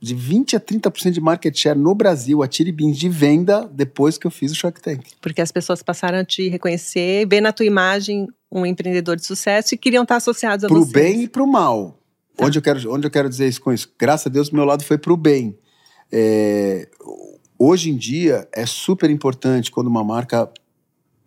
de 0.00 0.14
20 0.14 0.56
a 0.56 0.60
30% 0.60 1.10
de 1.10 1.20
market 1.20 1.54
share 1.54 1.78
no 1.78 1.94
Brasil, 1.94 2.42
a 2.42 2.48
Tiribins 2.48 2.96
de 2.96 3.08
venda, 3.08 3.68
depois 3.70 4.16
que 4.16 4.26
eu 4.26 4.30
fiz 4.30 4.52
o 4.52 4.54
Shark 4.54 4.80
Tank. 4.80 5.10
Porque 5.20 5.40
as 5.40 5.52
pessoas 5.52 5.82
passaram 5.82 6.18
a 6.18 6.24
te 6.24 6.48
reconhecer, 6.48 7.26
ver 7.28 7.42
na 7.42 7.52
tua 7.52 7.66
imagem 7.66 8.26
um 8.50 8.64
empreendedor 8.64 9.16
de 9.16 9.26
sucesso 9.26 9.74
e 9.74 9.78
queriam 9.78 10.02
estar 10.02 10.16
associados 10.16 10.64
a 10.64 10.68
Pro 10.68 10.84
você. 10.84 10.92
bem 10.92 11.24
e 11.24 11.28
pro 11.28 11.46
mal. 11.46 11.98
Tá. 12.34 12.46
Onde, 12.46 12.58
eu 12.58 12.62
quero, 12.62 12.92
onde 12.92 13.06
eu 13.06 13.10
quero 13.10 13.28
dizer 13.28 13.48
isso 13.48 13.60
com 13.60 13.72
isso? 13.72 13.92
Graças 13.98 14.26
a 14.26 14.30
Deus, 14.30 14.50
meu 14.50 14.64
lado 14.64 14.82
foi 14.82 14.96
pro 14.96 15.16
bem. 15.16 15.58
É, 16.10 16.88
hoje 17.58 17.90
em 17.90 17.96
dia, 17.96 18.48
é 18.52 18.64
super 18.64 19.10
importante 19.10 19.70
quando 19.70 19.88
uma 19.88 20.04
marca 20.04 20.50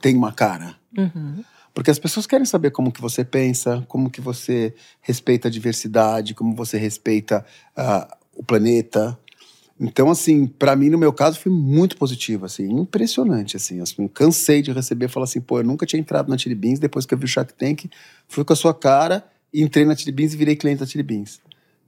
tem 0.01 0.15
uma 0.15 0.31
cara. 0.31 0.75
Uhum. 0.97 1.43
Porque 1.73 1.91
as 1.91 1.99
pessoas 1.99 2.25
querem 2.25 2.45
saber 2.45 2.71
como 2.71 2.91
que 2.91 3.01
você 3.01 3.23
pensa, 3.23 3.85
como 3.87 4.09
que 4.09 4.21
você 4.21 4.73
respeita 5.01 5.47
a 5.47 5.51
diversidade, 5.51 6.33
como 6.33 6.55
você 6.55 6.77
respeita 6.77 7.45
ah, 7.75 8.17
o 8.35 8.43
planeta. 8.43 9.17
Então, 9.79 10.09
assim, 10.09 10.45
para 10.45 10.75
mim, 10.75 10.89
no 10.89 10.97
meu 10.97 11.13
caso, 11.13 11.39
foi 11.39 11.51
muito 11.51 11.95
positivo, 11.95 12.45
assim, 12.45 12.69
impressionante, 12.69 13.55
assim. 13.55 13.79
assim 13.79 14.07
cansei 14.07 14.61
de 14.61 14.71
receber 14.71 15.07
falar 15.07 15.23
assim, 15.23 15.39
pô, 15.39 15.59
eu 15.59 15.63
nunca 15.63 15.85
tinha 15.85 15.99
entrado 15.99 16.29
na 16.29 16.37
Chili 16.37 16.55
Beans, 16.55 16.79
depois 16.79 17.05
que 17.05 17.13
eu 17.13 17.17
vi 17.17 17.25
o 17.25 17.27
Shark 17.27 17.53
Tank, 17.53 17.89
fui 18.27 18.43
com 18.43 18.51
a 18.51 18.55
sua 18.55 18.73
cara, 18.73 19.23
entrei 19.53 19.85
na 19.85 19.95
Chili 19.95 20.11
Beans 20.11 20.33
e 20.33 20.37
virei 20.37 20.55
cliente 20.55 20.79
da 20.79 20.85
Chili 20.85 21.03
Beans. 21.03 21.39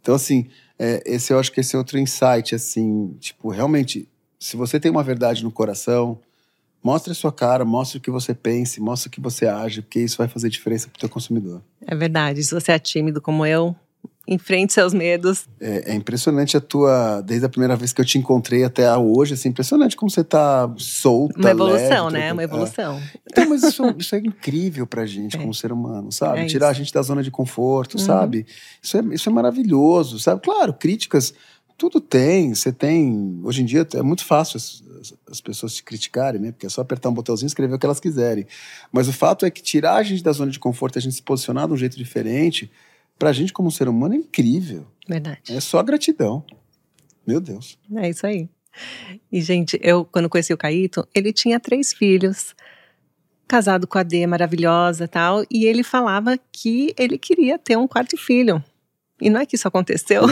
Então, 0.02 0.16
assim, 0.16 0.48
é, 0.80 1.04
esse 1.06 1.34
eu 1.34 1.40
acho 1.40 1.52
que 1.52 1.60
esse 1.60 1.76
é 1.76 1.78
outro 1.78 2.00
insight, 2.00 2.56
assim, 2.56 3.16
tipo, 3.20 3.50
realmente, 3.50 4.08
se 4.40 4.56
você 4.56 4.80
tem 4.80 4.90
uma 4.90 5.04
verdade 5.04 5.44
no 5.44 5.52
coração, 5.52 6.20
mostre 6.84 7.12
a 7.12 7.16
sua 7.16 7.32
cara, 7.32 7.64
mostre 7.66 7.98
o 7.98 8.02
que 8.02 8.12
você 8.12 8.34
pensa, 8.34 8.82
mostre 8.82 9.08
o 9.08 9.12
que 9.12 9.22
você 9.22 9.48
age, 9.48 9.82
porque 9.82 10.00
isso 10.00 10.18
vai 10.18 10.28
fazer 10.28 10.50
diferença 10.50 10.88
pro 10.90 11.00
teu 11.00 11.10
consumidor. 11.10 11.62
É 11.86 11.96
verdade. 11.96 12.44
Se 12.44 12.54
você 12.54 12.72
é 12.72 12.80
tímido 12.80 13.22
como 13.22 13.46
eu, 13.46 13.76
enfrente 14.28 14.72
seus 14.72 14.94
medos. 14.94 15.46
É, 15.60 15.92
é 15.92 15.96
impressionante 15.96 16.56
a 16.56 16.62
tua, 16.62 17.22
desde 17.22 17.46
a 17.46 17.50
primeira 17.50 17.76
vez 17.76 17.92
que 17.92 18.00
eu 18.00 18.06
te 18.06 18.18
encontrei 18.18 18.64
até 18.64 18.96
hoje, 18.96 19.34
assim, 19.34 19.50
impressionante 19.50 19.96
como 19.96 20.10
você 20.10 20.24
tá 20.24 20.72
solta, 20.78 21.38
Uma 21.40 21.50
evolução, 21.52 21.80
leve, 22.08 22.14
né? 22.14 22.20
tranquila. 22.20 22.34
Uma 22.34 22.44
evolução. 22.44 22.98
É. 22.98 23.02
Então, 23.30 23.50
mas 23.50 23.64
isso, 23.64 23.84
isso 23.98 24.16
é 24.16 24.20
incrível 24.20 24.86
pra 24.88 25.06
gente 25.06 25.36
É. 25.38 25.40
como 25.40 25.54
ser 25.54 25.72
humano, 25.74 26.12
sabe? 26.12 26.42
É 26.42 26.46
Tirar 26.46 26.68
isso. 26.68 26.80
a 26.80 26.84
gente 26.84 26.94
da 26.94 27.02
zona 27.02 27.24
de 27.24 27.32
conforto, 27.32 27.98
Uhum. 27.98 28.06
sabe? 28.06 28.46
Isso 28.82 28.98
é, 28.98 29.02
isso 29.12 29.28
é 29.28 29.32
maravilhoso, 29.32 30.20
sabe? 30.20 30.42
Claro, 30.42 30.74
críticas 30.74 31.34
tudo 31.78 32.00
tem. 32.00 32.54
Você 32.54 32.72
tem. 32.72 33.42
Hoje 33.44 33.64
em 33.64 33.66
dia 33.66 33.86
é 33.96 34.04
muito 34.04 34.24
fácil 34.24 34.60
as, 35.02 35.14
as, 35.30 35.42
pessoas 35.42 35.76
te 35.76 35.84
criticarem, 35.84 36.40
né? 36.40 36.52
Porque 36.52 36.66
é 36.66 36.70
só 36.70 36.82
apertar 36.82 37.10
um 37.10 37.14
botãozinho 37.14 37.48
e 37.48 37.50
escrever 37.50 37.74
o 37.74 37.80
que 37.80 37.86
elas 37.86 38.00
quiserem. 38.00 38.46
Mas 38.92 39.08
o 39.08 39.14
fato 39.14 39.46
é 39.46 39.52
que 39.52 39.62
tirar 39.62 39.96
a 39.96 40.04
gente 40.04 40.24
da 40.24 40.32
zona 40.32 40.52
de 40.52 40.60
conforto, 40.60 40.98
a 40.98 41.02
gente 41.02 41.16
se 41.16 41.22
posicionar 41.22 41.68
de 41.68 41.74
um 41.74 41.78
jeito 41.78 41.98
diferente, 41.98 42.72
pra 43.18 43.34
gente 43.34 43.52
como 43.52 43.72
ser 43.72 43.90
humano 43.90 44.14
é 44.14 44.18
incrível. 44.18 44.86
Verdade. 45.08 45.42
É 45.50 45.60
só 45.60 45.82
gratidão. 45.82 46.46
Meu 47.26 47.42
Deus. 47.42 47.78
É 47.96 48.10
isso 48.10 48.26
aí. 48.26 48.48
E, 49.32 49.42
gente, 49.42 49.80
eu, 49.82 50.06
quando 50.06 50.30
conheci 50.30 50.54
o 50.54 50.58
Caíto, 50.58 51.08
ele 51.14 51.34
tinha 51.34 51.60
três 51.60 51.92
filhos 51.94 52.56
casado 53.48 53.86
com 53.86 53.98
a 53.98 54.04
D, 54.04 54.26
maravilhosa 54.26 55.10
tal, 55.10 55.44
e 55.52 55.66
ele 55.66 55.84
falava 55.84 56.40
que 56.54 56.94
ele 56.98 57.18
queria 57.18 57.60
ter 57.60 57.78
um 57.78 57.88
quarto 57.88 58.16
filho. 58.16 58.64
E 59.22 59.30
não 59.30 59.40
é 59.40 59.46
que 59.46 59.56
isso 59.56 59.68
aconteceu? 59.68 60.24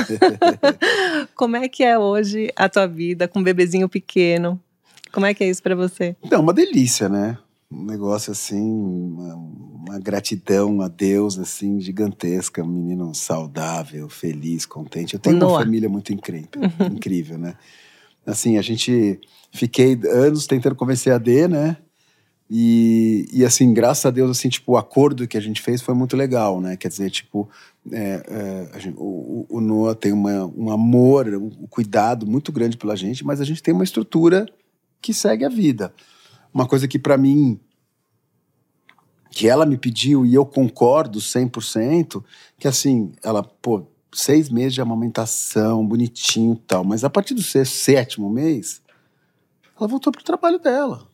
Como 1.36 1.56
é 1.56 1.70
que 1.70 1.84
é 1.84 1.98
hoje 1.98 2.52
a 2.56 2.68
tua 2.68 2.88
vida 2.88 3.28
com 3.28 3.40
um 3.40 3.44
bebezinho 3.44 3.88
pequeno? 3.88 4.60
Como 5.12 5.26
é 5.26 5.34
que 5.34 5.44
é 5.44 5.50
isso 5.50 5.62
para 5.62 5.76
você? 5.76 6.16
É 6.30 6.38
uma 6.38 6.54
delícia, 6.54 7.08
né? 7.08 7.38
Um 7.72 7.86
negócio 7.86 8.32
assim, 8.32 8.60
uma, 8.60 9.36
uma, 9.36 10.00
gratidão 10.00 10.82
a 10.82 10.88
Deus, 10.88 11.38
assim, 11.38 11.80
gigantesca. 11.80 12.64
Um 12.64 12.68
menino 12.68 13.14
saudável, 13.14 14.10
feliz, 14.10 14.66
contente. 14.66 15.14
Eu 15.14 15.20
tenho 15.20 15.38
uma 15.38 15.60
família 15.60 15.88
muito 15.88 16.12
incrível, 16.12 16.50
incrível, 16.92 17.38
né? 17.38 17.56
Assim, 18.26 18.58
a 18.58 18.62
gente... 18.62 19.20
Fiquei 19.52 20.00
anos 20.06 20.46
tentando 20.46 20.76
convencer 20.76 21.12
a 21.12 21.18
D, 21.18 21.48
né? 21.48 21.78
E, 22.52 23.30
e 23.32 23.46
assim, 23.46 23.72
graças 23.72 24.06
a 24.08 24.10
Deus, 24.10 24.32
assim, 24.32 24.50
tipo, 24.50 24.72
o 24.72 24.78
acordo 24.78 25.28
que 25.28 25.38
a 25.38 25.42
gente 25.42 25.62
fez 25.62 25.84
foi 25.84 25.94
muito 25.94 26.18
legal, 26.18 26.60
né? 26.60 26.76
Quer 26.76 26.88
dizer, 26.88 27.12
tipo, 27.12 27.48
é, 27.92 28.70
é, 28.74 28.80
gente, 28.80 28.96
o, 28.98 29.46
o, 29.48 29.62
Noah 29.62 29.94
tem 29.94 30.12
uma, 30.12 30.46
um 30.58 30.72
amor, 30.72 31.28
um 31.28 31.68
cuidado 31.68 32.26
muito 32.26 32.52
grande 32.52 32.76
pela 32.76 32.96
gente, 32.96 33.24
mas 33.24 33.40
a 33.40 33.44
gente 33.44 33.62
tem 33.62 33.72
uma 33.72 33.84
estrutura 33.84 34.48
que 35.00 35.14
segue 35.14 35.46
a 35.46 35.50
vida. 35.50 35.94
Uma 36.52 36.68
coisa 36.68 36.88
que 36.88 36.98
para 36.98 37.18
mim, 37.18 37.60
que 39.30 39.48
ela 39.48 39.64
me 39.64 39.78
pediu 39.78 40.26
e 40.26 40.34
eu 40.34 40.44
concordo 40.44 41.20
100%, 41.20 42.24
que 42.58 42.68
assim, 42.68 43.12
ela, 43.24 43.44
pô, 43.44 43.86
seis 44.12 44.50
meses 44.50 44.74
de 44.74 44.82
amamentação, 44.82 45.86
bonitinho 45.86 46.56
e 46.56 46.66
tal, 46.66 46.84
mas 46.84 47.04
a 47.04 47.12
partir 47.12 47.36
do 47.36 47.44
sexto, 47.44 47.74
sétimo 47.74 48.28
mês, 48.28 48.82
ela 49.80 49.88
voltou 49.88 50.12
pro 50.12 50.24
trabalho 50.24 50.58
dela 50.58 51.09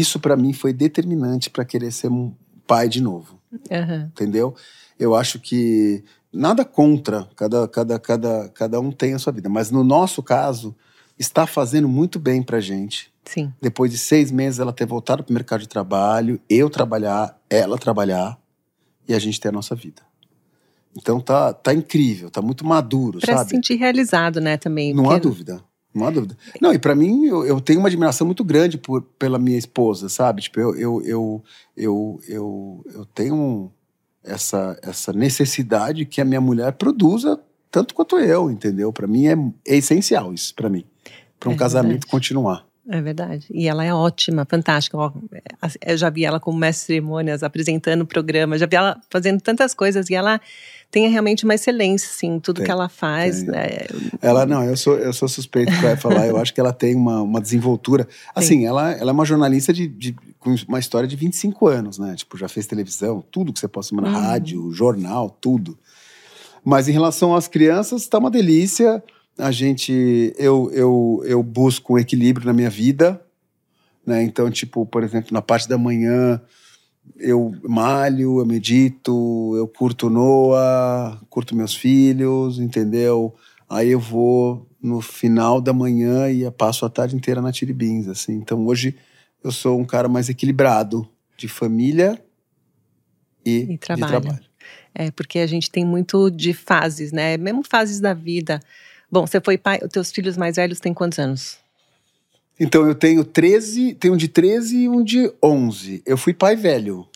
isso 0.00 0.20
para 0.20 0.36
mim 0.36 0.52
foi 0.52 0.72
determinante 0.72 1.50
para 1.50 1.64
querer 1.64 1.90
ser 1.92 2.10
um 2.10 2.34
pai 2.66 2.88
de 2.88 3.02
novo. 3.02 3.38
Uhum. 3.52 4.04
Entendeu? 4.06 4.54
Eu 4.98 5.14
acho 5.14 5.38
que 5.38 6.02
nada 6.32 6.64
contra, 6.64 7.28
cada, 7.36 7.68
cada, 7.68 7.98
cada, 7.98 8.48
cada 8.48 8.80
um 8.80 8.90
tem 8.90 9.14
a 9.14 9.18
sua 9.18 9.32
vida, 9.32 9.48
mas 9.48 9.70
no 9.70 9.84
nosso 9.84 10.22
caso, 10.22 10.74
está 11.18 11.46
fazendo 11.46 11.88
muito 11.88 12.18
bem 12.18 12.42
pra 12.42 12.60
gente. 12.60 13.12
Sim. 13.24 13.52
Depois 13.60 13.90
de 13.90 13.98
seis 13.98 14.30
meses 14.30 14.58
ela 14.58 14.72
ter 14.72 14.86
voltado 14.86 15.22
pro 15.22 15.34
mercado 15.34 15.60
de 15.60 15.68
trabalho, 15.68 16.40
eu 16.48 16.68
trabalhar, 16.68 17.38
ela 17.48 17.78
trabalhar 17.78 18.38
e 19.08 19.14
a 19.14 19.18
gente 19.18 19.40
ter 19.40 19.48
a 19.48 19.52
nossa 19.52 19.74
vida. 19.74 20.02
Então 20.96 21.20
tá, 21.20 21.52
tá 21.52 21.72
incrível, 21.72 22.30
tá 22.30 22.42
muito 22.42 22.66
maduro, 22.66 23.18
pra 23.18 23.26
sabe? 23.26 23.38
Pra 23.38 23.44
se 23.44 23.50
sentir 23.50 23.76
realizado, 23.76 24.40
né, 24.40 24.56
também. 24.56 24.92
Não 24.92 25.10
há 25.10 25.18
dúvida. 25.18 25.62
Não 25.94 26.06
há 26.06 26.10
dúvida. 26.10 26.36
Não, 26.60 26.72
e 26.72 26.78
para 26.78 26.94
mim, 26.94 27.26
eu, 27.26 27.44
eu, 27.44 27.60
tenho 27.60 27.78
uma 27.78 27.88
admiração 27.88 28.26
muito 28.26 28.42
grande 28.42 28.78
por, 28.78 29.02
pela 29.18 29.38
minha 29.38 29.58
esposa, 29.58 30.08
sabe? 30.08 30.42
Tipo, 30.42 30.60
eu, 30.60 30.74
eu, 30.74 31.02
eu, 31.04 31.44
eu, 31.76 32.20
eu, 32.28 32.84
eu 32.94 33.04
tenho 33.06 33.70
essa, 34.24 34.78
essa 34.82 35.12
necessidade 35.12 36.06
que 36.06 36.20
a 36.20 36.24
minha 36.24 36.40
mulher 36.40 36.72
produza 36.72 37.38
tanto 37.70 37.94
quanto 37.94 38.18
eu, 38.18 38.50
entendeu? 38.50 38.92
Para 38.92 39.06
mim 39.06 39.26
é, 39.26 39.34
é, 39.66 39.76
essencial 39.76 40.32
isso, 40.32 40.54
para 40.54 40.68
mim. 40.68 40.84
Para 41.40 41.50
um 41.50 41.54
é 41.54 41.56
casamento 41.56 42.06
continuar. 42.06 42.66
É 42.88 43.00
verdade. 43.00 43.46
E 43.50 43.68
ela 43.68 43.84
é 43.84 43.94
ótima, 43.94 44.44
fantástica. 44.44 44.96
Eu 45.86 45.96
já 45.96 46.10
vi 46.10 46.24
ela 46.24 46.40
como 46.40 46.58
mestre 46.58 46.82
de 46.82 46.86
cerimônias, 46.86 47.42
apresentando 47.42 48.02
o 48.02 48.06
programa, 48.06 48.58
já 48.58 48.66
vi 48.66 48.76
ela 48.76 49.00
fazendo 49.08 49.40
tantas 49.40 49.72
coisas 49.72 50.10
e 50.10 50.14
ela 50.14 50.40
tem 50.92 51.08
realmente 51.08 51.44
uma 51.44 51.54
excelência, 51.54 52.06
assim, 52.06 52.38
tudo 52.38 52.58
tem, 52.58 52.66
que 52.66 52.70
ela 52.70 52.86
faz. 52.86 53.48
É... 53.48 53.88
Ela, 54.20 54.44
não, 54.44 54.62
eu 54.62 54.76
sou, 54.76 54.98
eu 54.98 55.10
sou 55.10 55.26
suspeito 55.26 55.72
para 55.80 55.96
falar, 55.96 56.26
eu 56.26 56.36
acho 56.36 56.52
que 56.52 56.60
ela 56.60 56.72
tem 56.72 56.94
uma, 56.94 57.22
uma 57.22 57.40
desenvoltura. 57.40 58.06
Assim, 58.36 58.66
ela, 58.66 58.92
ela 58.92 59.10
é 59.10 59.14
uma 59.14 59.24
jornalista 59.24 59.72
de, 59.72 59.88
de, 59.88 60.14
com 60.38 60.54
uma 60.68 60.78
história 60.78 61.08
de 61.08 61.16
25 61.16 61.66
anos, 61.66 61.98
né? 61.98 62.14
Tipo, 62.14 62.36
já 62.36 62.46
fez 62.46 62.66
televisão, 62.66 63.24
tudo 63.30 63.54
que 63.54 63.58
você 63.58 63.66
possa 63.66 63.96
na 63.96 64.02
uhum. 64.02 64.12
rádio, 64.12 64.70
jornal, 64.70 65.30
tudo. 65.30 65.78
Mas 66.62 66.88
em 66.88 66.92
relação 66.92 67.34
às 67.34 67.48
crianças, 67.48 68.06
tá 68.06 68.18
uma 68.18 68.30
delícia. 68.30 69.02
A 69.38 69.50
gente, 69.50 70.34
eu, 70.36 70.70
eu, 70.74 71.22
eu 71.24 71.42
busco 71.42 71.94
um 71.94 71.98
equilíbrio 71.98 72.44
na 72.44 72.52
minha 72.52 72.68
vida, 72.68 73.18
né? 74.06 74.22
Então, 74.22 74.50
tipo, 74.50 74.84
por 74.84 75.02
exemplo, 75.02 75.30
na 75.32 75.40
parte 75.40 75.66
da 75.66 75.78
manhã 75.78 76.38
eu 77.16 77.54
malho, 77.62 78.40
eu 78.40 78.46
medito, 78.46 79.54
eu 79.56 79.68
curto 79.68 80.10
Noah, 80.10 81.20
curto 81.28 81.54
meus 81.54 81.74
filhos, 81.74 82.58
entendeu? 82.58 83.34
Aí 83.68 83.90
eu 83.90 84.00
vou 84.00 84.68
no 84.82 85.00
final 85.00 85.60
da 85.60 85.72
manhã 85.72 86.28
e 86.30 86.48
passo 86.50 86.84
a 86.84 86.90
tarde 86.90 87.14
inteira 87.14 87.40
na 87.40 87.52
Tiribins, 87.52 88.08
assim. 88.08 88.34
Então 88.34 88.66
hoje 88.66 88.96
eu 89.42 89.52
sou 89.52 89.78
um 89.78 89.84
cara 89.84 90.08
mais 90.08 90.28
equilibrado 90.28 91.08
de 91.36 91.48
família 91.48 92.22
e, 93.44 93.72
e 93.72 93.78
trabalho. 93.78 94.20
de 94.20 94.26
trabalho. 94.26 94.44
É, 94.94 95.10
porque 95.10 95.38
a 95.38 95.46
gente 95.46 95.70
tem 95.70 95.84
muito 95.84 96.30
de 96.30 96.52
fases, 96.52 97.12
né? 97.12 97.36
Mesmo 97.36 97.62
fases 97.62 97.98
da 97.98 98.12
vida. 98.12 98.60
Bom, 99.10 99.26
você 99.26 99.40
foi 99.40 99.56
pai, 99.56 99.78
os 99.82 99.88
teus 99.90 100.10
filhos 100.10 100.36
mais 100.36 100.56
velhos 100.56 100.80
têm 100.80 100.92
quantos 100.92 101.18
anos? 101.18 101.58
Então 102.58 102.86
eu 102.86 102.94
tenho 102.94 103.24
13, 103.24 103.94
tenho 103.94 104.14
um 104.14 104.16
de 104.16 104.28
13 104.28 104.76
e 104.76 104.88
um 104.88 105.02
de 105.02 105.32
11. 105.42 106.02
Eu 106.06 106.16
fui 106.16 106.32
pai 106.32 106.54
velho. 106.54 107.06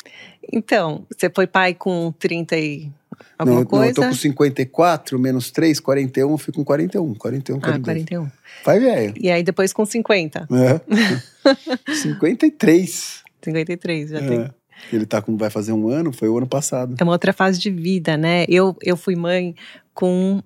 Então, 0.53 1.05
você 1.11 1.31
foi 1.35 1.47
pai 1.47 1.75
com 1.75 2.13
30 2.19 2.57
e 2.57 2.91
alguma 3.39 3.61
não, 3.61 3.67
coisa? 3.67 3.85
Não, 3.85 3.91
eu 3.91 3.95
tô 3.95 4.03
com 4.03 4.15
54, 4.15 5.19
menos 5.19 5.51
3, 5.51 5.81
41, 5.81 6.31
eu 6.31 6.39
fui 6.39 6.55
com 6.55 6.65
41. 6.65 7.15
41, 7.15 7.61
42. 7.61 7.77
Ah, 7.77 7.81
41. 7.81 8.31
Pai 8.65 8.81
velho. 8.81 9.15
E 9.21 9.31
aí 9.31 9.43
depois 9.43 9.73
com 9.73 9.85
50. 9.85 10.49
É. 10.51 11.93
53. 11.95 13.25
53, 13.43 14.11
já 14.11 14.19
é. 14.19 14.29
tem. 14.29 14.51
Ele 14.93 15.07
tá 15.07 15.23
com, 15.23 15.37
vai 15.37 15.51
fazer 15.51 15.73
um 15.73 15.89
ano, 15.89 16.13
foi 16.13 16.29
o 16.29 16.37
ano 16.37 16.47
passado. 16.47 16.97
É 16.99 17.03
uma 17.03 17.13
outra 17.13 17.33
fase 17.33 17.59
de 17.59 17.71
vida, 17.71 18.17
né? 18.17 18.45
Eu, 18.49 18.77
eu 18.83 18.97
fui 18.97 19.17
mãe 19.17 19.55
com 19.95 20.43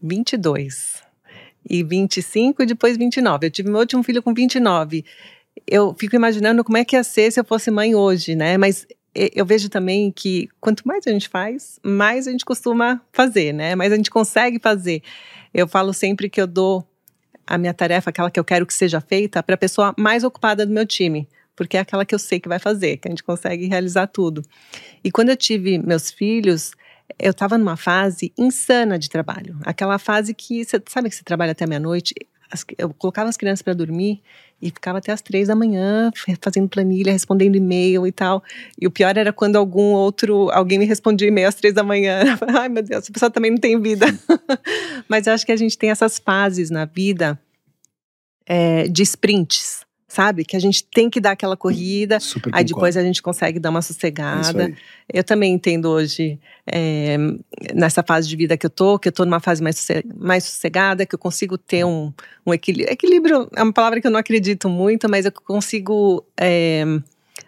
22 0.00 1.02
e 1.68 1.82
25 1.82 2.62
e 2.62 2.66
depois 2.66 2.96
29. 2.96 3.46
Eu 3.46 3.50
tive 3.50 3.70
meu 3.70 3.80
último 3.80 4.02
filho 4.02 4.22
com 4.22 4.34
29. 4.34 5.04
Eu 5.66 5.94
fico 5.98 6.16
imaginando 6.16 6.64
como 6.64 6.76
é 6.76 6.84
que 6.84 6.96
ia 6.96 7.04
ser 7.04 7.30
se 7.30 7.38
eu 7.40 7.44
fosse 7.44 7.70
mãe 7.70 7.94
hoje, 7.94 8.34
né? 8.34 8.56
Mas 8.56 8.86
eu 9.14 9.44
vejo 9.44 9.68
também 9.68 10.10
que 10.10 10.48
quanto 10.60 10.86
mais 10.86 11.06
a 11.06 11.10
gente 11.10 11.28
faz, 11.28 11.78
mais 11.82 12.26
a 12.26 12.30
gente 12.30 12.44
costuma 12.44 13.00
fazer, 13.12 13.52
né? 13.52 13.74
Mais 13.74 13.92
a 13.92 13.96
gente 13.96 14.10
consegue 14.10 14.58
fazer. 14.58 15.02
Eu 15.52 15.68
falo 15.68 15.92
sempre 15.92 16.30
que 16.30 16.40
eu 16.40 16.46
dou 16.46 16.86
a 17.46 17.58
minha 17.58 17.74
tarefa, 17.74 18.10
aquela 18.10 18.30
que 18.30 18.40
eu 18.40 18.44
quero 18.44 18.66
que 18.66 18.72
seja 18.72 19.00
feita, 19.00 19.42
para 19.42 19.54
a 19.54 19.58
pessoa 19.58 19.94
mais 19.98 20.24
ocupada 20.24 20.64
do 20.64 20.72
meu 20.72 20.86
time, 20.86 21.28
porque 21.54 21.76
é 21.76 21.80
aquela 21.80 22.04
que 22.04 22.14
eu 22.14 22.18
sei 22.18 22.40
que 22.40 22.48
vai 22.48 22.58
fazer, 22.58 22.96
que 22.96 23.08
a 23.08 23.10
gente 23.10 23.22
consegue 23.22 23.66
realizar 23.66 24.06
tudo. 24.06 24.42
E 25.04 25.10
quando 25.10 25.28
eu 25.28 25.36
tive 25.36 25.78
meus 25.78 26.10
filhos, 26.10 26.72
eu 27.18 27.30
estava 27.30 27.58
numa 27.58 27.76
fase 27.76 28.32
insana 28.36 28.98
de 28.98 29.08
trabalho. 29.08 29.58
Aquela 29.64 29.98
fase 29.98 30.34
que, 30.34 30.64
você 30.64 30.80
sabe 30.88 31.08
que 31.08 31.16
você 31.16 31.22
trabalha 31.22 31.52
até 31.52 31.66
meia-noite? 31.66 32.14
Eu 32.76 32.92
colocava 32.92 33.30
as 33.30 33.36
crianças 33.36 33.62
para 33.62 33.72
dormir 33.72 34.20
e 34.60 34.66
ficava 34.66 34.98
até 34.98 35.10
as 35.10 35.22
três 35.22 35.48
da 35.48 35.56
manhã 35.56 36.10
fazendo 36.40 36.68
planilha, 36.68 37.10
respondendo 37.10 37.56
e-mail 37.56 38.06
e 38.06 38.12
tal. 38.12 38.42
E 38.80 38.86
o 38.86 38.90
pior 38.90 39.16
era 39.16 39.32
quando 39.32 39.56
algum 39.56 39.92
outro, 39.92 40.50
alguém 40.50 40.78
me 40.78 40.84
respondia 40.84 41.28
e-mail 41.28 41.48
às 41.48 41.54
três 41.54 41.74
da 41.74 41.82
manhã. 41.82 42.22
Ai 42.58 42.68
meu 42.68 42.82
Deus, 42.82 43.04
essa 43.04 43.12
pessoa 43.12 43.30
também 43.30 43.50
não 43.50 43.58
tem 43.58 43.80
vida. 43.80 44.06
Mas 45.08 45.26
eu 45.26 45.32
acho 45.32 45.46
que 45.46 45.52
a 45.52 45.56
gente 45.56 45.76
tem 45.78 45.90
essas 45.90 46.18
fases 46.18 46.70
na 46.70 46.84
vida 46.84 47.40
é, 48.46 48.86
de 48.86 49.02
sprints 49.02 49.84
sabe? 50.12 50.44
Que 50.44 50.56
a 50.56 50.60
gente 50.60 50.84
tem 50.84 51.08
que 51.08 51.18
dar 51.18 51.30
aquela 51.30 51.56
corrida, 51.56 52.20
Super 52.20 52.54
aí 52.54 52.62
depois 52.62 52.96
a 52.98 53.02
gente 53.02 53.22
consegue 53.22 53.58
dar 53.58 53.70
uma 53.70 53.80
sossegada. 53.80 54.64
É 55.08 55.20
eu 55.20 55.24
também 55.24 55.54
entendo 55.54 55.88
hoje, 55.88 56.38
é, 56.66 57.16
nessa 57.74 58.02
fase 58.02 58.28
de 58.28 58.36
vida 58.36 58.56
que 58.56 58.66
eu 58.66 58.70
tô, 58.70 58.98
que 58.98 59.08
eu 59.08 59.12
tô 59.12 59.24
numa 59.24 59.40
fase 59.40 59.62
mais, 59.62 59.88
mais 60.14 60.44
sossegada, 60.44 61.06
que 61.06 61.14
eu 61.14 61.18
consigo 61.18 61.56
ter 61.56 61.84
um, 61.84 62.12
um 62.46 62.52
equilíbrio. 62.52 62.92
Equilíbrio 62.92 63.48
é 63.56 63.62
uma 63.62 63.72
palavra 63.72 64.00
que 64.00 64.06
eu 64.06 64.10
não 64.10 64.20
acredito 64.20 64.68
muito, 64.68 65.08
mas 65.08 65.24
eu 65.24 65.32
consigo 65.32 66.22
é, 66.38 66.84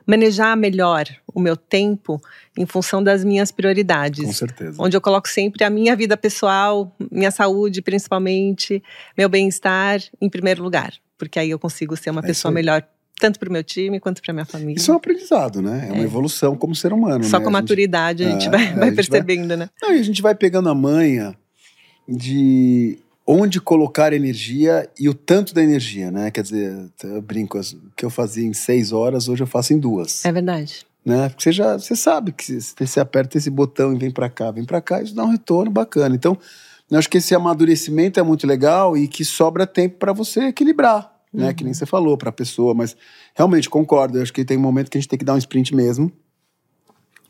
manejar 0.06 0.56
melhor 0.56 1.04
o 1.34 1.40
meu 1.40 1.56
tempo 1.56 2.20
em 2.56 2.66
função 2.66 3.02
das 3.02 3.24
minhas 3.24 3.50
prioridades. 3.50 4.24
Com 4.24 4.32
certeza. 4.32 4.76
Onde 4.78 4.96
eu 4.96 5.00
coloco 5.00 5.28
sempre 5.28 5.64
a 5.64 5.70
minha 5.70 5.96
vida 5.96 6.16
pessoal, 6.16 6.94
minha 7.10 7.30
saúde 7.30 7.82
principalmente, 7.82 8.82
meu 9.16 9.28
bem-estar 9.28 10.00
em 10.20 10.28
primeiro 10.28 10.62
lugar 10.62 10.94
porque 11.18 11.38
aí 11.38 11.50
eu 11.50 11.58
consigo 11.58 11.96
ser 11.96 12.10
uma 12.10 12.20
é 12.20 12.26
pessoa 12.26 12.52
melhor 12.52 12.86
tanto 13.18 13.38
para 13.38 13.48
o 13.48 13.52
meu 13.52 13.62
time 13.62 14.00
quanto 14.00 14.20
para 14.20 14.32
minha 14.32 14.44
família. 14.44 14.76
Isso 14.76 14.90
é 14.90 14.94
um 14.94 14.96
aprendizado, 14.96 15.62
né? 15.62 15.86
É, 15.88 15.92
uma 15.92 16.02
é. 16.02 16.04
evolução 16.04 16.56
como 16.56 16.74
ser 16.74 16.92
humano. 16.92 17.24
Só 17.24 17.38
né? 17.38 17.44
com 17.44 17.48
a 17.48 17.52
maturidade 17.52 18.24
a 18.24 18.30
gente, 18.30 18.48
é, 18.48 18.50
vai, 18.50 18.66
vai 18.72 18.82
a 18.82 18.84
gente 18.86 18.96
percebendo, 18.96 19.48
vai, 19.48 19.56
né? 19.56 19.70
Não, 19.80 19.94
e 19.94 20.00
a 20.00 20.02
gente 20.02 20.20
vai 20.20 20.34
pegando 20.34 20.68
a 20.68 20.74
manha 20.74 21.34
de 22.08 22.98
onde 23.26 23.60
colocar 23.60 24.12
energia 24.12 24.88
e 24.98 25.08
o 25.08 25.14
tanto 25.14 25.54
da 25.54 25.62
energia, 25.62 26.10
né? 26.10 26.30
Quer 26.30 26.42
dizer, 26.42 26.90
eu 27.02 27.22
brinco, 27.22 27.58
o 27.58 27.62
que 27.96 28.04
eu 28.04 28.10
fazia 28.10 28.46
em 28.46 28.52
seis 28.52 28.92
horas, 28.92 29.28
hoje 29.28 29.42
eu 29.42 29.46
faço 29.46 29.72
em 29.72 29.78
duas. 29.78 30.24
É 30.24 30.32
verdade. 30.32 30.84
Né? 31.04 31.28
Porque 31.28 31.42
você 31.42 31.52
já 31.52 31.78
você 31.78 31.94
sabe 31.94 32.32
que 32.32 32.60
se 32.60 32.74
você 32.78 33.00
aperta 33.00 33.36
esse 33.36 33.50
botão 33.50 33.94
e 33.94 33.98
vem 33.98 34.10
para 34.10 34.28
cá, 34.28 34.50
vem 34.50 34.64
para 34.64 34.80
cá, 34.80 35.02
isso 35.02 35.14
dá 35.14 35.24
um 35.24 35.30
retorno 35.30 35.70
bacana. 35.70 36.14
Então, 36.14 36.38
eu 36.90 36.98
acho 36.98 37.08
que 37.08 37.18
esse 37.18 37.34
amadurecimento 37.34 38.20
é 38.20 38.22
muito 38.22 38.46
legal 38.46 38.96
e 38.96 39.08
que 39.08 39.24
sobra 39.24 39.66
tempo 39.66 39.96
para 39.98 40.12
você 40.12 40.44
equilibrar, 40.44 41.14
né? 41.32 41.52
Que 41.52 41.64
nem 41.64 41.70
uhum. 41.70 41.74
você 41.74 41.86
falou 41.86 42.16
para 42.16 42.30
a 42.30 42.32
pessoa, 42.32 42.74
mas 42.74 42.96
realmente 43.34 43.68
concordo. 43.68 44.18
Eu 44.18 44.22
acho 44.22 44.32
que 44.32 44.44
tem 44.44 44.56
um 44.56 44.62
momento 44.62 44.90
que 44.90 44.98
a 44.98 45.00
gente 45.00 45.08
tem 45.08 45.18
que 45.18 45.24
dar 45.24 45.34
um 45.34 45.38
sprint 45.38 45.74
mesmo. 45.74 46.12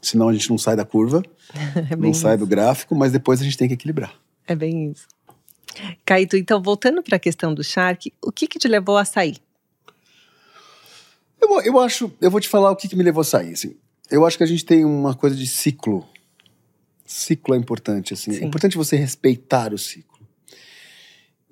Senão 0.02 0.28
a 0.28 0.32
gente 0.32 0.50
não 0.50 0.58
sai 0.58 0.76
da 0.76 0.84
curva, 0.84 1.22
é 1.90 1.96
não 1.96 2.12
sai 2.12 2.36
do 2.36 2.46
gráfico, 2.46 2.94
mas 2.94 3.10
depois 3.10 3.40
a 3.40 3.44
gente 3.44 3.56
tem 3.56 3.66
que 3.66 3.74
equilibrar. 3.74 4.12
É 4.46 4.54
bem 4.54 4.90
isso. 4.90 5.06
Caíto, 6.04 6.36
então, 6.36 6.62
voltando 6.62 7.02
para 7.02 7.16
a 7.16 7.18
questão 7.18 7.54
do 7.54 7.62
Shark, 7.62 8.12
o 8.22 8.32
que, 8.32 8.46
que 8.46 8.58
te 8.58 8.68
levou 8.68 8.96
a 8.96 9.04
sair? 9.04 9.38
Eu, 11.40 11.60
eu 11.62 11.80
acho, 11.80 12.12
eu 12.20 12.30
vou 12.30 12.40
te 12.40 12.48
falar 12.48 12.70
o 12.70 12.76
que, 12.76 12.88
que 12.88 12.96
me 12.96 13.02
levou 13.02 13.20
a 13.20 13.24
sair. 13.24 13.52
Assim. 13.52 13.76
Eu 14.10 14.24
acho 14.24 14.36
que 14.36 14.44
a 14.44 14.46
gente 14.46 14.64
tem 14.64 14.84
uma 14.84 15.14
coisa 15.14 15.36
de 15.36 15.46
ciclo. 15.46 16.06
Ciclo 17.06 17.54
é 17.54 17.58
importante, 17.58 18.14
assim. 18.14 18.34
É 18.36 18.44
importante 18.44 18.76
você 18.76 18.96
respeitar 18.96 19.72
o 19.72 19.78
ciclo. 19.78 20.14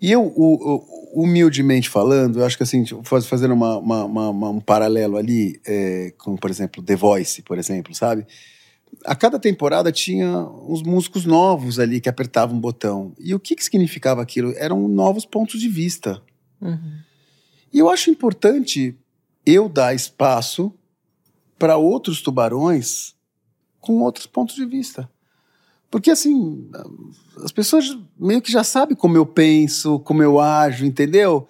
E 0.00 0.10
eu, 0.10 0.22
o, 0.22 0.74
o, 0.74 1.22
humildemente 1.22 1.88
falando, 1.88 2.40
eu 2.40 2.44
acho 2.44 2.56
que 2.56 2.64
assim, 2.64 2.84
fazendo 3.04 3.54
uma, 3.54 3.78
uma, 3.78 4.04
uma, 4.04 4.50
um 4.50 4.60
paralelo 4.60 5.16
ali, 5.16 5.60
é, 5.64 6.12
com, 6.18 6.36
por 6.36 6.50
exemplo, 6.50 6.82
The 6.82 6.96
Voice, 6.96 7.42
por 7.42 7.56
exemplo, 7.56 7.94
sabe? 7.94 8.26
A 9.04 9.14
cada 9.14 9.38
temporada 9.38 9.90
tinha 9.90 10.38
uns 10.66 10.82
músicos 10.82 11.24
novos 11.24 11.78
ali 11.78 12.00
que 12.00 12.08
apertavam 12.08 12.56
um 12.56 12.60
botão. 12.60 13.12
E 13.18 13.34
o 13.34 13.40
que, 13.40 13.56
que 13.56 13.64
significava 13.64 14.22
aquilo? 14.22 14.52
Eram 14.56 14.86
novos 14.88 15.24
pontos 15.24 15.60
de 15.60 15.68
vista. 15.68 16.22
Uhum. 16.60 16.98
E 17.72 17.78
eu 17.78 17.88
acho 17.88 18.10
importante 18.10 18.96
eu 19.44 19.68
dar 19.68 19.94
espaço 19.94 20.72
para 21.58 21.76
outros 21.76 22.20
tubarões 22.20 23.14
com 23.80 24.00
outros 24.00 24.26
pontos 24.26 24.54
de 24.54 24.64
vista. 24.66 25.10
Porque, 25.90 26.10
assim, 26.10 26.70
as 27.44 27.52
pessoas 27.52 27.96
meio 28.18 28.40
que 28.40 28.50
já 28.50 28.64
sabem 28.64 28.96
como 28.96 29.16
eu 29.16 29.26
penso, 29.26 29.98
como 30.00 30.22
eu 30.22 30.40
ajo, 30.40 30.86
entendeu? 30.86 31.46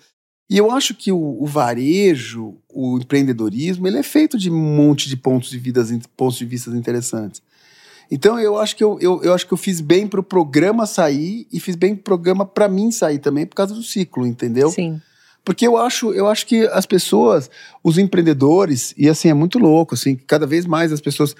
E 0.52 0.58
eu 0.58 0.70
acho 0.70 0.92
que 0.94 1.10
o, 1.10 1.42
o, 1.42 1.46
varejo, 1.46 2.54
o 2.68 2.98
empreendedorismo, 2.98 3.86
ele 3.86 3.96
é 3.96 4.02
feito 4.02 4.36
de 4.36 4.50
um 4.50 4.76
monte 4.76 5.08
de 5.08 5.16
pontos 5.16 5.48
de, 5.48 5.58
vidas, 5.58 5.90
pontos 6.14 6.36
de 6.36 6.44
vista 6.44 6.68
interessantes. 6.72 7.40
Então 8.10 8.38
eu 8.38 8.58
acho 8.58 8.76
que 8.76 8.84
eu, 8.84 8.98
eu, 9.00 9.22
eu 9.22 9.32
acho 9.32 9.46
que 9.46 9.54
eu 9.54 9.56
fiz 9.56 9.80
bem 9.80 10.06
para 10.06 10.20
o 10.20 10.22
programa 10.22 10.84
sair 10.84 11.46
e 11.50 11.58
fiz 11.58 11.74
bem 11.74 11.94
para 11.94 12.00
o 12.00 12.04
programa 12.04 12.44
para 12.44 12.68
mim 12.68 12.90
sair 12.90 13.18
também 13.18 13.46
por 13.46 13.56
causa 13.56 13.72
do 13.72 13.82
ciclo, 13.82 14.26
entendeu? 14.26 14.68
Sim. 14.68 15.00
Porque 15.44 15.66
eu 15.66 15.76
acho, 15.76 16.12
eu 16.12 16.28
acho 16.28 16.46
que 16.46 16.66
as 16.68 16.86
pessoas, 16.86 17.50
os 17.82 17.98
empreendedores, 17.98 18.94
e 18.96 19.08
assim, 19.08 19.28
é 19.28 19.34
muito 19.34 19.58
louco, 19.58 19.94
assim, 19.94 20.14
cada 20.14 20.46
vez 20.46 20.64
mais 20.66 20.92
as 20.92 21.00
pessoas 21.00 21.34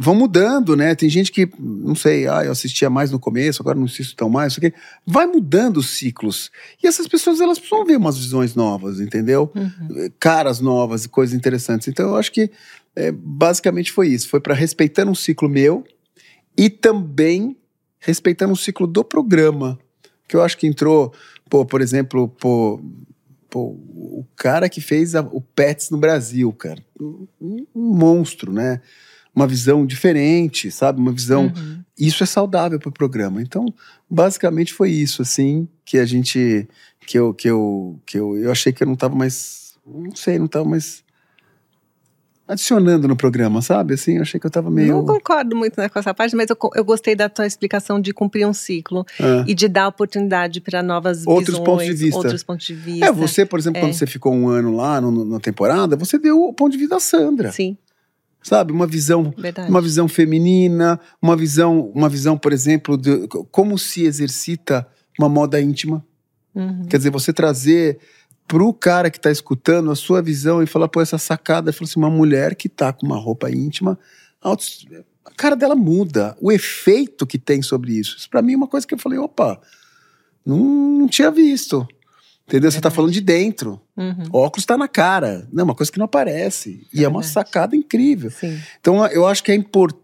vão 0.00 0.14
mudando, 0.14 0.76
né? 0.76 0.94
Tem 0.94 1.08
gente 1.08 1.32
que, 1.32 1.50
não 1.58 1.96
sei, 1.96 2.28
ah, 2.28 2.44
eu 2.44 2.52
assistia 2.52 2.88
mais 2.88 3.10
no 3.10 3.18
começo, 3.18 3.60
agora 3.60 3.76
não 3.76 3.86
assisto 3.86 4.14
tão 4.14 4.30
mais, 4.30 4.52
isso 4.52 4.64
aqui. 4.64 4.72
Vai 5.04 5.26
mudando 5.26 5.78
os 5.78 5.90
ciclos. 5.90 6.50
E 6.80 6.86
essas 6.86 7.08
pessoas, 7.08 7.40
elas 7.40 7.58
precisam 7.58 7.84
ver 7.84 7.96
umas 7.96 8.16
visões 8.16 8.54
novas, 8.54 9.00
entendeu? 9.00 9.50
Uhum. 9.54 10.10
Caras 10.20 10.60
novas 10.60 11.04
e 11.04 11.08
coisas 11.08 11.34
interessantes. 11.34 11.88
Então 11.88 12.10
eu 12.10 12.16
acho 12.16 12.30
que 12.30 12.50
é, 12.94 13.10
basicamente 13.10 13.90
foi 13.90 14.08
isso. 14.08 14.28
Foi 14.28 14.40
para 14.40 14.54
respeitando 14.54 15.10
um 15.10 15.14
ciclo 15.14 15.48
meu 15.48 15.84
e 16.56 16.70
também 16.70 17.56
respeitando 17.98 18.52
o 18.52 18.56
ciclo 18.56 18.86
do 18.86 19.02
programa. 19.02 19.76
Que 20.28 20.36
eu 20.36 20.42
acho 20.42 20.56
que 20.56 20.68
entrou, 20.68 21.12
pô, 21.48 21.64
por 21.64 21.80
exemplo, 21.80 22.28
pô, 22.28 22.80
pô, 23.50 23.70
o 23.70 24.24
cara 24.36 24.68
que 24.68 24.80
fez 24.80 25.14
a, 25.14 25.20
o 25.20 25.40
Pets 25.40 25.90
no 25.90 25.98
Brasil, 25.98 26.52
cara, 26.52 26.82
um, 26.98 27.26
um, 27.40 27.66
monstro, 27.74 28.52
né? 28.52 28.80
Uma 29.34 29.46
visão 29.46 29.84
diferente, 29.84 30.70
sabe? 30.70 31.00
Uma 31.00 31.12
visão. 31.12 31.52
Uhum. 31.54 31.82
Isso 31.98 32.22
é 32.22 32.26
saudável 32.26 32.78
para 32.78 32.88
o 32.88 32.92
programa. 32.92 33.42
Então, 33.42 33.66
basicamente 34.08 34.72
foi 34.72 34.90
isso, 34.90 35.22
assim, 35.22 35.68
que 35.84 35.98
a 35.98 36.06
gente. 36.06 36.68
que 37.06 37.18
eu, 37.18 37.34
que 37.34 37.48
eu, 37.48 38.00
que 38.06 38.18
eu, 38.18 38.36
eu 38.36 38.50
achei 38.50 38.72
que 38.72 38.82
eu 38.82 38.86
não 38.86 38.94
estava 38.94 39.14
mais. 39.14 39.74
Não 39.86 40.14
sei, 40.14 40.38
não 40.38 40.46
estava 40.46 40.64
mais 40.64 41.02
adicionando 42.50 43.06
no 43.06 43.14
programa, 43.14 43.62
sabe? 43.62 43.94
Assim, 43.94 44.16
eu 44.16 44.22
achei 44.22 44.40
que 44.40 44.46
eu 44.46 44.50
tava 44.50 44.70
meio. 44.70 44.94
Não 44.94 45.06
concordo 45.06 45.54
muito 45.54 45.80
né, 45.80 45.88
com 45.88 45.98
essa 45.98 46.12
parte, 46.12 46.34
mas 46.34 46.50
eu, 46.50 46.56
eu 46.74 46.84
gostei 46.84 47.14
da 47.14 47.28
tua 47.28 47.46
explicação 47.46 48.00
de 48.00 48.12
cumprir 48.12 48.44
um 48.46 48.52
ciclo 48.52 49.06
é. 49.20 49.44
e 49.46 49.54
de 49.54 49.68
dar 49.68 49.86
oportunidade 49.86 50.60
para 50.60 50.82
novas 50.82 51.24
outros 51.26 51.58
visões, 51.58 51.64
pontos 51.64 51.86
de 51.86 51.92
vista. 51.94 52.16
outros 52.16 52.42
pontos 52.42 52.66
de 52.66 52.74
vista. 52.74 53.06
É, 53.06 53.12
você, 53.12 53.46
por 53.46 53.58
exemplo, 53.58 53.78
é. 53.78 53.82
quando 53.82 53.92
você 53.94 54.06
ficou 54.06 54.34
um 54.34 54.48
ano 54.48 54.74
lá 54.74 55.00
no, 55.00 55.24
na 55.24 55.38
temporada, 55.38 55.96
você 55.96 56.18
deu 56.18 56.42
o 56.42 56.52
ponto 56.52 56.72
de 56.72 56.78
vista 56.78 56.96
da 56.96 57.00
Sandra. 57.00 57.52
Sim. 57.52 57.78
Sabe, 58.42 58.72
uma 58.72 58.86
visão, 58.86 59.32
Verdade. 59.36 59.70
uma 59.70 59.82
visão 59.82 60.08
feminina, 60.08 60.98
uma 61.20 61.36
visão, 61.36 61.92
uma 61.94 62.08
visão, 62.08 62.38
por 62.38 62.52
exemplo, 62.52 62.96
de 62.96 63.28
como 63.50 63.78
se 63.78 64.04
exercita 64.04 64.86
uma 65.18 65.28
moda 65.28 65.60
íntima. 65.60 66.04
Uhum. 66.54 66.86
Quer 66.88 66.96
dizer, 66.96 67.10
você 67.10 67.32
trazer 67.32 68.00
pro 68.50 68.74
cara 68.74 69.12
que 69.12 69.16
está 69.16 69.30
escutando 69.30 69.92
a 69.92 69.94
sua 69.94 70.20
visão 70.20 70.60
e 70.60 70.66
falar, 70.66 70.88
pô, 70.88 71.00
essa 71.00 71.18
sacada, 71.18 71.72
falou 71.72 71.88
assim, 71.88 72.00
uma 72.00 72.10
mulher 72.10 72.56
que 72.56 72.68
tá 72.68 72.92
com 72.92 73.06
uma 73.06 73.16
roupa 73.16 73.48
íntima, 73.48 73.96
a 74.42 75.30
cara 75.36 75.54
dela 75.54 75.76
muda, 75.76 76.36
o 76.40 76.50
efeito 76.50 77.24
que 77.28 77.38
tem 77.38 77.62
sobre 77.62 77.92
isso. 77.92 78.16
Isso 78.18 78.28
para 78.28 78.42
mim 78.42 78.54
é 78.54 78.56
uma 78.56 78.66
coisa 78.66 78.84
que 78.84 78.92
eu 78.92 78.98
falei, 78.98 79.20
opa, 79.20 79.60
não, 80.44 80.58
não 80.58 81.08
tinha 81.08 81.30
visto. 81.30 81.86
Entendeu? 82.48 82.72
Você 82.72 82.78
está 82.78 82.90
falando 82.90 83.12
de 83.12 83.20
dentro. 83.20 83.80
Uhum. 83.96 84.24
Óculos 84.32 84.64
está 84.64 84.76
na 84.76 84.88
cara. 84.88 85.46
Não, 85.52 85.60
é 85.60 85.64
uma 85.64 85.74
coisa 85.74 85.92
que 85.92 85.98
não 85.98 86.06
aparece. 86.06 86.84
E 86.92 87.02
é, 87.02 87.04
é 87.04 87.08
uma 87.08 87.22
sacada 87.22 87.76
incrível. 87.76 88.32
Sim. 88.32 88.60
Então, 88.80 89.06
eu 89.06 89.24
acho 89.24 89.44
que 89.44 89.52
é 89.52 89.54
importante 89.54 89.99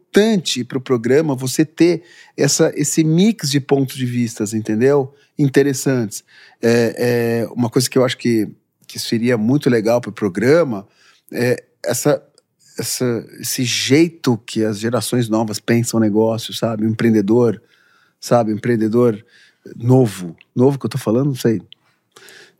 para 0.64 0.78
o 0.78 0.80
programa 0.80 1.34
você 1.34 1.64
ter 1.64 2.02
essa, 2.36 2.72
esse 2.74 3.04
mix 3.04 3.50
de 3.50 3.60
pontos 3.60 3.96
de 3.96 4.06
vistas, 4.06 4.54
entendeu? 4.54 5.14
interessantes. 5.38 6.24
É, 6.62 7.42
é, 7.44 7.48
uma 7.52 7.68
coisa 7.68 7.88
que 7.88 7.98
eu 7.98 8.04
acho 8.04 8.16
que, 8.16 8.48
que 8.86 8.98
seria 8.98 9.36
muito 9.36 9.68
legal 9.68 10.00
para 10.00 10.10
o 10.10 10.12
programa 10.12 10.86
é 11.32 11.62
essa, 11.84 12.22
essa, 12.78 13.26
esse 13.40 13.64
jeito 13.64 14.38
que 14.38 14.64
as 14.64 14.78
gerações 14.78 15.28
novas 15.28 15.60
pensam 15.60 15.98
o 15.98 16.02
negócio, 16.02 16.54
sabe? 16.54 16.86
Empreendedor, 16.86 17.62
sabe? 18.20 18.52
Empreendedor 18.52 19.24
novo. 19.76 20.36
Novo 20.54 20.78
que 20.78 20.86
eu 20.86 20.88
estou 20.88 21.00
falando, 21.00 21.26
não 21.26 21.34
sei. 21.34 21.60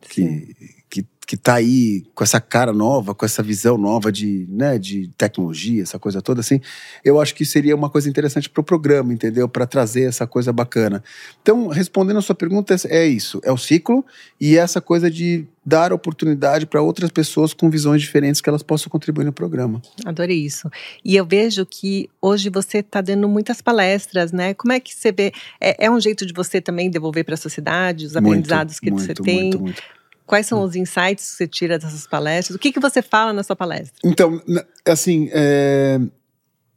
Que, 0.01 0.55
que 0.89 1.07
tá 1.35 1.55
aí 1.55 2.05
com 2.15 2.23
essa 2.23 2.39
cara 2.39 2.75
nova, 2.75 3.15
com 3.15 3.25
essa 3.25 3.43
visão 3.43 3.79
nova 3.79 4.13
de, 4.13 4.47
né, 4.51 4.79
de 4.79 5.09
tecnologia, 5.17 5.83
essa 5.83 5.99
coisa 5.99 6.21
toda 6.21 6.41
assim, 6.41 6.61
eu 7.03 7.19
acho 7.19 7.35
que 7.35 7.45
seria 7.45 7.75
uma 7.75 7.89
coisa 7.89 8.09
interessante 8.09 8.51
para 8.51 8.61
o 8.61 8.65
programa, 8.65 9.15
entendeu? 9.15 9.49
Para 9.49 9.67
trazer 9.67 10.03
essa 10.03 10.27
coisa 10.27 10.53
bacana. 10.53 11.03
Então, 11.41 11.69
respondendo 11.69 12.19
a 12.19 12.23
sua 12.23 12.35
pergunta, 12.35 12.77
é 12.89 13.07
isso, 13.07 13.41
é 13.43 13.51
o 13.51 13.57
ciclo 13.57 14.05
e 14.41 14.57
essa 14.57 14.81
coisa 14.81 15.11
de 15.11 15.47
dar 15.65 15.93
oportunidade 15.93 16.65
para 16.65 16.81
outras 16.81 17.11
pessoas 17.11 17.53
com 17.53 17.69
visões 17.69 18.01
diferentes 18.01 18.41
que 18.41 18.49
elas 18.49 18.63
possam 18.63 18.89
contribuir 18.89 19.25
no 19.25 19.33
programa. 19.33 19.83
Adorei 20.05 20.39
isso. 20.39 20.71
E 21.05 21.17
eu 21.17 21.27
vejo 21.27 21.67
que 21.67 22.09
hoje 22.23 22.49
você 22.51 22.79
está 22.79 23.01
dando 23.01 23.29
muitas 23.29 23.61
palestras, 23.61 24.31
né? 24.31 24.55
Como 24.55 24.73
é 24.73 24.79
que 24.79 24.95
você 24.95 25.11
vê? 25.11 25.33
É, 25.61 25.87
é 25.87 25.91
um 25.91 26.01
jeito 26.01 26.25
de 26.25 26.33
você 26.33 26.61
também 26.61 26.89
devolver 26.89 27.25
para 27.25 27.35
a 27.35 27.37
sociedade 27.39 28.07
os 28.07 28.15
aprendizados 28.15 28.79
que 28.79 28.93
muito, 28.93 29.05
você 29.05 29.15
tem? 29.15 29.43
Muito, 29.43 29.61
muito. 29.61 29.83
Quais 30.27 30.47
são 30.47 30.61
os 30.63 30.75
insights 30.75 31.31
que 31.31 31.37
você 31.37 31.47
tira 31.47 31.79
dessas 31.79 32.07
palestras? 32.07 32.57
O 32.57 32.59
que, 32.59 32.73
que 32.73 32.81
você 32.81 33.01
fala 33.01 33.33
na 33.33 33.45
sua 33.45 33.55
palestra? 33.55 33.95
Então, 34.05 34.43
assim, 34.85 35.31
é... 35.33 36.01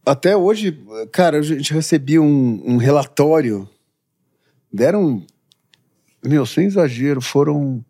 até 0.05 0.37
hoje, 0.37 0.79
cara, 1.11 1.39
a 1.39 1.41
gente 1.41 1.73
recebeu 1.73 2.23
um, 2.23 2.61
um 2.63 2.77
relatório. 2.77 3.67
Deram, 4.71 5.25
meu, 6.23 6.45
sem 6.45 6.67
exagero, 6.67 7.19
foram 7.21 7.83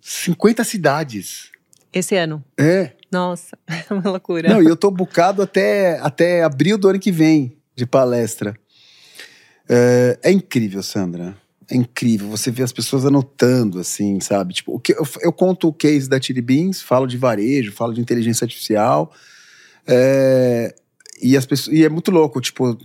50 0.00 0.64
cidades. 0.64 1.52
Esse 1.92 2.16
ano? 2.16 2.44
É. 2.58 2.90
Nossa, 3.12 3.56
é 3.68 3.94
uma 3.94 4.10
loucura. 4.10 4.48
Não, 4.48 4.60
e 4.60 4.66
eu 4.66 4.76
tô 4.76 4.90
bucado 4.90 5.40
até, 5.40 6.00
até 6.00 6.42
abril 6.42 6.76
do 6.76 6.88
ano 6.88 6.98
que 6.98 7.12
vem 7.12 7.56
de 7.76 7.86
palestra. 7.86 8.58
É, 9.68 10.18
é 10.24 10.32
incrível, 10.32 10.82
Sandra 10.82 11.40
é 11.70 11.76
incrível. 11.76 12.28
Você 12.30 12.50
vê 12.50 12.62
as 12.62 12.72
pessoas 12.72 13.04
anotando, 13.04 13.78
assim, 13.78 14.20
sabe? 14.20 14.54
Tipo, 14.54 14.74
o 14.74 14.80
que, 14.80 14.92
eu, 14.92 15.06
eu 15.20 15.32
conto 15.32 15.68
o 15.68 15.72
case 15.72 16.08
da 16.08 16.20
Chili 16.20 16.42
Beans, 16.42 16.82
falo 16.82 17.06
de 17.06 17.16
varejo, 17.16 17.72
falo 17.72 17.92
de 17.92 18.00
inteligência 18.00 18.44
artificial. 18.44 19.12
É, 19.86 20.74
e, 21.22 21.36
as 21.36 21.46
pessoas, 21.46 21.76
e 21.76 21.84
é 21.84 21.88
muito 21.88 22.10
louco, 22.10 22.40
tipo, 22.40 22.76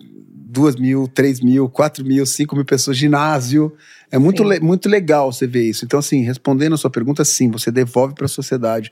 duas 0.49 0.75
mil, 0.75 1.07
três 1.07 1.39
mil, 1.39 1.69
quatro 1.69 2.05
mil, 2.05 2.25
cinco 2.25 2.55
mil 2.55 2.65
pessoas, 2.65 2.97
ginásio. 2.97 3.73
É 4.09 4.17
muito, 4.17 4.43
le, 4.43 4.59
muito 4.59 4.87
legal 4.87 5.31
você 5.31 5.45
ver 5.45 5.63
isso. 5.63 5.83
Então, 5.83 5.99
assim, 5.99 6.23
respondendo 6.23 6.73
a 6.73 6.77
sua 6.77 6.89
pergunta, 6.89 7.25
sim, 7.25 7.49
você 7.51 7.71
devolve 7.71 8.15
para 8.15 8.25
a 8.25 8.29
sociedade. 8.29 8.91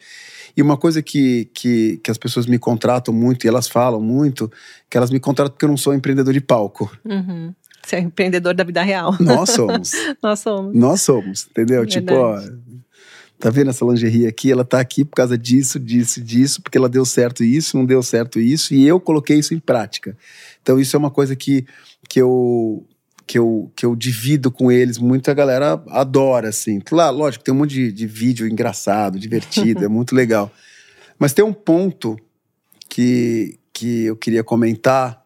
E 0.57 0.61
uma 0.61 0.77
coisa 0.77 1.01
que, 1.01 1.49
que, 1.53 1.99
que 2.03 2.09
as 2.09 2.17
pessoas 2.17 2.45
me 2.45 2.57
contratam 2.57 3.13
muito, 3.13 3.45
e 3.45 3.47
elas 3.47 3.67
falam 3.67 4.01
muito, 4.01 4.51
que 4.89 4.97
elas 4.97 5.11
me 5.11 5.19
contratam 5.19 5.51
porque 5.51 5.65
eu 5.65 5.69
não 5.69 5.77
sou 5.77 5.93
empreendedor 5.93 6.33
de 6.33 6.41
palco. 6.41 6.89
Uhum. 7.03 7.53
Você 7.85 7.97
é 7.97 7.99
empreendedor 7.99 8.55
da 8.55 8.63
vida 8.63 8.81
real. 8.81 9.15
Nós 9.19 9.51
somos. 9.51 9.91
Nós 10.21 10.39
somos. 10.39 10.75
Nós 10.75 11.01
somos, 11.01 11.47
entendeu? 11.49 11.81
Verdade. 11.81 11.99
Tipo, 11.99 12.13
ó, 12.13 12.41
tá 13.39 13.49
vendo 13.51 13.69
essa 13.69 13.85
lingerie 13.85 14.25
aqui? 14.25 14.51
Ela 14.51 14.65
tá 14.65 14.79
aqui 14.79 15.05
por 15.05 15.15
causa 15.15 15.37
disso, 15.37 15.79
disso, 15.79 16.19
disso, 16.19 16.61
porque 16.61 16.77
ela 16.77 16.89
deu 16.89 17.05
certo 17.05 17.43
isso, 17.43 17.77
não 17.77 17.85
deu 17.85 18.01
certo 18.01 18.39
isso, 18.39 18.73
e 18.73 18.87
eu 18.87 18.99
coloquei 18.99 19.37
isso 19.37 19.53
em 19.53 19.59
prática. 19.59 20.17
Então, 20.61 20.79
isso 20.79 20.95
é 20.95 20.99
uma 20.99 21.11
coisa 21.11 21.35
que, 21.35 21.65
que 22.09 22.19
eu. 22.21 22.85
Que 23.27 23.39
eu, 23.39 23.71
que 23.75 23.83
eu 23.83 23.95
divido 23.95 24.51
com 24.51 24.71
eles 24.71 24.99
muito, 24.99 25.31
a 25.31 25.33
galera 25.33 25.83
adora, 25.87 26.49
assim. 26.49 26.79
Claro, 26.79 27.17
lógico, 27.17 27.43
tem 27.43 27.51
um 27.51 27.57
monte 27.57 27.73
de, 27.73 27.91
de 27.91 28.05
vídeo 28.05 28.47
engraçado, 28.47 29.17
divertido, 29.17 29.83
é 29.83 29.87
muito 29.89 30.13
legal. 30.13 30.51
Mas 31.17 31.33
tem 31.33 31.43
um 31.43 31.51
ponto 31.51 32.15
que, 32.87 33.57
que 33.73 34.05
eu 34.05 34.15
queria 34.15 34.43
comentar, 34.43 35.24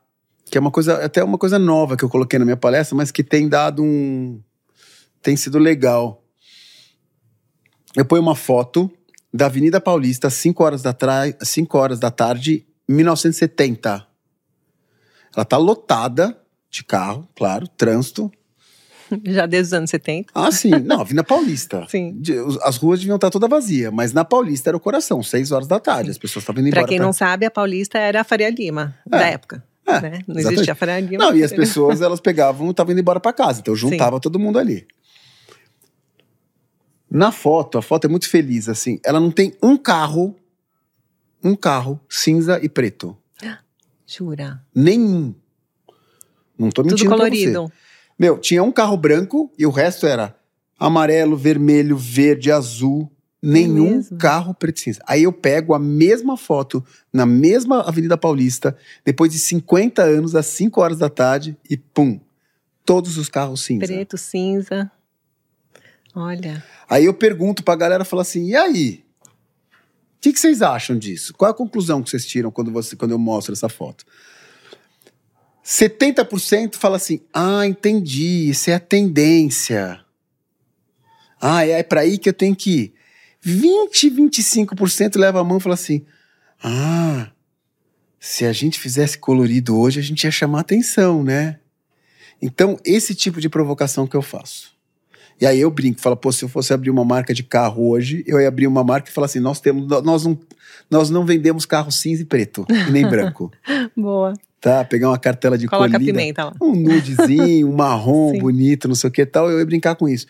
que 0.50 0.58
é 0.58 0.62
uma 0.62 0.72
coisa, 0.72 1.04
até 1.06 1.24
uma 1.24 1.38
coisa 1.38 1.58
nova 1.60 1.96
que 1.96 2.04
eu 2.04 2.10
coloquei 2.10 2.38
na 2.40 2.46
minha 2.46 2.58
palestra, 2.58 2.96
mas 2.96 3.12
que 3.12 3.24
tem 3.24 3.48
dado 3.48 3.84
um. 3.84 4.42
tem 5.22 5.36
sido 5.36 5.58
legal. 5.60 6.24
Eu 7.96 8.06
ponho 8.06 8.22
uma 8.22 8.36
foto 8.36 8.92
da 9.34 9.46
Avenida 9.48 9.80
Paulista, 9.82 10.28
às 10.28 10.34
5 10.36 10.64
horas 10.64 10.82
da, 10.82 10.94
tra... 10.94 11.24
5 11.42 11.78
horas 11.78 12.00
da 12.00 12.10
tarde, 12.12 12.66
1970. 12.88 14.06
Ela 15.36 15.46
tá 15.46 15.58
lotada 15.58 16.38
de 16.70 16.84
carro, 16.84 17.28
claro, 17.36 17.68
trânsito. 17.68 18.32
Já 19.26 19.46
desde 19.48 19.70
os 19.70 19.74
anos 19.74 19.90
70. 19.90 20.32
Ah, 20.36 20.52
sim. 20.52 20.70
Não, 20.70 21.02
Avenida 21.02 21.24
Paulista. 21.24 21.86
Sim. 21.90 22.22
As 22.62 22.78
ruas 22.78 23.00
deviam 23.00 23.16
estar 23.16 23.32
toda 23.32 23.48
vazia, 23.48 23.90
mas 23.90 24.14
na 24.14 24.24
Paulista 24.24 24.70
era 24.70 24.78
o 24.78 24.80
coração, 24.80 25.24
6 25.24 25.52
horas 25.52 25.68
da 25.68 25.80
tarde. 25.80 26.12
As 26.12 26.18
pessoas 26.20 26.44
estavam 26.44 26.62
indo 26.62 26.70
Pra 26.70 26.82
embora. 26.82 26.90
quem 26.90 26.98
pra- 27.00 27.06
não 27.08 27.14
sabe, 27.14 27.44
a 27.46 27.50
Paulista 27.52 27.98
era 27.98 28.22
a 28.22 28.24
Faria 28.24 28.52
Lima 28.52 28.96
da 29.08 29.28
É. 29.28 29.34
época. 29.34 29.64
É, 29.98 30.02
né? 30.02 30.24
Não 30.28 30.38
exatamente. 30.38 30.70
existia 30.70 31.00
Lima. 31.00 31.26
Não, 31.26 31.36
e 31.36 31.44
as 31.44 31.52
pessoas, 31.52 32.02
elas 32.02 32.20
pegavam 32.20 32.68
e 32.68 32.72
estavam 32.72 32.92
indo 32.92 33.02
embora 33.02 33.20
pra 33.20 33.34
casa. 33.34 33.60
Então 33.62 33.76
juntava 33.76 34.20
todo 34.20 34.40
mundo 34.40 34.60
ali. 34.60 34.88
Na 37.10 37.32
foto, 37.32 37.78
a 37.78 37.82
foto 37.82 38.06
é 38.06 38.08
muito 38.08 38.30
feliz, 38.30 38.70
assim. 38.70 39.00
Ela 39.04 39.20
não 39.20 39.32
tem 39.32 39.54
um 39.64 39.76
carro, 39.76 40.36
um 41.44 41.56
carro 41.56 42.00
cinza 42.08 42.60
e 42.64 42.70
preto. 42.70 43.18
Jura? 44.06 44.64
Nenhum. 44.74 45.34
Não 46.58 46.70
tô 46.70 46.84
Tudo 46.84 46.92
mentindo 46.92 47.10
você. 47.10 47.16
colorido. 47.16 47.72
Meu, 48.18 48.38
tinha 48.38 48.62
um 48.62 48.72
carro 48.72 48.98
branco 48.98 49.52
e 49.58 49.66
o 49.66 49.70
resto 49.72 50.06
era 50.06 50.36
amarelo, 50.78 51.38
vermelho, 51.38 51.98
verde, 51.98 52.52
azul. 52.52 53.10
Nenhum 53.42 53.96
mesmo? 53.96 54.18
carro 54.18 54.54
preto 54.54 54.78
e 54.78 54.82
cinza. 54.82 55.02
Aí 55.08 55.24
eu 55.24 55.32
pego 55.32 55.74
a 55.74 55.80
mesma 55.80 56.36
foto 56.36 56.84
na 57.12 57.26
mesma 57.26 57.82
Avenida 57.82 58.18
Paulista, 58.18 58.76
depois 59.06 59.32
de 59.32 59.40
50 59.40 60.02
anos, 60.02 60.36
às 60.36 60.46
5 60.48 60.82
horas 60.82 60.98
da 60.98 61.10
tarde, 61.10 61.58
e 61.70 61.78
pum, 61.78 62.20
todos 62.86 63.18
os 63.18 63.30
carros 63.30 63.64
cinza. 63.64 63.86
Preto, 63.86 64.18
cinza. 64.18 64.92
Olha. 66.14 66.64
Aí 66.90 67.06
eu 67.06 67.14
pergunto 67.14 67.64
pra 67.64 67.76
galera, 67.76 68.04
falo 68.04 68.22
assim, 68.22 68.48
e 68.48 68.56
aí? 68.56 69.04
O 70.18 70.22
que, 70.22 70.34
que 70.34 70.40
vocês 70.40 70.62
acham 70.62 70.98
disso? 70.98 71.34
Qual 71.34 71.48
é 71.48 71.52
a 71.52 71.56
conclusão 71.56 72.04
que 72.04 72.10
vocês 72.10 72.26
tiram 72.26 72.52
quando, 72.52 72.72
você, 72.72 72.96
quando 72.96 73.12
eu 73.12 73.20
mostro 73.20 73.54
essa 73.54 73.70
foto? 73.70 74.06
70% 75.64 76.76
fala 76.76 76.98
assim, 76.98 77.22
ah, 77.34 77.66
entendi, 77.66 78.50
isso 78.50 78.70
é 78.70 78.74
a 78.74 78.80
tendência. 78.80 80.04
Ah, 81.40 81.66
é 81.66 81.84
pra 81.84 82.02
aí 82.02 82.18
que 82.18 82.28
eu 82.28 82.34
tenho 82.34 82.56
que 82.56 82.72
ir. 82.72 82.99
20, 83.42 84.10
25% 84.12 85.18
leva 85.18 85.40
a 85.40 85.44
mão 85.44 85.58
e 85.58 85.62
fala 85.62 85.76
assim, 85.76 86.06
ah, 86.64 87.30
se 88.20 88.46
a 88.46 88.52
gente 88.52 88.80
fizesse 88.80 89.18
colorido 89.18 89.78
hoje, 89.78 90.00
a 90.00 90.04
gente 90.04 90.24
ia 90.24 90.32
chamar 90.32 90.62
atenção, 90.62 91.24
né? 91.24 91.60
Então, 92.42 92.78
esse 92.86 93.16
tipo 93.16 93.40
de 93.40 93.50
provocação 93.50 94.06
que 94.08 94.16
eu 94.16 94.22
faço. 94.22 94.78
E 95.40 95.46
aí 95.46 95.60
eu 95.60 95.72
brinco, 95.72 96.02
falo, 96.02 96.18
pô, 96.18 96.32
se 96.32 96.44
eu 96.44 96.50
fosse 96.50 96.74
abrir 96.74 96.90
uma 96.90 97.06
marca 97.06 97.34
de 97.34 97.44
carro 97.44 97.90
hoje, 97.90 98.24
eu 98.28 98.42
ia 98.42 98.48
abrir 98.50 98.68
uma 98.68 98.84
marca 98.84 99.10
e 99.10 99.14
falar 99.14 99.26
assim, 99.26 99.40
nós 99.40 99.62
temos, 99.62 99.88
nós 100.04 100.26
não, 100.26 100.38
nós 100.92 101.10
não 101.10 101.26
vendemos 101.26 101.66
carro 101.66 101.92
cinza 101.92 102.22
e 102.22 102.26
preto, 102.26 102.66
e 102.70 102.92
nem 102.92 103.08
branco, 103.08 103.50
Boa. 103.96 104.34
tá? 104.60 104.84
Pegar 104.84 105.10
uma 105.10 105.18
cartela 105.18 105.58
de 105.58 105.66
Coloca 105.66 105.88
a 105.88 105.92
colina, 105.94 106.12
pimenta 106.20 106.44
lá. 106.44 106.54
um 106.62 106.76
nudezinho, 106.76 107.70
um 107.70 107.76
marrom 107.76 108.34
bonito, 108.40 108.90
não 108.90 108.96
sei 108.96 109.10
o 109.10 109.14
que 109.14 109.26
tal, 109.26 109.50
eu 109.50 109.60
ia 109.60 109.66
brincar 109.66 109.96
com 109.96 110.10
isso. 110.10 110.28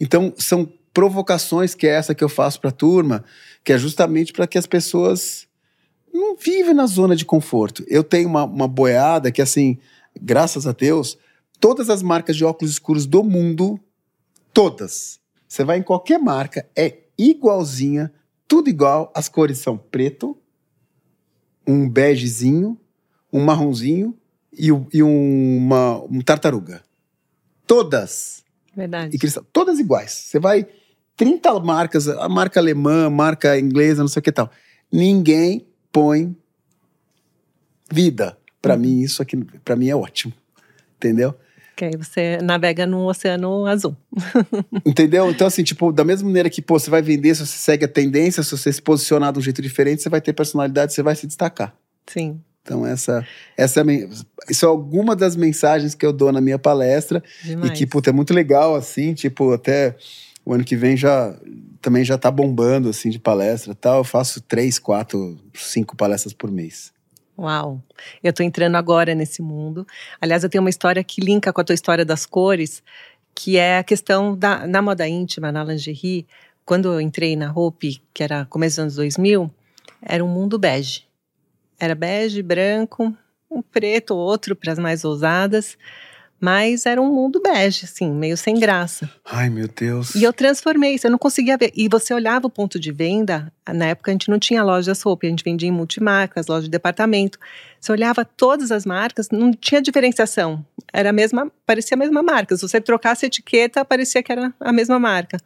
Então, 0.00 0.32
são 0.38 0.68
provocações 0.92 1.74
que 1.74 1.86
é 1.86 1.90
essa 1.90 2.14
que 2.14 2.22
eu 2.22 2.28
faço 2.28 2.60
pra 2.60 2.70
turma, 2.70 3.24
que 3.64 3.72
é 3.72 3.78
justamente 3.78 4.32
para 4.32 4.46
que 4.46 4.58
as 4.58 4.66
pessoas 4.66 5.46
não 6.12 6.36
vivem 6.36 6.74
na 6.74 6.86
zona 6.86 7.16
de 7.16 7.24
conforto. 7.24 7.84
Eu 7.88 8.04
tenho 8.04 8.28
uma, 8.28 8.44
uma 8.44 8.68
boiada 8.68 9.32
que, 9.32 9.40
assim, 9.40 9.78
graças 10.20 10.66
a 10.66 10.72
Deus, 10.72 11.16
todas 11.58 11.88
as 11.88 12.02
marcas 12.02 12.36
de 12.36 12.44
óculos 12.44 12.72
escuros 12.72 13.06
do 13.06 13.24
mundo, 13.24 13.80
todas, 14.52 15.18
você 15.48 15.64
vai 15.64 15.78
em 15.78 15.82
qualquer 15.82 16.18
marca, 16.18 16.68
é 16.76 16.98
igualzinha, 17.16 18.12
tudo 18.46 18.68
igual, 18.68 19.10
as 19.14 19.28
cores 19.28 19.58
são 19.58 19.78
preto, 19.78 20.36
um 21.66 21.88
begezinho, 21.88 22.78
um 23.32 23.42
marronzinho 23.44 24.16
e, 24.52 24.68
e 24.92 25.02
um, 25.02 25.56
uma, 25.56 26.02
um 26.04 26.20
tartaruga. 26.20 26.82
Todas. 27.66 28.44
Verdade. 28.74 29.14
E 29.14 29.18
cristal, 29.18 29.44
todas 29.52 29.78
iguais. 29.78 30.12
Você 30.12 30.38
vai 30.38 30.66
30 31.24 31.60
marcas, 31.60 32.08
a 32.08 32.28
marca 32.28 32.58
alemã, 32.60 33.08
marca 33.10 33.58
inglesa, 33.58 34.02
não 34.02 34.08
sei 34.08 34.20
o 34.20 34.22
que 34.22 34.32
tal. 34.32 34.50
Ninguém 34.90 35.66
põe 35.90 36.34
vida. 37.90 38.36
Pra 38.60 38.76
mim 38.76 39.00
isso 39.00 39.22
aqui, 39.22 39.36
para 39.64 39.76
mim 39.76 39.88
é 39.88 39.96
ótimo. 39.96 40.32
Entendeu? 40.96 41.34
Que 41.74 41.86
aí 41.86 41.96
você 41.96 42.38
navega 42.42 42.86
num 42.86 43.06
oceano 43.06 43.66
azul. 43.66 43.96
Entendeu? 44.86 45.30
Então, 45.30 45.46
assim, 45.46 45.62
tipo, 45.64 45.90
da 45.92 46.04
mesma 46.04 46.26
maneira 46.28 46.48
que, 46.50 46.60
pô, 46.62 46.78
você 46.78 46.90
vai 46.90 47.02
vender, 47.02 47.34
se 47.34 47.46
você 47.46 47.56
segue 47.58 47.84
a 47.84 47.88
tendência, 47.88 48.42
se 48.42 48.50
você 48.50 48.72
se 48.72 48.80
posicionar 48.80 49.32
de 49.32 49.38
um 49.38 49.42
jeito 49.42 49.60
diferente, 49.62 50.02
você 50.02 50.08
vai 50.08 50.20
ter 50.20 50.32
personalidade, 50.32 50.92
você 50.92 51.02
vai 51.02 51.16
se 51.16 51.26
destacar. 51.26 51.74
Sim. 52.06 52.40
Então, 52.62 52.86
essa, 52.86 53.26
essa 53.56 53.80
é 53.80 53.82
a 53.82 53.84
men- 53.84 54.08
isso 54.48 54.64
é 54.64 54.68
alguma 54.68 55.16
das 55.16 55.34
mensagens 55.34 55.94
que 55.94 56.06
eu 56.06 56.12
dou 56.12 56.30
na 56.30 56.40
minha 56.40 56.58
palestra. 56.58 57.22
Demais. 57.42 57.70
E 57.70 57.74
que, 57.74 57.86
puta, 57.86 58.10
é 58.10 58.12
muito 58.12 58.32
legal, 58.32 58.76
assim, 58.76 59.14
tipo, 59.14 59.52
até 59.52 59.96
o 60.44 60.52
ano 60.52 60.64
que 60.64 60.76
vem 60.76 60.96
já 60.96 61.36
também 61.80 62.04
já 62.04 62.16
tá 62.16 62.30
bombando, 62.30 62.88
assim, 62.88 63.10
de 63.10 63.18
palestra 63.18 63.74
tal. 63.74 63.98
Eu 63.98 64.04
faço 64.04 64.40
três, 64.40 64.78
quatro, 64.78 65.36
cinco 65.52 65.96
palestras 65.96 66.32
por 66.32 66.50
mês. 66.50 66.92
Uau! 67.36 67.82
Eu 68.22 68.32
tô 68.32 68.42
entrando 68.42 68.76
agora 68.76 69.14
nesse 69.14 69.42
mundo. 69.42 69.84
Aliás, 70.20 70.44
eu 70.44 70.50
tenho 70.50 70.62
uma 70.62 70.70
história 70.70 71.02
que 71.02 71.20
linka 71.20 71.52
com 71.52 71.60
a 71.60 71.64
tua 71.64 71.74
história 71.74 72.04
das 72.04 72.24
cores, 72.24 72.82
que 73.34 73.56
é 73.56 73.78
a 73.78 73.82
questão 73.82 74.36
da 74.36 74.66
na 74.66 74.80
moda 74.80 75.08
íntima, 75.08 75.50
na 75.50 75.64
lingerie. 75.64 76.26
Quando 76.64 76.92
eu 76.92 77.00
entrei 77.00 77.34
na 77.34 77.50
Hope, 77.52 78.00
que 78.14 78.22
era 78.22 78.44
começo 78.46 78.76
dos 78.76 78.78
anos 78.78 78.94
2000, 78.94 79.50
era 80.00 80.24
um 80.24 80.28
mundo 80.28 80.58
bege. 80.58 81.04
Era 81.80 81.96
bege, 81.96 82.42
branco, 82.42 83.12
um 83.50 83.60
preto, 83.60 84.14
outro 84.14 84.54
para 84.54 84.72
as 84.72 84.78
mais 84.78 85.04
ousadas, 85.04 85.76
mas 86.42 86.86
era 86.86 87.00
um 87.00 87.14
mundo 87.14 87.40
bege, 87.40 87.84
assim, 87.84 88.10
meio 88.10 88.36
sem 88.36 88.58
graça. 88.58 89.08
Ai, 89.24 89.48
meu 89.48 89.68
Deus. 89.68 90.16
E 90.16 90.24
eu 90.24 90.32
transformei 90.32 90.96
isso, 90.96 91.06
eu 91.06 91.10
não 91.12 91.18
conseguia 91.18 91.56
ver. 91.56 91.70
E 91.72 91.86
você 91.88 92.12
olhava 92.12 92.48
o 92.48 92.50
ponto 92.50 92.80
de 92.80 92.90
venda, 92.90 93.52
na 93.72 93.86
época 93.86 94.10
a 94.10 94.12
gente 94.12 94.28
não 94.28 94.40
tinha 94.40 94.60
lojas 94.64 95.00
roupa, 95.02 95.24
a 95.24 95.30
gente 95.30 95.44
vendia 95.44 95.68
em 95.68 95.72
multimarcas, 95.72 96.48
loja 96.48 96.64
de 96.64 96.68
departamento. 96.68 97.38
Você 97.80 97.92
olhava 97.92 98.24
todas 98.24 98.72
as 98.72 98.84
marcas, 98.84 99.28
não 99.30 99.52
tinha 99.52 99.80
diferenciação. 99.80 100.66
Era 100.92 101.10
a 101.10 101.12
mesma, 101.12 101.48
parecia 101.64 101.94
a 101.94 101.98
mesma 101.98 102.24
marca. 102.24 102.56
Se 102.56 102.62
você 102.62 102.80
trocasse 102.80 103.24
a 103.24 103.28
etiqueta, 103.28 103.84
parecia 103.84 104.20
que 104.20 104.32
era 104.32 104.52
a 104.58 104.72
mesma 104.72 104.98
marca. 104.98 105.38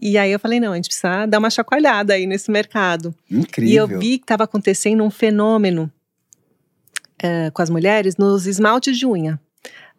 E 0.00 0.16
aí 0.16 0.32
eu 0.32 0.40
falei, 0.40 0.58
não, 0.58 0.72
a 0.72 0.76
gente 0.76 0.86
precisa 0.88 1.26
dar 1.26 1.38
uma 1.38 1.50
chacoalhada 1.50 2.14
aí 2.14 2.26
nesse 2.26 2.50
mercado. 2.50 3.14
Incrível. 3.30 3.70
E 3.70 3.76
eu 3.76 3.86
vi 3.86 4.16
que 4.16 4.24
estava 4.24 4.44
acontecendo 4.44 5.04
um 5.04 5.10
fenômeno 5.10 5.92
eh, 7.22 7.50
com 7.50 7.60
as 7.60 7.68
mulheres 7.68 8.16
nos 8.16 8.46
esmaltes 8.46 8.96
de 8.96 9.06
unha. 9.06 9.38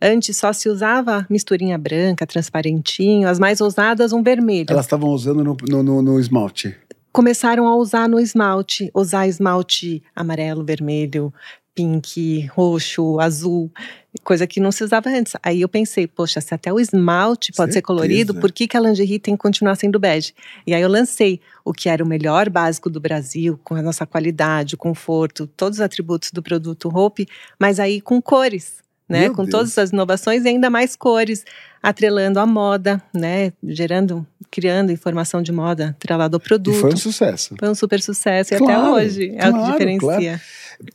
Antes 0.02 0.38
só 0.38 0.54
se 0.54 0.70
usava 0.70 1.26
misturinha 1.30 1.78
branca, 1.78 2.26
transparentinho, 2.28 3.28
as 3.28 3.40
mais 3.40 3.62
ousadas 3.62 4.14
um 4.14 4.22
vermelho. 4.22 4.68
Elas 4.70 4.86
estavam 4.86 5.10
usando 5.10 5.44
no, 5.44 5.58
no, 5.68 5.84
no- 5.84 6.02
no 6.02 6.20
esmalte. 6.20 6.76
Começaram 7.12 7.68
a 7.68 7.76
usar 7.76 8.08
no 8.08 8.20
esmalte, 8.20 8.92
usar 8.94 9.28
esmalte 9.28 10.04
amarelo, 10.16 10.64
vermelho, 10.64 11.34
pink, 11.74 12.46
roxo, 12.54 13.20
azul, 13.20 13.72
coisa 14.24 14.46
que 14.48 14.60
não 14.60 14.72
se 14.72 14.84
usava 14.84 15.10
antes. 15.10 15.34
Aí 15.44 15.62
eu 15.62 15.70
pensei, 15.70 16.06
poxa, 16.08 16.42
se 16.42 16.54
até 16.54 16.72
o 16.72 16.80
esmalte 16.80 17.52
pode 17.54 17.72
ser 17.72 17.80
Certeza. 17.80 17.82
colorido, 17.86 18.36
por 18.36 18.52
que, 18.52 18.68
que 18.68 18.78
a 18.78 18.80
lingerie 18.80 19.20
tem 19.20 19.36
que 19.36 19.42
continuar 19.42 19.76
sendo 19.76 20.00
bege? 20.00 20.34
E 20.66 20.74
aí 20.76 20.82
eu 20.82 20.90
lancei 20.90 21.40
o 21.66 21.74
que 21.74 21.90
era 21.90 22.04
o 22.04 22.08
melhor 22.08 22.50
básico 22.50 22.90
do 22.90 23.00
Brasil, 23.00 23.60
com 23.64 23.74
a 23.76 23.82
nossa 23.82 24.06
qualidade, 24.06 24.76
o 24.76 24.78
conforto, 24.78 25.48
todos 25.48 25.78
os 25.80 25.82
atributos 25.82 26.32
do 26.32 26.42
produto 26.44 26.88
Hope, 26.96 27.28
mas 27.60 27.80
aí 27.80 28.00
com 28.02 28.22
cores. 28.22 28.78
Né, 29.10 29.22
Meu 29.22 29.34
com 29.34 29.44
Deus. 29.44 29.52
todas 29.52 29.78
as 29.78 29.92
inovações 29.92 30.44
e 30.44 30.50
ainda 30.50 30.70
mais 30.70 30.94
cores, 30.96 31.46
atrelando 31.82 32.40
a 32.42 32.46
moda, 32.46 33.02
né, 33.14 33.54
gerando, 33.64 34.28
criando 34.52 34.92
informação 34.92 35.42
de 35.42 35.52
moda 35.52 35.96
atrelado 35.98 36.36
ao 36.36 36.42
E 36.42 36.44
produto. 36.44 36.76
foi 36.82 36.94
um 36.94 36.98
sucesso. 36.98 37.56
Foi 37.58 37.70
um 37.70 37.76
super 37.76 38.02
sucesso 38.02 38.54
e 38.54 38.58
Claro, 38.58 38.74
até 38.82 38.92
hoje 38.92 39.28
é 39.30 39.50
o 39.50 39.54
que 39.54 39.60
claro, 39.60 39.72
diferencia. 39.72 40.42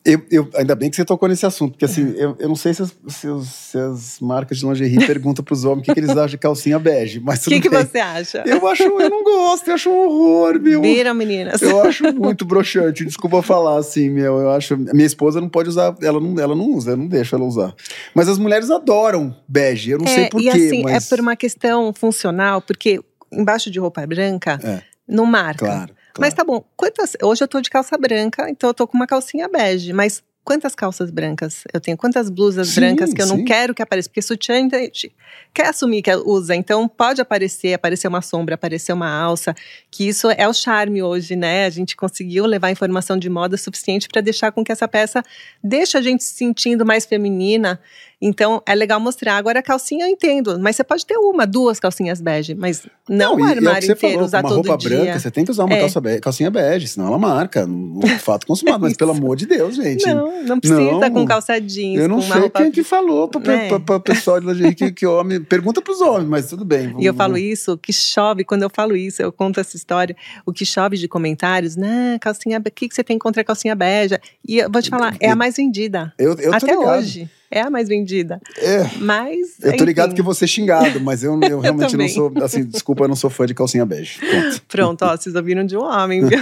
Eu, 0.05 0.23
eu, 0.31 0.49
ainda 0.55 0.77
bem 0.77 0.89
que 0.89 0.95
você 0.97 1.05
tocou 1.05 1.29
nesse 1.29 1.45
assunto, 1.45 1.73
porque 1.73 1.85
assim, 1.85 2.15
eu, 2.17 2.37
eu 2.39 2.49
não 2.49 2.55
sei 2.55 2.73
se 2.73 2.83
as, 2.83 2.95
se, 3.09 3.27
os, 3.27 3.49
se 3.49 3.79
as 3.79 4.21
marcas 4.21 4.59
de 4.59 4.67
lingerie 4.67 5.05
perguntam 5.07 5.45
pros 5.45 5.65
homens 5.65 5.81
o 5.81 5.85
que, 5.85 5.95
que 5.95 5.99
eles 6.01 6.11
acham 6.11 6.29
de 6.29 6.39
calcinha 6.39 6.79
bege, 6.79 7.19
mas 7.19 7.45
O 7.47 7.51
que, 7.51 7.61
que 7.61 7.69
você 7.69 7.99
acha? 7.99 8.45
Eu 8.47 8.67
acho, 8.69 8.85
eu 8.85 9.11
não 9.11 9.25
gosto, 9.25 9.69
eu 9.69 9.75
acho 9.75 9.91
um 9.91 9.99
horror, 10.07 10.61
meu. 10.61 10.81
Viram, 10.83 11.15
meninas? 11.15 11.61
Eu 11.61 11.83
acho 11.83 12.05
muito 12.15 12.45
broxante, 12.45 13.05
desculpa 13.05 13.43
falar 13.43 13.79
assim, 13.79 14.09
meu. 14.09 14.39
Eu 14.39 14.51
acho. 14.51 14.77
Minha 14.77 15.07
esposa 15.07 15.41
não 15.41 15.49
pode 15.49 15.69
usar, 15.69 15.95
ela 16.01 16.21
não, 16.21 16.39
ela 16.39 16.55
não 16.55 16.71
usa, 16.71 16.93
eu 16.93 16.97
não 16.97 17.09
deixo 17.09 17.35
ela 17.35 17.45
usar. 17.45 17.75
Mas 18.15 18.29
as 18.29 18.39
mulheres 18.39 18.71
adoram 18.71 19.35
bege, 19.49 19.91
eu 19.91 19.99
não 19.99 20.07
sei 20.07 20.25
É, 20.25 20.29
porquê, 20.29 20.47
e 20.47 20.51
assim, 20.51 20.83
mas. 20.85 21.07
é 21.07 21.09
por 21.09 21.21
uma 21.21 21.35
questão 21.35 21.93
funcional, 21.93 22.63
porque 22.63 23.01
embaixo 23.33 23.71
de 23.71 23.81
roupa 23.81 24.07
branca 24.07 24.61
É. 24.63 24.83
não 25.09 25.27
marca. 25.27 25.67
Claro. 25.67 25.95
Mas 26.19 26.35
tá 26.35 26.45
bom, 26.45 26.65
quantas. 26.77 27.17
Hoje 27.23 27.43
eu 27.43 27.49
tô 27.49 27.61
de 27.61 27.71
calça 27.71 27.97
branca, 27.97 28.49
então 28.51 28.71
eu 28.71 28.75
tô 28.75 28.87
com 28.87 28.97
uma 28.97 29.07
calcinha 29.07 29.49
bege, 29.49 29.93
mas 29.93 30.23
quantas 30.45 30.75
calças 30.75 31.11
brancas 31.11 31.65
eu 31.73 31.81
tenho? 31.81 31.97
Quantas 31.97 32.29
blusas 32.29 32.69
Sim, 32.69 32.81
brancas 32.81 33.13
que 33.13 33.23
eu 33.23 33.27
não 33.27 33.39
sim. 33.39 33.45
quero 33.45 33.75
que 33.75 33.83
apareça? 33.83 34.09
Porque 34.09 34.23
sutiã 34.23 34.57
a 34.57 34.79
gente 34.79 35.15
quer 35.55 35.69
assumir 35.69 36.03
que 36.03 36.15
usa, 36.15 36.55
então 36.55 36.89
pode 36.89 37.21
aparecer, 37.21 37.75
aparecer 37.75 38.09
uma 38.09 38.21
sombra, 38.21 38.55
aparecer 38.55 38.93
uma 38.93 39.09
alça, 39.09 39.55
que 39.91 40.07
isso 40.09 40.31
é 40.31 40.49
o 40.49 40.53
charme 40.53 41.03
hoje, 41.03 41.37
né? 41.37 41.65
A 41.67 41.71
gente 41.71 41.97
conseguiu 41.97 42.45
levar 42.45 42.71
informação 42.71 43.17
de 43.17 43.31
moda 43.31 43.57
suficiente 43.57 44.09
para 44.09 44.21
deixar 44.21 44.53
com 44.53 44.65
que 44.65 44.73
essa 44.73 44.89
peça 44.89 45.23
deixe 45.63 45.97
a 45.97 46.03
gente 46.03 46.25
se 46.25 46.35
sentindo 46.35 46.85
mais 46.85 47.07
feminina. 47.07 47.81
Então 48.25 48.63
é 48.65 48.75
legal 48.75 49.01
mostrar. 49.01 49.37
Agora 49.37 49.59
a 49.59 49.63
calcinha 49.63 50.07
eu 50.07 50.09
entendo, 50.09 50.57
mas 50.61 50.77
você 50.77 50.85
pode 50.85 51.05
ter 51.05 51.17
uma, 51.17 51.45
duas 51.45 51.81
calcinhas 51.81 52.21
bege, 52.21 52.55
mas 52.55 52.87
não, 53.09 53.35
um 53.35 53.41
e 53.41 53.43
é 53.43 53.47
o 53.47 53.49
armário 53.49 53.83
você 53.87 53.93
inteiro 53.93 54.13
falou, 54.15 54.27
usar 54.27 54.39
uma 54.45 54.49
todo 54.49 54.67
roupa 54.69 54.77
dia. 54.79 54.89
branca, 54.91 55.19
você 55.19 55.31
tem 55.31 55.45
que 55.45 55.51
usar 55.51 55.65
uma 55.65 55.75
É. 55.75 55.81
calça 55.81 56.01
be- 56.01 56.21
calcinha 56.21 56.51
bege, 56.51 56.87
senão 56.87 57.09
ela 57.09 57.19
marca. 57.19 57.67
Um 57.67 58.01
fato 58.21 58.47
consumado. 58.47 58.81
mas 58.83 58.93
Isso. 58.93 58.99
pelo 58.99 59.11
amor 59.11 59.35
de 59.37 59.47
Deus, 59.47 59.75
gente. 59.75 60.07
Não, 60.07 60.45
não 60.45 60.61
precisa 60.61 60.81
Não. 60.81 61.11
com 61.11 61.27
calça 61.27 61.61
jeans, 61.61 62.01
eu 62.01 62.09
não 62.09 62.23
sei 62.23 62.41
roupa. 62.41 62.63
quem 62.63 62.71
que 62.71 62.85
falou 62.85 63.29
né? 63.45 63.69
pra- 63.69 63.81
pra 63.81 63.99
pessoal 64.01 64.39
de 64.41 64.47
lingerie 64.47 64.75
que, 64.75 64.93
que 64.93 65.07
homem. 65.07 65.43
Pergunta 65.43 65.83
pros 65.83 66.01
homens, 66.01 66.29
mas 66.29 66.47
tudo 66.49 66.65
bem. 66.65 66.95
E 67.01 67.05
eu 67.07 67.15
falo 67.15 67.37
isso, 67.37 67.77
que 67.77 67.93
chove, 67.93 68.45
quando 68.45 68.63
eu 68.63 68.71
falo 68.73 68.95
isso, 68.97 69.21
eu 69.21 69.33
conto 69.33 69.59
essa 69.59 69.77
história, 69.77 70.15
o 70.47 70.53
que 70.53 70.65
chove 70.65 70.97
de 70.97 71.09
comentários, 71.09 71.75
né, 71.77 72.19
calcinha, 72.21 72.59
o 72.61 72.63
que, 72.71 72.89
que 72.89 72.95
você 72.95 73.03
tem 73.03 73.19
contra 73.19 73.43
a 73.43 73.45
calcinha 73.45 73.75
beija? 73.75 74.21
E 74.47 74.59
eu 74.59 74.71
vou 74.71 74.81
te 74.81 74.91
falar, 74.91 75.17
é 75.19 75.29
a 75.31 75.35
mais 75.37 75.57
vendida. 75.57 76.13
Eu, 76.19 76.35
eu 76.39 76.55
Até 76.55 76.75
ligado. 76.77 76.99
hoje, 76.99 77.29
é 77.53 77.61
a 77.61 77.71
mais 77.71 77.87
vendida. 77.87 78.41
É. 78.57 78.89
Mas, 78.99 79.61
Eu 79.63 79.77
tô 79.77 79.85
ligado 79.85 80.07
enfim. 80.07 80.15
que 80.15 80.21
eu 80.23 80.25
vou 80.25 80.35
ser 80.35 80.47
xingado, 80.47 80.99
mas 81.01 81.23
eu, 81.23 81.39
eu 81.43 81.61
realmente 81.61 81.97
não 81.97 82.07
também. 82.07 82.09
sou. 82.09 82.33
Assim, 82.43 82.65
desculpa, 82.65 83.05
eu 83.05 83.09
não 83.09 83.15
sou 83.15 83.29
fã 83.29 83.45
de 83.45 83.55
calcinha 83.55 83.85
bege. 83.85 84.19
Ponto. 84.19 84.63
Pronto, 84.69 85.05
ó, 85.05 85.17
vocês 85.17 85.35
ouviram 85.37 85.65
de 85.65 85.77
um 85.77 85.83
homem, 85.83 86.25
viu? 86.27 86.41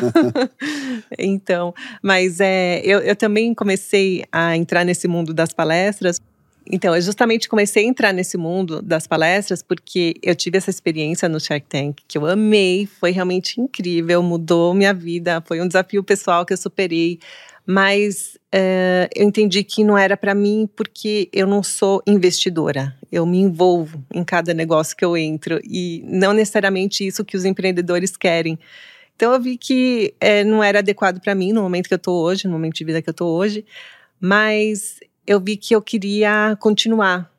então, 1.19 1.75
mas 2.01 2.39
é, 2.41 2.81
eu, 2.85 3.01
eu 3.01 3.17
também 3.17 3.53
comecei 3.53 4.25
a 4.31 4.57
entrar 4.57 4.85
nesse 4.85 5.09
mundo 5.09 5.35
das 5.35 5.53
palestras. 5.53 6.21
Então, 6.73 6.95
eu 6.95 7.03
justamente 7.03 7.49
comecei 7.49 7.85
a 7.85 7.89
entrar 7.89 8.13
nesse 8.13 8.37
mundo 8.37 8.81
das 8.81 9.05
palestras 9.05 9.63
porque 9.63 10.15
eu 10.23 10.37
tive 10.37 10.59
essa 10.59 10.71
experiência 10.71 11.29
no 11.29 11.41
Shark 11.41 11.67
Tank 11.69 11.97
que 12.07 12.17
eu 12.17 12.25
amei, 12.27 12.87
foi 13.01 13.11
realmente 13.11 13.61
incrível, 13.61 14.23
mudou 14.23 14.73
minha 14.73 14.95
vida, 14.95 15.43
foi 15.45 15.61
um 15.61 15.67
desafio 15.67 16.05
pessoal 16.05 16.47
que 16.47 16.53
eu 16.53 16.57
superei. 16.57 17.19
Mas 17.73 18.37
é, 18.51 19.09
eu 19.15 19.29
entendi 19.29 19.63
que 19.63 19.85
não 19.85 19.97
era 19.97 20.17
para 20.17 20.35
mim 20.35 20.69
porque 20.75 21.29
eu 21.33 21.47
não 21.47 21.63
sou 21.63 22.03
investidora. 22.05 22.97
Eu 23.13 23.25
me 23.25 23.39
envolvo 23.39 24.05
em 24.13 24.25
cada 24.25 24.53
negócio 24.53 24.97
que 24.97 25.05
eu 25.05 25.17
entro 25.17 25.61
e 25.63 26.03
não 26.05 26.33
necessariamente 26.33 27.07
isso 27.07 27.25
que 27.25 27.37
os 27.37 27.45
empreendedores 27.45 28.17
querem. 28.17 28.59
Então 29.15 29.33
eu 29.33 29.41
vi 29.41 29.57
que 29.57 30.13
é, 30.19 30.43
não 30.43 30.65
era 30.65 30.81
adequado 30.81 31.21
para 31.21 31.33
mim 31.33 31.53
no 31.53 31.63
momento 31.63 31.87
que 31.87 31.95
eu 31.95 31.97
estou 31.97 32.21
hoje, 32.21 32.49
no 32.49 32.53
momento 32.55 32.75
de 32.75 32.85
vida 32.85 33.01
que 33.01 33.09
eu 33.09 33.13
estou 33.13 33.39
hoje, 33.39 33.65
mas 34.21 34.99
eu 35.25 35.39
vi 35.39 35.57
que 35.57 35.73
eu 35.73 35.81
queria 35.81 36.57
continuar 36.59 37.30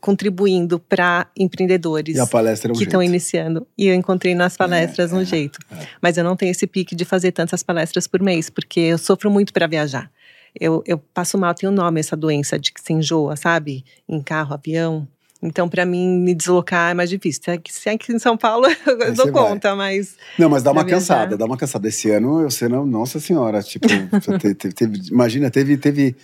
contribuindo 0.00 0.78
para 0.78 1.26
empreendedores 1.36 2.16
é 2.16 2.22
um 2.22 2.72
que 2.72 2.84
estão 2.84 3.02
iniciando. 3.02 3.66
E 3.76 3.86
eu 3.86 3.94
encontrei 3.94 4.34
nas 4.34 4.56
palestras 4.56 5.12
um 5.12 5.20
é, 5.20 5.24
jeito. 5.24 5.58
é. 5.70 5.86
Mas 6.00 6.16
eu 6.16 6.24
não 6.24 6.36
tenho 6.36 6.50
esse 6.50 6.66
pique 6.66 6.94
de 6.94 7.04
fazer 7.04 7.32
tantas 7.32 7.62
palestras 7.62 8.06
por 8.06 8.20
mês, 8.20 8.48
porque 8.50 8.80
eu 8.80 8.98
sofro 8.98 9.30
muito 9.30 9.52
para 9.52 9.66
viajar. 9.66 10.10
Eu, 10.58 10.82
eu 10.86 10.96
passo 10.98 11.36
mal, 11.36 11.54
tem 11.54 11.68
um 11.68 11.72
nome 11.72 12.00
essa 12.00 12.16
doença 12.16 12.58
de 12.58 12.72
que 12.72 12.80
se 12.80 12.92
enjoa, 12.92 13.36
sabe? 13.36 13.84
Em 14.08 14.22
carro, 14.22 14.54
avião. 14.54 15.06
Então, 15.42 15.68
para 15.68 15.84
mim, 15.84 16.18
me 16.18 16.34
deslocar 16.34 16.90
é 16.92 16.94
mais 16.94 17.10
difícil. 17.10 17.42
Se 17.44 17.50
é 17.50 17.54
aqui- 17.54 17.72
Se 17.72 17.88
é 17.90 17.98
em 18.10 18.18
São 18.18 18.38
Paulo, 18.38 18.66
eu 18.86 19.02
Aí 19.02 19.12
dou 19.12 19.26
você 19.26 19.30
vai. 19.30 19.48
conta, 19.50 19.76
mas. 19.76 20.16
Não, 20.38 20.48
mas 20.48 20.62
dá 20.62 20.72
uma 20.72 20.82
viajar. 20.82 20.98
cansada, 20.98 21.36
dá 21.36 21.44
uma 21.44 21.58
cansada. 21.58 21.86
Esse 21.88 22.10
ano, 22.10 22.40
eu 22.40 22.50
sei, 22.50 22.68
não, 22.68 22.86
nossa 22.86 23.20
senhora, 23.20 23.62
tipo, 23.62 23.86
te- 24.40 24.54
te- 24.54 24.72
teve- 24.72 24.98
imagina, 25.10 25.50
teve, 25.50 25.76
teve 25.76 26.16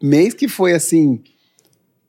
mês 0.00 0.34
que 0.34 0.46
foi 0.46 0.72
assim, 0.72 1.20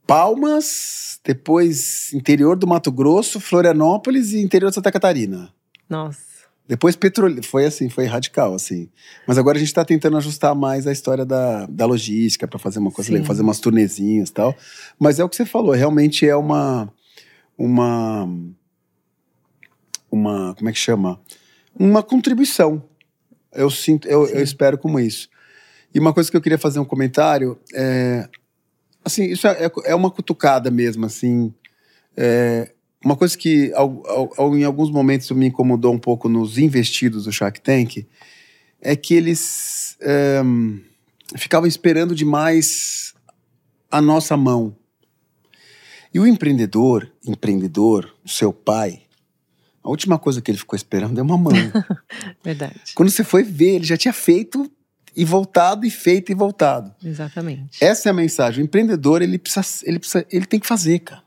Palmas, 0.06 1.20
depois 1.24 2.14
interior 2.14 2.58
do 2.58 2.68
Mato 2.68 2.92
Grosso, 2.92 3.40
Florianópolis 3.40 4.34
e 4.34 4.42
interior 4.42 4.70
de 4.70 4.76
Santa 4.76 4.92
Catarina. 4.92 5.54
Nossa. 5.90 6.32
Depois 6.68 6.96
Petrolina, 6.96 7.44
foi 7.44 7.66
assim, 7.66 7.90
foi 7.90 8.06
radical, 8.06 8.54
assim. 8.54 8.90
Mas 9.28 9.38
agora 9.38 9.58
a 9.58 9.60
gente 9.60 9.74
tá 9.74 9.84
tentando 9.84 10.16
ajustar 10.16 10.56
mais 10.56 10.88
a 10.88 10.92
história 10.94 11.26
da, 11.26 11.66
da 11.66 11.86
logística 11.86 12.48
para 12.48 12.58
fazer 12.58 12.80
uma 12.80 12.92
coisa 12.92 13.08
Sim. 13.08 13.16
legal, 13.16 13.28
fazer 13.28 13.42
umas 13.42 13.60
turnezinhas 13.60 14.30
e 14.30 14.34
tal. 14.34 14.56
Mas 14.98 15.20
é 15.20 15.24
o 15.24 15.28
que 15.28 15.36
você 15.36 15.46
falou, 15.46 15.72
realmente 15.74 16.26
é 16.26 16.36
uma. 16.36 16.90
Uma. 17.58 18.26
Uma. 20.10 20.56
Como 20.56 20.70
é 20.70 20.72
que 20.72 20.80
chama? 20.80 21.20
Uma 21.78 22.02
contribuição. 22.02 22.82
Eu 23.52 23.70
sinto, 23.70 24.08
eu, 24.08 24.26
eu 24.28 24.42
espero 24.42 24.78
como 24.78 24.98
isso. 24.98 25.28
E 25.94 26.00
uma 26.00 26.14
coisa 26.14 26.32
que 26.32 26.38
eu 26.38 26.42
queria 26.42 26.58
fazer 26.58 26.80
um 26.80 26.86
comentário 26.86 27.60
é. 27.74 28.30
Assim, 29.04 29.26
isso 29.26 29.48
é, 29.48 29.66
é- 29.66 29.72
é 29.92 29.96
uma 29.96 30.12
cutucada 30.12 30.70
mesmo, 30.70 31.06
assim. 31.06 31.54
É, 32.16 32.72
uma 33.04 33.16
coisa 33.16 33.38
que 33.38 33.72
ao- 33.74 34.04
ao- 34.38 34.56
em 34.58 34.64
alguns 34.64 34.92
momentos 34.92 35.30
me 35.32 35.48
incomodou 35.48 35.94
um 35.94 36.00
pouco 36.00 36.30
nos 36.30 36.58
investidos 36.58 37.26
do 37.26 37.32
Shark 37.32 37.60
Tank 37.62 38.06
é 38.80 38.96
que 38.96 39.14
eles 39.14 39.98
ehm, 40.02 40.80
ficavam 41.36 41.68
esperando 41.68 42.14
demais 42.16 43.14
a 43.90 44.02
nossa 44.02 44.36
mão. 44.38 44.76
E 46.14 46.20
o 46.20 46.28
empreendedor, 46.28 47.12
empreendedor, 47.26 48.14
seu 48.26 48.52
pai, 48.52 49.04
a 49.84 49.90
última 49.90 50.20
coisa 50.20 50.42
que 50.42 50.52
ele 50.52 50.58
ficou 50.58 50.76
esperando 50.76 51.20
é 51.20 51.22
uma 51.24 51.38
mão. 51.38 51.54
Verdade. 52.44 52.94
Quando 52.96 53.10
você 53.10 53.24
foi 53.24 53.44
ver, 53.44 53.76
ele 53.76 53.86
já 53.86 53.96
tinha 53.98 54.14
feito 54.14 54.70
e 55.16 55.26
voltado, 55.26 55.86
e 55.86 55.90
feito 55.90 56.32
e 56.32 56.36
voltado. 56.36 56.94
Exatamente. 57.04 57.84
Essa 57.84 58.10
é 58.10 58.12
a 58.12 58.14
mensagem. 58.14 58.64
O 58.64 58.66
empreendedor, 58.66 59.22
ele 59.22 59.38
precisa, 59.38 59.84
ele 59.84 60.00
precisa, 60.00 60.26
ele 60.32 60.46
tem 60.46 60.60
que 60.60 60.68
fazer, 60.68 61.00
cara. 61.00 61.24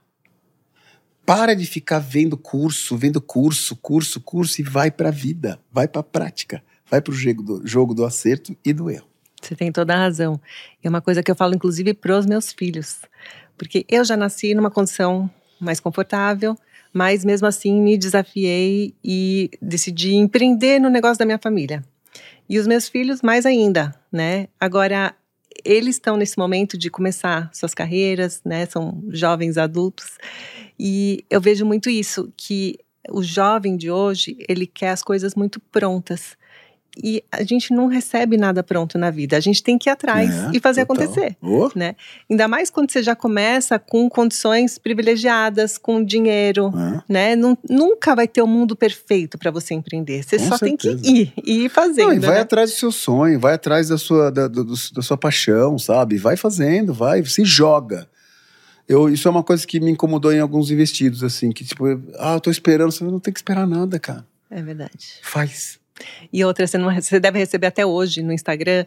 Para 1.27 1.55
de 1.55 1.65
ficar 1.65 1.99
vendo 1.99 2.37
curso, 2.37 2.97
vendo 2.97 3.21
curso, 3.21 3.77
curso, 3.77 4.21
curso 4.21 4.61
e 4.61 4.65
vai 4.65 4.91
pra 4.91 5.11
vida, 5.11 5.59
vai 5.73 5.89
pra 5.89 6.03
prática, 6.03 6.63
vai 6.91 7.01
pro 7.01 7.15
jogo 7.15 7.43
do, 7.43 7.67
jogo 7.67 7.95
do 7.95 8.05
acerto 8.05 8.55
e 8.65 8.73
do 8.73 8.91
erro. 8.91 9.07
Você 9.41 9.55
tem 9.55 9.73
toda 9.73 9.95
a 9.95 9.99
razão. 9.99 10.41
É 10.83 10.89
uma 10.89 11.01
coisa 11.01 11.23
que 11.23 11.31
eu 11.31 11.35
falo, 11.35 11.55
inclusive, 11.55 11.95
pros 11.95 12.27
meus 12.27 12.53
filhos. 12.53 13.01
Porque 13.57 13.85
eu 13.89 14.05
já 14.05 14.17
nasci 14.17 14.55
numa 14.55 14.71
condição 14.71 15.31
mais 15.61 15.81
confortável, 15.81 16.57
mas 16.93 17.25
mesmo 17.25 17.47
assim 17.47 17.81
me 17.81 17.97
desafiei 17.97 18.95
e 19.05 19.51
decidi 19.61 20.15
empreender 20.15 20.79
no 20.79 20.89
negócio 20.89 21.19
da 21.19 21.25
minha 21.25 21.39
família. 21.39 21.83
E 22.49 22.59
os 22.59 22.67
meus 22.67 22.89
filhos, 22.89 23.23
mais 23.23 23.47
ainda, 23.47 23.95
né? 24.13 24.49
Agora, 24.61 25.15
eles 25.65 25.97
estão 25.97 26.17
nesse 26.17 26.39
momento 26.39 26.77
de 26.77 26.91
começar 26.91 27.51
suas 27.53 27.75
carreiras, 27.75 28.43
né? 28.45 28.67
São 28.67 29.03
jovens 29.09 29.57
adultos. 29.57 30.19
E 30.79 31.25
eu 31.31 31.41
vejo 31.41 31.65
muito 31.65 31.89
isso, 31.89 32.33
que 32.37 32.79
o 33.11 33.23
jovem 33.23 33.77
de 33.77 33.91
hoje, 33.91 34.37
ele 34.49 34.67
quer 34.67 34.91
as 34.91 35.03
coisas 35.03 35.35
muito 35.35 35.61
prontas. 35.61 36.37
E 37.03 37.25
a 37.33 37.43
gente 37.43 37.73
não 37.75 37.87
recebe 37.89 38.37
nada 38.37 38.63
pronto 38.63 38.97
na 38.97 39.11
vida. 39.11 39.37
A 39.37 39.41
gente 39.41 39.63
tem 39.63 39.77
que 39.77 39.89
ir 39.89 39.93
atrás 39.93 40.31
É, 40.31 40.51
e 40.55 40.61
fazer 40.61 40.87
total. 40.87 41.05
acontecer. 41.07 41.37
Ô, 41.43 41.69
Ainda 42.31 42.47
mais 42.47 42.71
quando 42.71 42.91
você 42.91 43.03
já 43.03 43.17
começa 43.17 43.79
com 43.79 44.09
condições 44.09 44.79
privilegiadas, 44.79 45.77
com 45.77 46.05
dinheiro, 46.05 46.73
é. 46.77 47.03
né? 47.13 47.37
Nun- 47.37 47.57
nunca 47.69 48.15
vai 48.15 48.29
ter 48.29 48.43
o 48.43 48.47
mundo 48.47 48.77
perfeito 48.77 49.37
para 49.37 49.51
você 49.51 49.75
empreender. 49.75 50.23
Você 50.23 50.39
Com 50.39 50.45
só 50.49 50.59
tem 50.59 50.77
que 50.77 50.85
certeza. 50.89 51.11
ir 51.11 51.33
e 51.45 51.65
ir 51.65 51.69
fazendo. 51.69 52.07
Não, 52.09 52.13
e 52.15 52.19
vai 52.21 52.37
né? 52.37 52.41
atrás 52.43 52.71
do 52.71 52.77
seu 52.77 52.93
sonho, 52.93 53.41
vai 53.41 53.55
atrás 53.55 53.89
da 53.89 53.99
sua, 53.99 54.31
da, 54.31 54.47
do- 54.47 54.65
da 54.65 55.03
sua 55.03 55.17
paixão, 55.17 55.79
sabe? 55.79 56.17
Vai 56.17 56.37
fazendo, 56.37 56.95
vai, 56.95 57.25
se 57.25 57.45
joga. 57.45 58.09
Eu, 58.89 59.09
isso 59.09 59.27
é 59.27 59.31
uma 59.31 59.43
coisa 59.43 59.67
que 59.67 59.81
me 59.81 59.91
incomodou 59.91 60.33
em 60.33 60.41
alguns 60.41 60.71
investidos, 60.71 61.25
assim, 61.25 61.51
que 61.51 61.65
tipo, 61.65 61.87
ah, 62.19 62.35
eu 62.35 62.41
tô 62.41 62.51
esperando, 62.51 62.93
você 62.93 63.03
não 63.03 63.19
tem 63.19 63.33
que 63.33 63.39
esperar 63.41 63.67
nada, 63.67 63.99
cara. 63.99 64.27
É 64.51 64.63
verdade. 64.63 65.19
Faz. 65.23 65.79
E 66.33 66.45
outra, 66.45 66.67
você, 66.67 66.77
não, 66.77 66.93
você 66.95 67.21
deve 67.21 67.39
receber 67.39 67.69
até 67.69 67.87
hoje 67.87 68.23
no 68.23 68.33
Instagram 68.33 68.85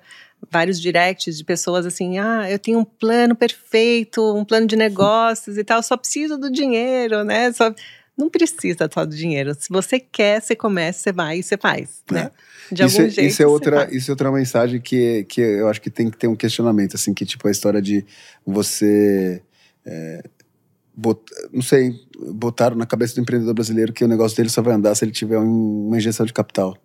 vários 0.51 0.79
directs 0.79 1.37
de 1.37 1.43
pessoas 1.43 1.85
assim: 1.85 2.17
ah, 2.19 2.49
eu 2.49 2.59
tenho 2.59 2.79
um 2.79 2.83
plano 2.85 3.35
perfeito, 3.35 4.35
um 4.35 4.43
plano 4.43 4.67
de 4.67 4.75
negócios 4.75 5.57
e 5.57 5.63
tal, 5.63 5.81
só 5.81 5.95
preciso 5.95 6.37
do 6.37 6.51
dinheiro, 6.51 7.23
né? 7.23 7.51
Só... 7.53 7.73
Não 8.17 8.31
precisa 8.31 8.89
só 8.91 9.05
do 9.05 9.15
dinheiro. 9.15 9.53
Se 9.53 9.69
você 9.69 9.99
quer, 9.99 10.41
você 10.41 10.55
começa, 10.55 10.99
você 11.03 11.11
vai 11.11 11.37
e 11.37 11.43
você 11.43 11.55
faz, 11.55 12.01
É. 12.09 12.13
né? 12.15 12.31
De 12.71 12.83
isso, 12.83 12.97
algum 12.97 13.07
é- 13.07 13.11
jeito. 13.13 13.29
isso 13.29 13.43
é 13.43 13.45
outra, 13.47 13.95
isso 13.95 14.09
é 14.09 14.11
outra 14.11 14.31
mensagem 14.31 14.81
que, 14.81 15.23
que 15.25 15.39
eu 15.39 15.67
acho 15.69 15.79
que 15.79 15.91
tem 15.91 16.09
que 16.09 16.17
ter 16.17 16.27
um 16.27 16.35
questionamento, 16.35 16.95
assim, 16.95 17.13
que 17.13 17.23
tipo 17.27 17.47
a 17.47 17.51
história 17.51 17.79
de 17.81 18.03
você. 18.43 19.41
é, 19.85 20.23
bot- 20.95 21.23
não 21.53 21.61
sei, 21.61 21.93
botaram 22.33 22.75
na 22.75 22.85
cabeça 22.87 23.13
do 23.15 23.21
empreendedor 23.21 23.53
brasileiro 23.53 23.93
que 23.93 24.03
o 24.03 24.07
negócio 24.07 24.35
dele 24.35 24.49
só 24.49 24.61
vai 24.63 24.73
andar 24.73 24.95
se 24.95 25.05
ele 25.05 25.11
tiver 25.11 25.37
um- 25.37 25.87
uma 25.87 25.97
injeção 25.97 26.25
de 26.25 26.33
capital. 26.33 26.75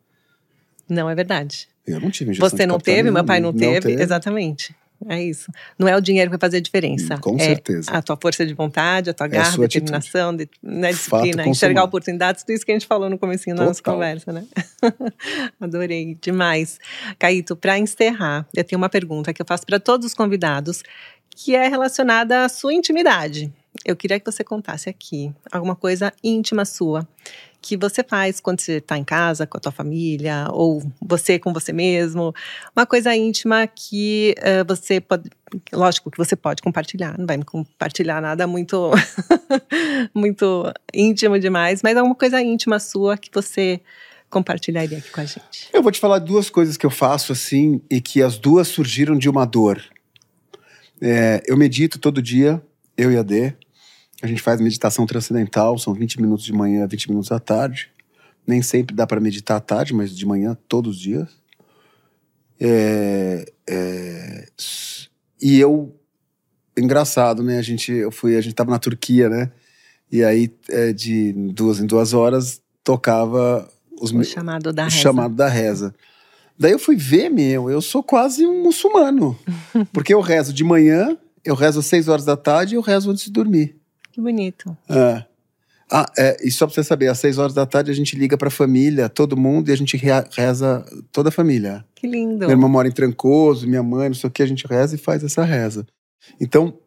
Não 0.89 1.09
é 1.09 1.15
verdade. 1.15 1.69
Eu 1.87 2.01
não 2.01 2.11
tive 2.11 2.31
injeção 2.31 2.49
Você 2.49 2.67
não 2.67 2.79
teve, 2.79 3.11
meu 3.11 3.25
pai 3.25 3.41
não, 3.41 3.53
teve. 3.53 3.93
Exatamente. 3.93 4.75
É 5.09 5.21
isso. 5.21 5.51
Não 5.79 5.89
é 5.89 5.97
o 5.97 6.01
dinheiro 6.01 6.31
que 6.31 6.37
vai 6.37 6.41
fazer 6.41 6.59
a 6.59 6.61
diferença. 6.61 7.19
Com 7.19 7.37
é 7.37 7.45
certeza. 7.45 7.91
a 7.91 8.01
tua 8.01 8.17
força 8.21 8.47
de 8.47 8.55
vontade, 8.55 9.11
a 9.11 9.15
tua 9.15 9.27
É 9.27 9.31
a 9.31 9.33
garra, 9.33 9.51
sua 9.51 9.67
determinação, 9.67 10.35
de, 10.35 10.49
né, 10.63 10.93
disciplina, 10.93 11.47
enxergar 11.47 11.85
oportunidades, 11.85 12.45
tudo 12.45 12.55
isso 12.55 12.65
que 12.65 12.73
a 12.73 12.75
gente 12.75 12.87
falou 12.87 13.11
no 13.11 13.19
comecinho 13.19 13.57
da 13.57 13.65
nossa 13.65 13.83
conversa, 13.83 14.33
né? 14.33 14.45
Adorei 15.61 16.17
demais. 16.21 16.79
Caíto, 17.19 17.57
para 17.57 17.79
encerrar, 17.79 18.47
eu 18.55 18.63
tenho 18.63 18.79
uma 18.79 18.89
pergunta 18.89 19.33
que 19.33 19.43
eu 19.43 19.47
faço 19.47 19.67
para 19.67 19.81
todos 19.81 20.07
os 20.07 20.15
convidados, 20.15 20.83
que 21.31 21.57
é 21.57 21.67
relacionada 21.67 22.45
à 22.45 22.49
sua 22.49 22.73
intimidade. 22.73 23.53
Eu 23.85 23.97
queria 23.97 24.21
que 24.21 24.31
você 24.31 24.45
contasse 24.45 24.89
aqui 24.89 25.33
alguma 25.51 25.75
coisa 25.75 26.13
íntima 26.23 26.65
sua 26.65 27.09
que 27.63 27.77
você 27.77 28.03
faz 28.03 28.41
quando 28.41 28.61
você 28.61 28.79
está 28.79 28.99
em 28.99 29.05
casa 29.05 29.47
com 29.47 29.57
a 29.57 29.61
tua 29.61 29.71
família 29.71 30.49
ou 30.51 30.83
você 31.01 31.39
com 31.39 31.53
você 31.53 31.73
mesmo, 31.73 32.35
uma 32.77 32.85
coisa 32.85 33.15
íntima 33.15 33.67
que 33.69 34.35
eh, 34.39 34.65
você 34.65 35.01
pode, 35.01 35.31
lógico 35.73 36.11
que 36.11 36.19
você 36.19 36.35
pode 36.35 36.61
compartilhar, 36.61 37.17
não 37.17 37.25
vai 37.25 37.37
me 37.37 37.45
compartilhar 37.45 38.21
nada 38.21 38.47
muito 38.49 38.91
muito 40.13 40.73
íntimo 40.93 41.39
demais, 41.39 41.81
mas 41.83 41.97
alguma 41.97 42.17
coisa 42.17 42.43
íntima 42.43 42.81
sua 42.81 43.17
que 43.17 43.31
você 43.33 43.81
compartilharia 44.29 44.99
aqui 44.99 45.11
com 45.11 45.21
a 45.21 45.25
gente. 45.25 45.69
Eu 45.73 45.83
vou 45.83 45.93
te 45.93 46.01
falar 46.01 46.19
duas 46.19 46.51
coisas 46.51 46.77
que 46.77 46.85
eu 46.85 46.91
faço 46.91 47.33
assim 47.33 47.81
e 47.89 48.01
que 48.01 48.23
as 48.23 48.39
duas 48.39 48.67
surgiram 48.67 49.17
de 49.17 49.29
uma 49.29 49.45
dor. 49.45 49.81
É, 51.01 51.43
eu 51.47 51.57
medito 51.57 51.99
todo 51.99 52.21
dia, 52.23 52.61
eu 52.97 53.13
e 53.13 53.17
a 53.17 53.23
D. 53.23 53.55
A 54.23 54.27
gente 54.29 54.41
faz 54.41 54.61
meditação 54.61 55.05
transcendental, 55.05 55.77
são 55.77 55.93
20 55.93 56.23
minutos 56.23 56.45
de 56.45 56.53
manhã, 56.53 56.87
20 56.87 57.11
minutos 57.11 57.33
à 57.33 57.41
tarde. 57.41 57.91
Nem 58.47 58.63
sempre 58.63 58.95
dá 58.95 59.05
para 59.05 59.21
meditar 59.21 59.57
à 59.57 59.61
tarde, 59.61 59.93
mas 59.93 60.17
de 60.17 60.25
manhã, 60.25 60.57
todos 60.69 60.97
os 60.97 61.01
dias. 61.01 61.29
É, 62.61 63.45
é, 63.69 64.49
e 65.41 65.59
eu, 65.59 65.93
engraçado, 66.77 67.43
né? 67.43 67.59
A 67.59 67.63
gente, 67.63 67.91
eu 67.91 68.13
fui, 68.13 68.37
a 68.37 68.41
gente 68.41 68.55
tava 68.55 68.71
na 68.71 68.79
Turquia, 68.79 69.29
né? 69.29 69.51
E 70.11 70.23
aí, 70.23 70.55
é, 70.69 70.93
de 70.93 71.33
duas 71.33 71.81
em 71.81 71.87
duas 71.87 72.15
horas, 72.15 72.63
tocava 72.85 73.69
os, 74.01 74.13
O 74.13 74.23
chamado 74.23 74.73
da 74.73 74.83
o 74.83 74.85
reza. 74.85 74.97
chamado 74.97 75.35
da 75.35 75.49
reza. 75.49 75.93
Daí 76.57 76.71
eu 76.71 76.79
fui 76.79 76.95
ver, 76.95 77.29
meu, 77.29 77.69
eu 77.69 77.81
sou 77.81 78.05
quase 78.05 78.47
um 78.47 78.63
muçulmano. 78.63 79.37
Porque 79.93 80.15
eu 80.15 80.21
rezo 80.21 80.53
de 80.53 80.63
manhã, 80.63 81.19
eu 81.45 81.57
rezo 81.57 81.81
às 81.81 81.87
seis 81.87 82.07
horas 82.07 82.25
da 82.25 82.37
tarde 82.37 82.75
e 82.75 82.77
eu 82.77 82.83
rezo 82.83 83.11
antes 83.11 83.25
de 83.25 83.33
dormir. 83.33 83.82
Que 84.13 84.21
bonito. 84.21 84.77
É. 84.89 85.25
Ah, 85.91 86.07
é, 86.17 86.37
e 86.43 86.51
só 86.51 86.67
pra 86.67 86.75
você 86.75 86.83
saber, 86.83 87.09
às 87.09 87.19
seis 87.19 87.37
horas 87.37 87.53
da 87.53 87.67
tarde 87.67 87.91
a 87.91 87.95
gente 87.95 88.17
liga 88.17 88.39
pra 88.39 88.49
família, 88.49 89.11
todo 89.11 89.37
mundo, 89.37 89.69
e 89.69 89.73
a 89.73 89.77
gente 89.77 89.95
reza 89.97 90.83
toda 91.13 91.29
a 91.29 91.33
família. 91.33 91.85
Que 91.95 92.07
lindo. 92.07 92.47
Minha 92.47 92.53
irmã 92.53 92.67
mora 92.67 92.89
em 92.89 92.93
Trancoso, 92.93 93.69
minha 93.69 93.83
mãe, 93.83 94.09
não 94.09 94.15
sei 94.15 94.29
o 94.29 94.31
que, 94.31 94.43
a 94.43 94.47
gente 94.47 94.67
reza 94.67 94.95
e 94.95 94.99
faz 94.99 95.23
essa 95.23 95.45
reza. 95.45 95.87
Então, 96.41 96.79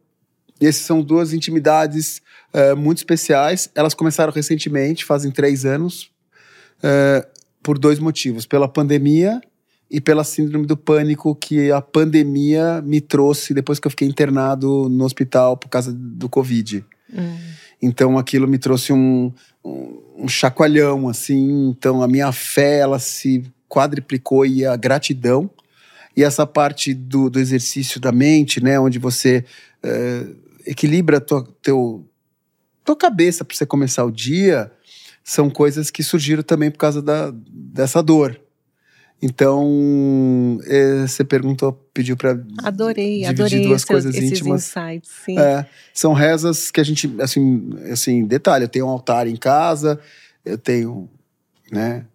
essas 0.60 0.82
são 0.82 1.04
duas 1.04 1.34
intimidades 1.34 2.20
eh, 2.52 2.74
muito 2.74 2.98
especiais. 2.98 3.70
Elas 3.76 3.94
começaram 3.94 4.34
recentemente, 4.34 5.06
fazem 5.06 5.30
três 5.30 5.66
anos, 5.66 6.10
eh, 6.82 7.28
por 7.62 7.78
dois 7.78 8.00
motivos: 8.00 8.48
pela 8.48 8.68
pandemia 8.68 9.40
e 9.92 10.02
pela 10.02 10.24
síndrome 10.24 10.66
do 10.66 10.76
pânico 10.76 11.36
que 11.36 11.72
a 11.72 11.80
pandemia 11.80 12.82
me 12.82 13.00
trouxe 13.00 13.54
depois 13.54 13.80
que 13.80 13.86
eu 13.86 13.92
fiquei 13.92 14.08
internado 14.08 14.90
no 14.90 15.06
hospital 15.06 15.58
por 15.58 15.70
causa 15.70 15.94
do 15.94 16.28
Covid. 16.28 16.84
Hum. 17.16 17.38
Então 17.82 18.18
aquilo 18.18 18.48
me 18.48 18.58
trouxe 18.58 18.92
um, 18.94 19.32
um, 19.64 20.02
um 20.18 20.28
chacoalhão, 20.28 21.08
assim. 21.08 21.70
Então 21.70 22.02
a 22.02 22.08
minha 22.08 22.32
fé, 22.32 22.80
ela 22.80 23.00
se 23.00 23.44
quadriplicou 23.70 24.46
e 24.46 24.66
a 24.66 24.76
gratidão. 24.76 25.50
E 26.16 26.24
essa 26.24 26.48
parte 26.48 26.94
do, 26.94 27.30
do 27.30 27.40
exercício 27.40 28.00
da 28.00 28.12
mente, 28.12 28.64
né? 28.64 28.80
Onde 28.80 28.98
você 28.98 29.44
eh, 29.84 30.28
equilibra 30.66 31.20
tua, 31.20 31.46
teu, 31.62 32.08
tua 32.84 32.96
cabeça 32.96 33.44
para 33.44 33.56
você 33.56 33.66
começar 33.66 34.06
o 34.06 34.12
dia, 34.12 34.72
são 35.24 35.50
coisas 35.50 35.92
que 35.92 36.02
surgiram 36.02 36.44
também 36.44 36.72
por 36.72 36.78
causa 36.78 37.02
da, 37.02 37.34
dessa 37.34 38.02
dor. 38.02 38.40
Então, 39.22 40.60
eh, 40.66 41.08
você 41.08 41.24
perguntou, 41.24 41.74
pediu 41.94 42.18
para 42.18 42.32
Adorei, 42.64 43.22
dividir 43.22 43.28
adorei 43.30 43.62
duas 43.62 43.82
esses, 43.82 43.86
coisas 43.86 44.16
íntimas. 44.16 44.68
insights. 44.68 45.10
Sim. 45.26 45.40
É, 45.40 45.66
são 45.94 46.14
rezas 46.14 46.70
que 46.70 46.82
a 46.82 46.84
gente, 46.84 47.10
assim, 47.20 47.70
assim, 47.92 48.26
detalhe, 48.26 48.66
eu 48.66 48.70
tenho 48.70 48.86
um 48.86 48.90
altar 48.90 49.28
em 49.28 49.36
casa, 49.36 50.00
eu 50.44 50.58
tenho, 50.58 51.10
né, 51.72 52.06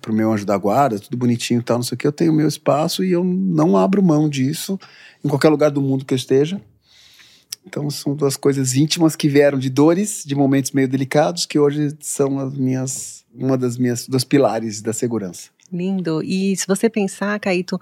pro 0.00 0.12
meu 0.12 0.32
anjo 0.32 0.46
da 0.46 0.56
guarda, 0.56 0.98
tudo 0.98 1.16
bonitinho 1.16 1.60
e 1.60 1.62
tal, 1.62 1.78
não 1.78 1.84
sei 1.84 1.96
o 1.96 1.98
que, 1.98 2.06
eu 2.06 2.12
tenho 2.12 2.32
o 2.32 2.34
meu 2.34 2.48
espaço 2.48 3.04
e 3.04 3.12
eu 3.12 3.22
não 3.22 3.76
abro 3.76 4.02
mão 4.02 4.28
disso 4.28 4.78
em 5.24 5.28
qualquer 5.28 5.48
lugar 5.48 5.70
do 5.70 5.82
mundo 5.82 6.04
que 6.04 6.14
eu 6.14 6.16
esteja. 6.16 6.60
Então 7.64 7.88
são 7.90 8.14
duas 8.14 8.36
coisas 8.36 8.74
íntimas 8.74 9.14
que 9.14 9.28
vieram 9.28 9.58
de 9.58 9.70
dores, 9.70 10.24
de 10.26 10.34
momentos 10.34 10.72
meio 10.72 10.88
delicados, 10.88 11.46
que 11.46 11.58
hoje 11.58 11.96
são 12.00 12.38
as 12.38 12.54
minhas, 12.54 13.24
uma 13.32 13.56
das 13.56 13.78
minhas, 13.78 14.08
dos 14.08 14.24
pilares 14.24 14.82
da 14.82 14.92
segurança. 14.92 15.50
Lindo. 15.72 16.22
E 16.22 16.54
se 16.56 16.66
você 16.66 16.88
pensar, 16.90 17.38
Caíto, 17.40 17.80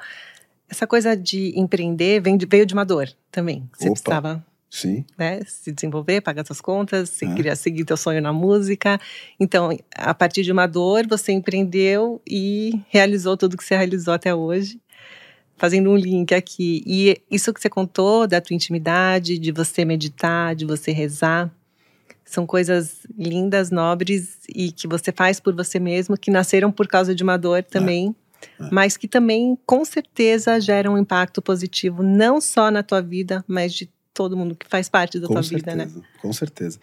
essa 0.68 0.86
coisa 0.86 1.16
de 1.16 1.52
empreender 1.58 2.20
vem 2.20 2.36
de- 2.36 2.46
veio 2.46 2.64
de 2.64 2.72
uma 2.74 2.84
dor 2.84 3.08
também. 3.30 3.68
Você 3.76 3.88
Opa. 3.88 3.92
precisava 4.00 4.46
Sim, 4.72 5.04
né, 5.18 5.40
se 5.46 5.72
desenvolver, 5.72 6.20
pagar 6.20 6.46
suas 6.46 6.60
contas, 6.60 7.10
você 7.10 7.26
É. 7.26 7.34
queria 7.34 7.56
seguir 7.56 7.84
teu 7.84 7.96
sonho 7.96 8.22
na 8.22 8.32
música. 8.32 9.00
Então, 9.40 9.76
a 9.96 10.14
partir 10.14 10.44
de 10.44 10.52
uma 10.52 10.68
dor, 10.68 11.08
você 11.08 11.32
empreendeu 11.32 12.22
e 12.24 12.80
realizou 12.88 13.36
tudo 13.36 13.56
que 13.56 13.64
você 13.64 13.74
realizou 13.76 14.14
até 14.14 14.32
hoje. 14.32 14.80
Fazendo 15.56 15.90
um 15.90 15.96
link 15.96 16.32
aqui. 16.32 16.82
E 16.86 17.20
isso 17.30 17.52
que 17.52 17.60
você 17.60 17.68
contou 17.68 18.26
da 18.28 18.40
tua 18.40 18.54
intimidade, 18.54 19.38
de 19.38 19.50
você 19.52 19.84
meditar, 19.84 20.54
de 20.54 20.64
você 20.64 20.92
rezar, 20.92 21.52
são 22.30 22.46
coisas 22.46 22.98
lindas, 23.18 23.70
nobres 23.70 24.38
e 24.48 24.70
que 24.72 24.86
você 24.86 25.10
faz 25.12 25.40
por 25.40 25.54
você 25.54 25.78
mesmo, 25.80 26.16
que 26.16 26.30
nasceram 26.30 26.70
por 26.70 26.86
causa 26.86 27.14
de 27.14 27.22
uma 27.22 27.36
dor 27.36 27.62
também, 27.64 28.14
É. 28.60 28.68
mas 28.70 28.96
que 28.96 29.06
também, 29.08 29.58
com 29.66 29.84
certeza, 29.84 30.60
geram 30.60 30.94
um 30.94 30.98
impacto 30.98 31.42
positivo, 31.42 32.02
não 32.02 32.40
só 32.40 32.70
na 32.70 32.82
tua 32.82 33.02
vida, 33.02 33.44
mas 33.48 33.72
de 33.74 33.90
todo 34.14 34.36
mundo 34.36 34.54
que 34.54 34.66
faz 34.68 34.88
parte 34.88 35.18
da 35.18 35.26
com 35.26 35.34
tua 35.34 35.42
certeza, 35.42 35.76
vida, 35.84 35.98
né? 35.98 36.02
com 36.22 36.32
certeza. 36.32 36.78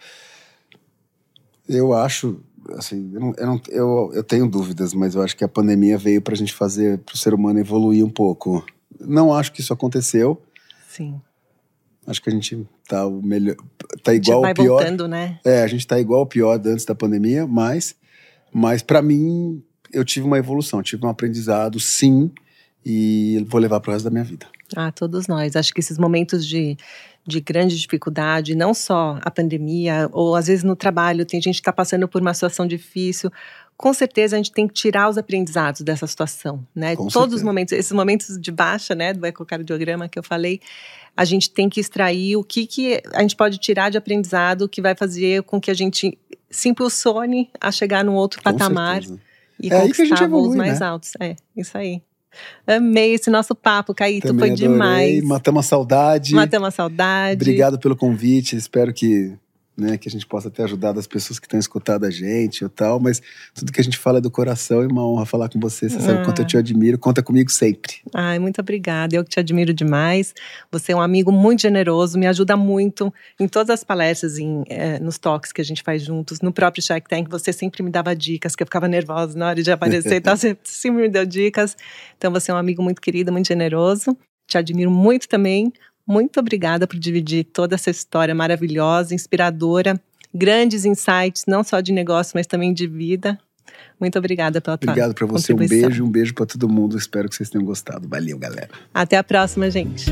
Eu 1.68 1.92
acho, 1.92 2.40
assim, 2.76 3.10
eu, 3.14 3.20
não- 3.20 3.34
eu, 3.36 3.46
não- 3.46 3.60
eu, 3.68 4.10
eu 4.14 4.24
tenho 4.24 4.48
dúvidas, 4.48 4.94
mas 4.94 5.14
eu 5.14 5.22
acho 5.22 5.36
que 5.36 5.44
a 5.44 5.48
pandemia 5.48 5.98
veio 5.98 6.20
para 6.22 6.34
a 6.34 6.36
gente 6.36 6.52
fazer, 6.54 6.98
para 6.98 7.14
o 7.14 7.18
ser 7.18 7.34
humano 7.34 7.58
evoluir 7.58 8.04
um 8.04 8.10
pouco. 8.10 8.64
Não 9.00 9.32
acho 9.34 9.52
que 9.52 9.60
isso 9.60 9.72
aconteceu. 9.72 10.40
Sim. 10.88 11.20
Acho 12.08 12.22
que 12.22 12.30
a 12.30 12.32
gente 12.32 12.66
tá 12.88 13.06
o 13.06 13.20
melhor, 13.20 13.54
tá 14.02 14.14
igual 14.14 14.42
ao 14.42 14.54
pior. 14.54 14.78
voltando, 14.78 15.06
né? 15.06 15.38
É, 15.44 15.62
a 15.62 15.66
gente 15.66 15.86
tá 15.86 16.00
igual 16.00 16.20
ao 16.20 16.26
pior 16.26 16.58
antes 16.64 16.86
da 16.86 16.94
pandemia, 16.94 17.46
mas, 17.46 17.94
mas 18.50 18.80
para 18.82 19.02
mim 19.02 19.62
eu 19.92 20.02
tive 20.06 20.26
uma 20.26 20.38
evolução, 20.38 20.82
tive 20.82 21.04
um 21.04 21.08
aprendizado, 21.10 21.78
sim, 21.78 22.30
e 22.84 23.44
vou 23.46 23.60
levar 23.60 23.80
pro 23.80 23.92
resto 23.92 24.04
da 24.06 24.10
minha 24.10 24.24
vida. 24.24 24.46
Ah, 24.74 24.90
todos 24.90 25.26
nós. 25.26 25.54
Acho 25.54 25.72
que 25.74 25.80
esses 25.80 25.98
momentos 25.98 26.46
de, 26.46 26.78
de 27.26 27.40
grande 27.40 27.78
dificuldade, 27.78 28.54
não 28.54 28.72
só 28.72 29.18
a 29.22 29.30
pandemia, 29.30 30.08
ou 30.10 30.34
às 30.34 30.46
vezes 30.46 30.64
no 30.64 30.74
trabalho, 30.74 31.26
tem 31.26 31.42
gente 31.42 31.56
que 31.56 31.60
está 31.60 31.72
passando 31.72 32.08
por 32.08 32.22
uma 32.22 32.32
situação 32.32 32.66
difícil. 32.66 33.30
Com 33.78 33.94
certeza 33.94 34.34
a 34.34 34.38
gente 34.38 34.50
tem 34.50 34.66
que 34.66 34.74
tirar 34.74 35.08
os 35.08 35.16
aprendizados 35.16 35.82
dessa 35.82 36.04
situação, 36.04 36.66
né? 36.74 36.96
Com 36.96 37.04
Todos 37.04 37.12
certeza. 37.12 37.36
os 37.36 37.42
momentos, 37.44 37.72
esses 37.72 37.92
momentos 37.92 38.36
de 38.36 38.50
baixa, 38.50 38.92
né, 38.92 39.14
do 39.14 39.24
ecocardiograma 39.24 40.08
que 40.08 40.18
eu 40.18 40.22
falei, 40.22 40.60
a 41.16 41.24
gente 41.24 41.48
tem 41.48 41.68
que 41.68 41.78
extrair 41.78 42.36
o 42.36 42.42
que, 42.42 42.66
que 42.66 43.00
a 43.14 43.22
gente 43.22 43.36
pode 43.36 43.56
tirar 43.58 43.88
de 43.88 43.96
aprendizado 43.96 44.68
que 44.68 44.82
vai 44.82 44.96
fazer 44.96 45.44
com 45.44 45.60
que 45.60 45.70
a 45.70 45.74
gente 45.74 46.18
se 46.50 46.68
impulsione 46.68 47.50
a 47.60 47.70
chegar 47.70 48.04
num 48.04 48.14
outro 48.14 48.42
Com 48.42 48.50
patamar 48.52 49.02
certeza. 49.04 49.20
e 49.62 49.72
É 49.72 49.80
conquistar 49.80 50.26
voos 50.26 50.56
mais 50.56 50.80
né? 50.80 50.86
altos. 50.86 51.12
É, 51.20 51.36
isso 51.56 51.78
aí. 51.78 52.02
Amei 52.66 53.14
esse 53.14 53.30
nosso 53.30 53.54
papo, 53.54 53.94
Caíto. 53.94 54.26
Também 54.26 54.56
Foi 54.56 54.66
adorei, 54.66 54.68
demais. 54.72 55.24
Matamos 55.24 55.64
a 55.64 55.68
saudade. 55.68 56.34
Matamos 56.34 56.68
a 56.68 56.70
saudade. 56.72 57.40
Obrigado 57.42 57.78
pelo 57.78 57.96
convite. 57.96 58.56
Espero 58.56 58.92
que 58.92 59.36
né? 59.78 59.96
Que 59.96 60.08
a 60.08 60.10
gente 60.10 60.26
possa 60.26 60.50
ter 60.50 60.64
ajudado 60.64 60.98
as 60.98 61.06
pessoas 61.06 61.38
que 61.38 61.46
estão 61.46 61.58
escutando 61.58 62.04
a 62.04 62.10
gente 62.10 62.64
ou 62.64 62.70
tal, 62.70 62.98
mas 62.98 63.22
tudo 63.54 63.72
que 63.72 63.80
a 63.80 63.84
gente 63.84 63.96
fala 63.96 64.18
é 64.18 64.20
do 64.20 64.30
coração 64.30 64.82
e 64.82 64.86
uma 64.86 65.06
honra 65.06 65.24
falar 65.24 65.48
com 65.48 65.60
você. 65.60 65.88
Você 65.88 66.00
sabe 66.00 66.20
o 66.20 66.24
quanto 66.24 66.42
eu 66.42 66.46
te 66.46 66.56
ah. 66.56 66.60
admiro, 66.60 66.98
conta 66.98 67.22
comigo 67.22 67.50
sempre. 67.50 67.96
Ai, 68.12 68.38
muito 68.38 68.60
obrigada. 68.60 69.14
Eu 69.14 69.22
que 69.22 69.30
te 69.30 69.40
admiro 69.40 69.72
demais. 69.72 70.34
Você 70.70 70.92
é 70.92 70.96
um 70.96 71.00
amigo 71.00 71.30
muito 71.30 71.62
generoso, 71.62 72.18
me 72.18 72.26
ajuda 72.26 72.56
muito 72.56 73.12
em 73.38 73.46
todas 73.46 73.70
as 73.70 73.84
palestras, 73.84 74.38
em, 74.38 74.64
é, 74.68 74.98
nos 74.98 75.18
toques 75.18 75.52
que 75.52 75.60
a 75.60 75.64
gente 75.64 75.82
faz 75.82 76.02
juntos, 76.02 76.40
no 76.40 76.52
próprio 76.52 76.82
Shark 76.82 77.08
Tank. 77.08 77.28
Você 77.30 77.52
sempre 77.52 77.82
me 77.82 77.90
dava 77.90 78.14
dicas, 78.16 78.56
que 78.56 78.62
eu 78.62 78.66
ficava 78.66 78.88
nervosa 78.88 79.38
na 79.38 79.48
hora 79.48 79.62
de 79.62 79.70
aparecer 79.70 80.16
e 80.16 80.20
tal. 80.20 80.36
Você 80.36 80.56
sempre 80.64 81.02
me 81.02 81.08
deu 81.08 81.24
dicas. 81.24 81.76
Então, 82.16 82.32
você 82.32 82.50
é 82.50 82.54
um 82.54 82.56
amigo 82.56 82.82
muito 82.82 83.00
querido, 83.00 83.32
muito 83.32 83.46
generoso. 83.46 84.16
Te 84.46 84.56
admiro 84.56 84.90
muito 84.90 85.28
também. 85.28 85.72
Muito 86.08 86.40
obrigada 86.40 86.86
por 86.86 86.98
dividir 86.98 87.44
toda 87.44 87.74
essa 87.74 87.90
história 87.90 88.34
maravilhosa, 88.34 89.14
inspiradora, 89.14 90.00
grandes 90.32 90.86
insights, 90.86 91.44
não 91.46 91.62
só 91.62 91.82
de 91.82 91.92
negócio, 91.92 92.32
mas 92.34 92.46
também 92.46 92.72
de 92.72 92.86
vida. 92.86 93.38
Muito 94.00 94.18
obrigada 94.18 94.58
pela 94.58 94.78
tua 94.78 94.90
Obrigado 94.90 95.14
para 95.14 95.26
você, 95.26 95.52
um 95.52 95.56
beijo, 95.56 96.02
um 96.02 96.10
beijo 96.10 96.32
para 96.32 96.46
todo 96.46 96.66
mundo. 96.66 96.96
Espero 96.96 97.28
que 97.28 97.36
vocês 97.36 97.50
tenham 97.50 97.66
gostado. 97.66 98.08
Valeu, 98.08 98.38
galera. 98.38 98.70
Até 98.94 99.18
a 99.18 99.22
próxima, 99.22 99.70
gente. 99.70 100.06